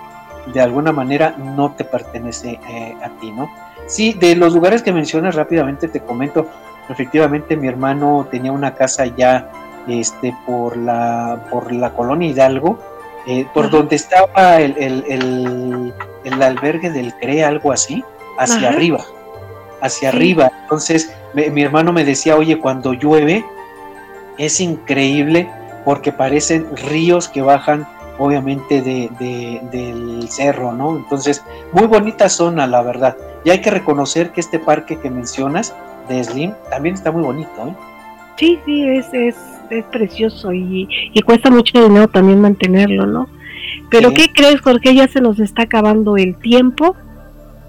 de 0.53 0.61
alguna 0.61 0.91
manera 0.91 1.36
no 1.38 1.71
te 1.71 1.84
pertenece 1.84 2.59
eh, 2.69 2.95
a 3.03 3.09
ti, 3.19 3.32
¿no? 3.32 3.49
Sí, 3.88 4.13
de 4.13 4.36
los 4.36 4.53
lugares 4.53 4.84
que 4.84 4.93
mencionas 4.93 5.34
rápidamente 5.34 5.88
te 5.88 5.99
comento, 5.99 6.47
efectivamente 6.90 7.56
mi 7.56 7.68
hermano 7.68 8.28
tenía 8.32 8.52
una 8.52 8.76
casa 8.76 9.06
ya 9.06 9.50
este, 9.88 10.36
por, 10.46 10.78
la, 10.78 11.46
por 11.50 11.72
la 11.72 11.92
colonia 11.92 12.30
Hidalgo, 12.30 12.80
eh, 13.28 13.46
por 13.54 13.66
Ajá. 13.66 13.78
donde 13.78 13.96
estaba 13.96 14.60
el, 14.60 14.76
el, 14.78 15.04
el, 15.08 15.94
el 16.24 16.42
albergue 16.44 16.90
del 16.92 17.14
CRE, 17.16 17.44
algo 17.44 17.72
así, 17.72 18.04
hacia 18.38 18.58
Ajá. 18.58 18.70
arriba, 18.70 19.00
hacia 19.82 20.12
Sí. 20.12 20.16
arriba. 20.18 20.52
Entonces 20.64 21.12
me- 21.34 21.50
mi 21.50 21.64
hermano 21.64 21.92
me 21.94 22.04
decía, 22.06 22.36
oye, 22.36 22.60
cuando 22.60 22.94
llueve 22.94 23.44
es 24.38 24.60
increíble 24.60 25.50
porque 25.86 26.12
parecen 26.12 26.68
ríos 26.90 27.28
que 27.28 27.42
bajan 27.42 27.88
obviamente 28.18 28.82
de, 28.82 29.10
de- 29.20 29.62
del 29.72 30.30
cerro, 30.30 30.74
¿no? 30.74 30.98
Entonces, 30.98 31.42
muy 31.72 31.88
bonita 31.88 32.28
zona, 32.28 32.68
la 32.68 32.82
verdad. 32.82 33.16
Y 33.46 33.50
hay 33.50 33.62
que 33.62 33.72
reconocer 33.72 34.32
que 34.32 34.42
este 34.42 34.60
parque 34.60 34.98
que 35.00 35.10
mencionas 35.10 35.74
de 36.10 36.24
Slim 36.24 36.51
también 36.70 36.95
está 36.95 37.12
muy 37.12 37.24
bonito, 37.24 37.49
¿eh? 37.68 37.74
Sí, 38.38 38.60
sí, 38.66 38.88
es, 38.88 39.07
es, 39.14 39.36
es 39.70 39.86
precioso 39.86 40.51
y, 40.53 40.88
y 41.14 41.22
cuesta 41.22 41.49
mucho 41.49 41.82
dinero 41.84 42.07
también 42.07 42.41
mantenerlo, 42.41 43.05
¿no? 43.05 43.28
Pero 43.89 44.10
Sí. 44.10 44.16
¿qué 44.16 44.28
crees, 44.34 44.62
Jorge? 44.62 44.95
Ya 44.95 45.07
se 45.07 45.22
nos 45.22 45.39
está 45.39 45.64
acabando 45.64 46.18
el 46.18 46.36
tiempo. 46.38 46.95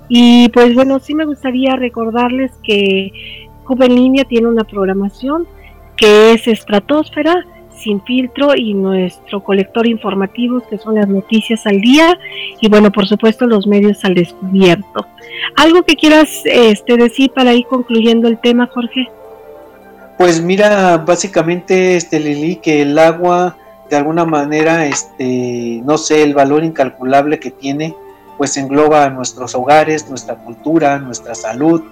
Y 0.09 0.49
pues 0.51 0.74
bueno, 0.74 0.99
sí 0.99 1.14
me 1.14 1.24
gustaría 1.24 1.76
recordarles 1.76 2.51
que 2.64 3.49
Cuba 3.64 3.86
en 3.86 3.95
línea 3.95 4.24
tiene 4.24 4.49
una 4.49 4.64
programación 4.64 5.47
que 5.97 6.32
es 6.32 6.49
Estratosfera, 6.49 7.45
sin 7.81 8.03
filtro 8.03 8.55
y 8.55 8.74
nuestro 8.74 9.43
colector 9.43 9.87
informativo 9.87 10.62
que 10.68 10.78
son 10.78 10.95
las 10.97 11.09
noticias 11.09 11.66
al 11.66 11.81
día 11.81 12.18
y 12.61 12.68
bueno, 12.68 12.93
por 12.93 13.07
supuesto 13.07 13.47
los 13.47 13.66
medios 13.66 14.05
al 14.05 14.14
descubierto. 14.14 15.07
¿Algo 15.57 15.83
que 15.83 15.97
quieras 15.97 16.43
este, 16.45 16.97
decir 16.97 17.33
para 17.33 17.53
ir 17.55 17.66
concluyendo 17.66 18.28
el 18.28 18.39
tema, 18.39 18.68
Jorge? 18.72 19.09
Pues 20.18 20.43
mira, 20.43 20.99
básicamente, 20.99 21.97
este 21.97 22.20
Lili, 22.20 22.57
que 22.57 22.83
el 22.83 22.99
agua, 22.99 23.57
de 23.89 23.97
alguna 23.97 24.26
manera, 24.26 24.85
este, 24.85 25.81
no 25.83 25.97
sé, 25.97 26.22
el 26.22 26.35
valor 26.35 26.62
incalculable 26.62 27.41
que 27.41 27.51
tiene, 27.51 27.95
pues 28.37 28.57
engloba 28.59 29.09
nuestros 29.09 29.55
hogares, 29.55 30.09
nuestra 30.11 30.35
cultura, 30.35 30.99
nuestra 30.99 31.35
salud, 31.35 31.83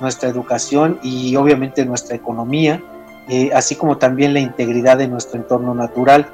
nuestra 0.00 0.28
educación 0.28 0.98
y 1.02 1.34
obviamente 1.36 1.84
nuestra 1.84 2.16
economía. 2.16 2.82
Eh, 3.28 3.50
así 3.54 3.76
como 3.76 3.98
también 3.98 4.34
la 4.34 4.40
integridad 4.40 4.98
de 4.98 5.08
nuestro 5.08 5.38
entorno 5.38 5.74
natural. 5.74 6.26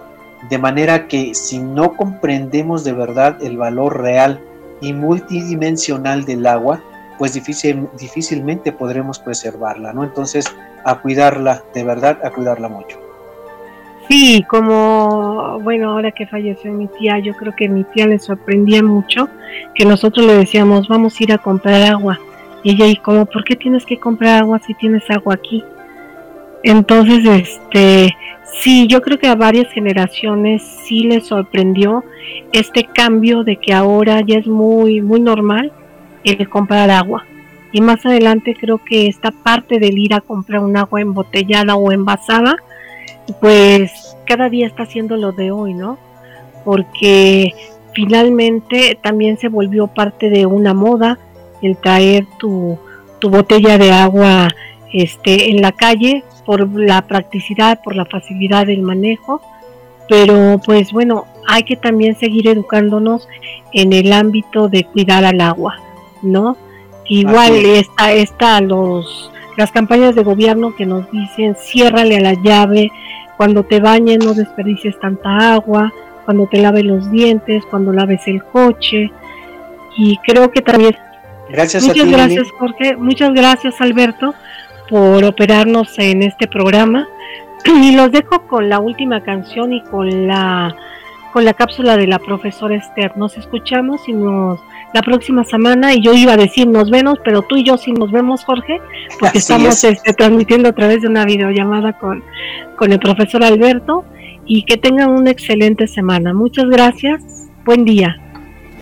De 0.49 0.59
manera 0.59 1.09
que 1.09 1.35
si 1.35 1.59
no 1.59 1.97
comprendemos 1.97 2.85
de 2.85 2.93
verdad 2.93 3.43
el 3.43 3.57
valor 3.57 4.01
real 4.01 4.41
y 4.81 4.93
multidimensional 4.93 6.25
del 6.25 6.47
agua, 6.47 6.83
pues 7.19 7.33
difícil, 7.35 7.89
difícilmente 7.99 8.73
podremos 8.73 9.19
preservarla, 9.19 9.93
¿no? 9.93 10.05
Entonces, 10.05 10.47
a 10.85 11.01
cuidarla, 11.01 11.63
de 11.73 11.85
verdad, 11.85 12.19
a 12.25 12.31
cuidarla 12.31 12.69
mucho. 12.69 12.99
Sí, 14.09 14.45
como, 14.49 15.59
bueno, 15.61 15.93
ahora 15.93 16.13
que 16.13 16.27
falleció 16.27 16.71
mi 16.73 16.89
tía, 16.89 17.19
yo 17.21 17.35
creo 17.35 17.55
que 17.57 17.69
mi 17.69 17.85
tía 17.85 18.07
le 18.07 18.19
sorprendía 18.19 18.83
mucho 18.83 19.29
que 19.75 19.87
nosotros 19.87 20.27
le 20.27 20.35
decíamos, 20.35 20.89
vamos 20.89 21.19
a 21.19 21.23
ir 21.23 21.33
a 21.33 21.39
comprar 21.39 21.83
agua. 21.91 22.21
Y 22.63 22.73
ella, 22.73 22.87
¿y 22.87 22.97
como, 22.97 23.25
por 23.25 23.45
qué 23.45 23.57
tienes 23.57 23.87
que 23.87 23.99
comprar 23.99 24.43
agua 24.43 24.61
si 24.67 24.75
tienes 24.75 25.09
agua 25.11 25.35
aquí? 25.35 25.65
Entonces, 26.65 27.27
este, 27.27 28.17
sí, 28.63 28.87
yo 28.87 29.03
creo 29.03 29.19
que 29.19 29.29
a 29.29 29.35
varias 29.35 29.71
generaciones 29.71 30.63
sí 30.63 31.05
les 31.05 31.27
sorprendió 31.27 32.03
este 32.53 32.85
cambio 32.85 33.45
de 33.45 33.57
que 33.57 33.75
ahora 33.75 34.23
ya 34.27 34.39
es 34.39 34.47
muy, 34.47 35.03
muy 35.03 35.21
normal 35.21 35.73
el 36.25 36.49
comprar 36.49 36.91
agua. 36.91 37.27
Y 37.71 37.83
más 37.83 38.07
adelante 38.07 38.57
creo 38.59 38.79
que 38.79 39.09
esta 39.09 39.31
parte 39.31 39.79
del 39.79 39.99
ir 39.99 40.15
a 40.15 40.23
comprar 40.23 40.61
un 40.61 40.75
agua 40.79 41.03
embotellada 41.03 41.75
o 41.77 41.93
envasada, 41.93 42.57
pues 43.43 44.17
cada 44.25 44.49
día 44.49 44.67
está 44.67 44.85
haciendo 44.85 45.19
lo 45.19 45.33
de 45.33 45.51
hoy, 45.51 45.75
¿no? 45.75 45.99
Porque 46.65 47.53
finalmente 47.93 48.99
también 49.03 49.37
se 49.37 49.49
volvió 49.49 49.87
parte 49.89 50.31
de 50.31 50.47
una 50.47 50.73
moda 50.73 51.19
el 51.61 51.77
traer 51.77 52.27
tu, 52.39 52.79
tu 53.19 53.29
botella 53.29 53.77
de 53.77 53.93
agua 53.93 54.49
este, 54.95 55.51
en 55.51 55.61
la 55.61 55.73
calle 55.73 56.25
por 56.45 56.69
la 56.79 57.03
practicidad, 57.03 57.81
por 57.83 57.97
la 57.97 58.05
facilidad 58.05 58.67
del 58.67 58.83
manejo, 58.83 59.41
pero 60.09 60.61
pues 60.65 60.93
bueno, 60.93 61.27
hay 61.47 61.63
que 61.63 61.77
también 61.77 62.17
seguir 62.17 62.49
educándonos 62.49 63.29
en 63.73 63.93
el 63.93 64.13
ámbito 64.13 64.69
de 64.69 64.85
cuidar 64.85 65.25
al 65.25 65.41
agua, 65.41 65.77
¿no? 66.23 66.57
Igual 67.07 67.53
Así 67.53 67.71
está, 67.71 68.13
está 68.13 68.61
los 68.61 69.31
las 69.57 69.71
campañas 69.71 70.17
de 70.17 70.25
gobierno 70.25 70.75
que 70.75 70.85
nos 70.85 71.09
dicen 71.13 71.55
ciérrale 71.55 72.17
a 72.17 72.21
la 72.21 72.35
llave, 72.35 72.91
cuando 73.37 73.63
te 73.63 73.79
bañes 73.79 74.19
no 74.19 74.35
desperdicies 74.35 74.99
tanta 74.99 75.55
agua, 75.55 75.93
cuando 76.25 76.49
te 76.49 76.59
laves 76.59 76.85
los 76.85 77.11
dientes, 77.11 77.63
cuando 77.71 77.93
laves 77.93 78.27
el 78.27 78.43
coche. 78.43 79.13
Y 79.97 80.17
creo 80.27 80.51
que 80.51 80.61
también 80.61 80.97
Gracias 81.49 81.85
a 81.85 81.89
Muchas 81.89 82.05
ti, 82.05 82.13
gracias. 82.13 82.51
Jorge. 82.59 82.97
Muchas 82.97 83.35
gracias, 83.35 83.81
Alberto, 83.81 84.35
por 84.95 85.25
operarnos 85.25 85.99
en 85.99 86.23
este 86.23 86.47
programa. 86.47 87.09
Y 87.83 87.97
los 87.97 88.13
dejo 88.13 88.47
con 88.47 88.69
la 88.69 88.79
última 88.79 89.25
canción 89.25 89.73
y 89.73 89.83
con 89.83 90.29
la 90.29 90.77
con 91.33 91.45
la 91.45 91.53
cápsula 91.53 91.97
de 91.97 92.07
la 92.07 92.21
profesora 92.21 92.77
Esther. 92.77 93.17
Nos 93.17 93.37
escuchamos 93.37 94.09
y 94.09 94.13
nos 94.13 94.61
la 94.93 95.03
próxima 95.03 95.43
semana 95.43 95.93
y 95.95 96.01
yo 96.01 96.15
iba 96.15 96.35
a 96.35 96.37
decir 96.37 96.69
nos 96.69 96.91
vemos, 96.93 97.19
pero 97.25 97.43
tú 97.43 97.57
y 97.57 97.65
yo 97.65 97.77
sí 97.77 97.91
nos 97.91 98.13
vemos, 98.13 98.45
Jorge, 98.45 98.81
porque 99.19 99.39
Así 99.39 99.53
estamos 99.53 99.83
es. 99.83 99.97
este, 99.97 100.13
transmitiendo 100.13 100.69
a 100.69 100.73
través 100.73 101.03
de 101.03 101.09
una 101.09 101.25
videollamada 101.25 101.95
con, 101.95 102.23
con 102.77 102.93
el 102.93 103.01
profesor 103.01 103.43
Alberto 103.43 104.05
y 104.47 104.63
que 104.63 104.77
tengan 104.77 105.11
una 105.11 105.33
excelente 105.33 105.89
semana. 105.89 106.33
Muchas 106.35 106.67
gracias. 106.67 107.21
Buen 107.65 107.85
día. 107.85 108.24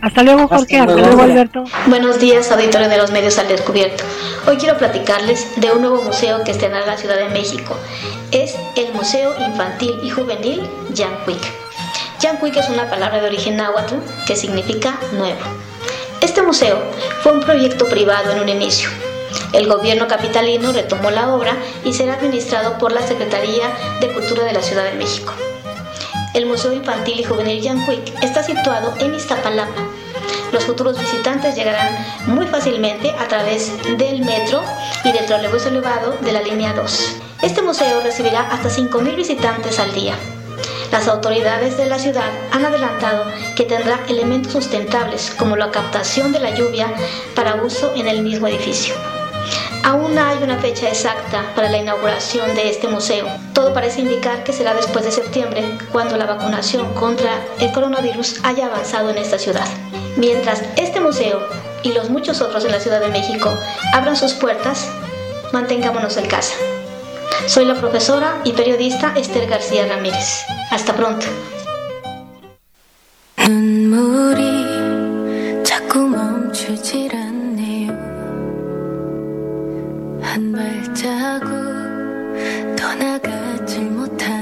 Hasta 0.02 0.24
luego, 0.24 0.48
Jorge. 0.48 0.80
Hasta 0.80 0.92
luego. 0.94 1.06
luego, 1.06 1.22
Alberto. 1.22 1.64
Buenos 1.86 2.18
días, 2.18 2.50
auditorio 2.50 2.88
de 2.88 2.98
los 2.98 3.12
medios 3.12 3.38
al 3.38 3.46
descubierto. 3.46 4.02
Hoy 4.48 4.56
quiero 4.56 4.76
platicarles 4.76 5.46
de 5.60 5.70
un 5.70 5.80
nuevo 5.80 6.02
museo 6.02 6.42
que 6.42 6.50
estrenará 6.50 6.84
la 6.84 6.96
Ciudad 6.96 7.16
de 7.16 7.28
México. 7.28 7.76
Es 8.32 8.56
el 8.74 8.92
Museo 8.92 9.32
Infantil 9.38 9.94
y 10.02 10.10
Juvenil 10.10 10.68
Yanquic. 10.92 11.38
Yanquic 12.18 12.56
es 12.56 12.68
una 12.68 12.90
palabra 12.90 13.20
de 13.20 13.28
origen 13.28 13.56
náhuatl 13.56 13.94
que 14.26 14.34
significa 14.34 14.98
nuevo. 15.12 15.38
Este 16.20 16.42
museo 16.42 16.82
fue 17.22 17.30
un 17.30 17.40
proyecto 17.40 17.86
privado 17.86 18.32
en 18.32 18.40
un 18.40 18.48
inicio. 18.48 18.90
El 19.52 19.68
gobierno 19.68 20.08
capitalino 20.08 20.72
retomó 20.72 21.12
la 21.12 21.32
obra 21.32 21.54
y 21.84 21.92
será 21.92 22.14
administrado 22.14 22.76
por 22.76 22.90
la 22.90 23.02
Secretaría 23.02 23.70
de 24.00 24.08
Cultura 24.08 24.42
de 24.42 24.52
la 24.52 24.62
Ciudad 24.62 24.82
de 24.82 24.94
México. 24.94 25.32
El 26.34 26.46
Museo 26.46 26.72
Infantil 26.72 27.20
y 27.20 27.24
Juvenil 27.24 27.60
Yanquic 27.60 28.22
está 28.22 28.42
situado 28.42 28.94
en 28.98 29.14
Iztapalapa. 29.14 29.91
Los 30.52 30.64
futuros 30.64 30.98
visitantes 30.98 31.56
llegarán 31.56 31.96
muy 32.26 32.46
fácilmente 32.46 33.10
a 33.18 33.26
través 33.26 33.72
del 33.96 34.20
metro 34.20 34.62
y 35.02 35.12
del 35.12 35.24
trolebús 35.24 35.64
elevado 35.64 36.18
de 36.20 36.32
la 36.32 36.42
línea 36.42 36.74
2. 36.74 37.16
Este 37.42 37.62
museo 37.62 38.02
recibirá 38.02 38.42
hasta 38.42 38.68
5.000 38.68 39.16
visitantes 39.16 39.78
al 39.78 39.92
día. 39.94 40.14
Las 40.92 41.08
autoridades 41.08 41.78
de 41.78 41.86
la 41.86 41.98
ciudad 41.98 42.30
han 42.52 42.66
adelantado 42.66 43.24
que 43.56 43.64
tendrá 43.64 44.00
elementos 44.08 44.52
sustentables 44.52 45.34
como 45.38 45.56
la 45.56 45.70
captación 45.70 46.32
de 46.32 46.40
la 46.40 46.54
lluvia 46.54 46.92
para 47.34 47.62
uso 47.62 47.94
en 47.96 48.08
el 48.08 48.22
mismo 48.22 48.46
edificio. 48.46 48.94
Aún 49.83 50.15
no 50.15 50.23
hay 50.23 50.43
una 50.43 50.57
fecha 50.57 50.89
exacta 50.89 51.43
para 51.55 51.69
la 51.69 51.77
inauguración 51.77 52.53
de 52.55 52.69
este 52.69 52.87
museo. 52.87 53.27
Todo 53.53 53.73
parece 53.73 54.01
indicar 54.01 54.43
que 54.43 54.53
será 54.53 54.73
después 54.73 55.05
de 55.05 55.11
septiembre, 55.11 55.63
cuando 55.91 56.17
la 56.17 56.25
vacunación 56.25 56.93
contra 56.93 57.31
el 57.59 57.71
coronavirus 57.71 58.41
haya 58.43 58.65
avanzado 58.65 59.09
en 59.09 59.17
esta 59.17 59.39
ciudad. 59.39 59.67
Mientras 60.17 60.63
este 60.75 60.99
museo 60.99 61.39
y 61.83 61.93
los 61.93 62.09
muchos 62.09 62.41
otros 62.41 62.65
en 62.65 62.71
la 62.71 62.79
Ciudad 62.79 62.99
de 62.99 63.09
México 63.09 63.53
abran 63.93 64.15
sus 64.15 64.33
puertas, 64.33 64.89
mantengámonos 65.53 66.17
en 66.17 66.27
casa. 66.27 66.55
Soy 67.45 67.65
la 67.65 67.75
profesora 67.75 68.41
y 68.43 68.53
periodista 68.53 69.13
Esther 69.15 69.47
García 69.47 69.87
Ramírez. 69.87 70.45
Hasta 70.71 70.93
pronto. 70.93 71.27
눈물이 73.47 74.43
자꾸 75.63 76.09
멈추질 76.09 77.15
않 77.15 77.20
한 80.32 80.50
발자국 80.50 81.50
더 82.74 82.94
나가질 82.94 83.84
못하 83.90 84.41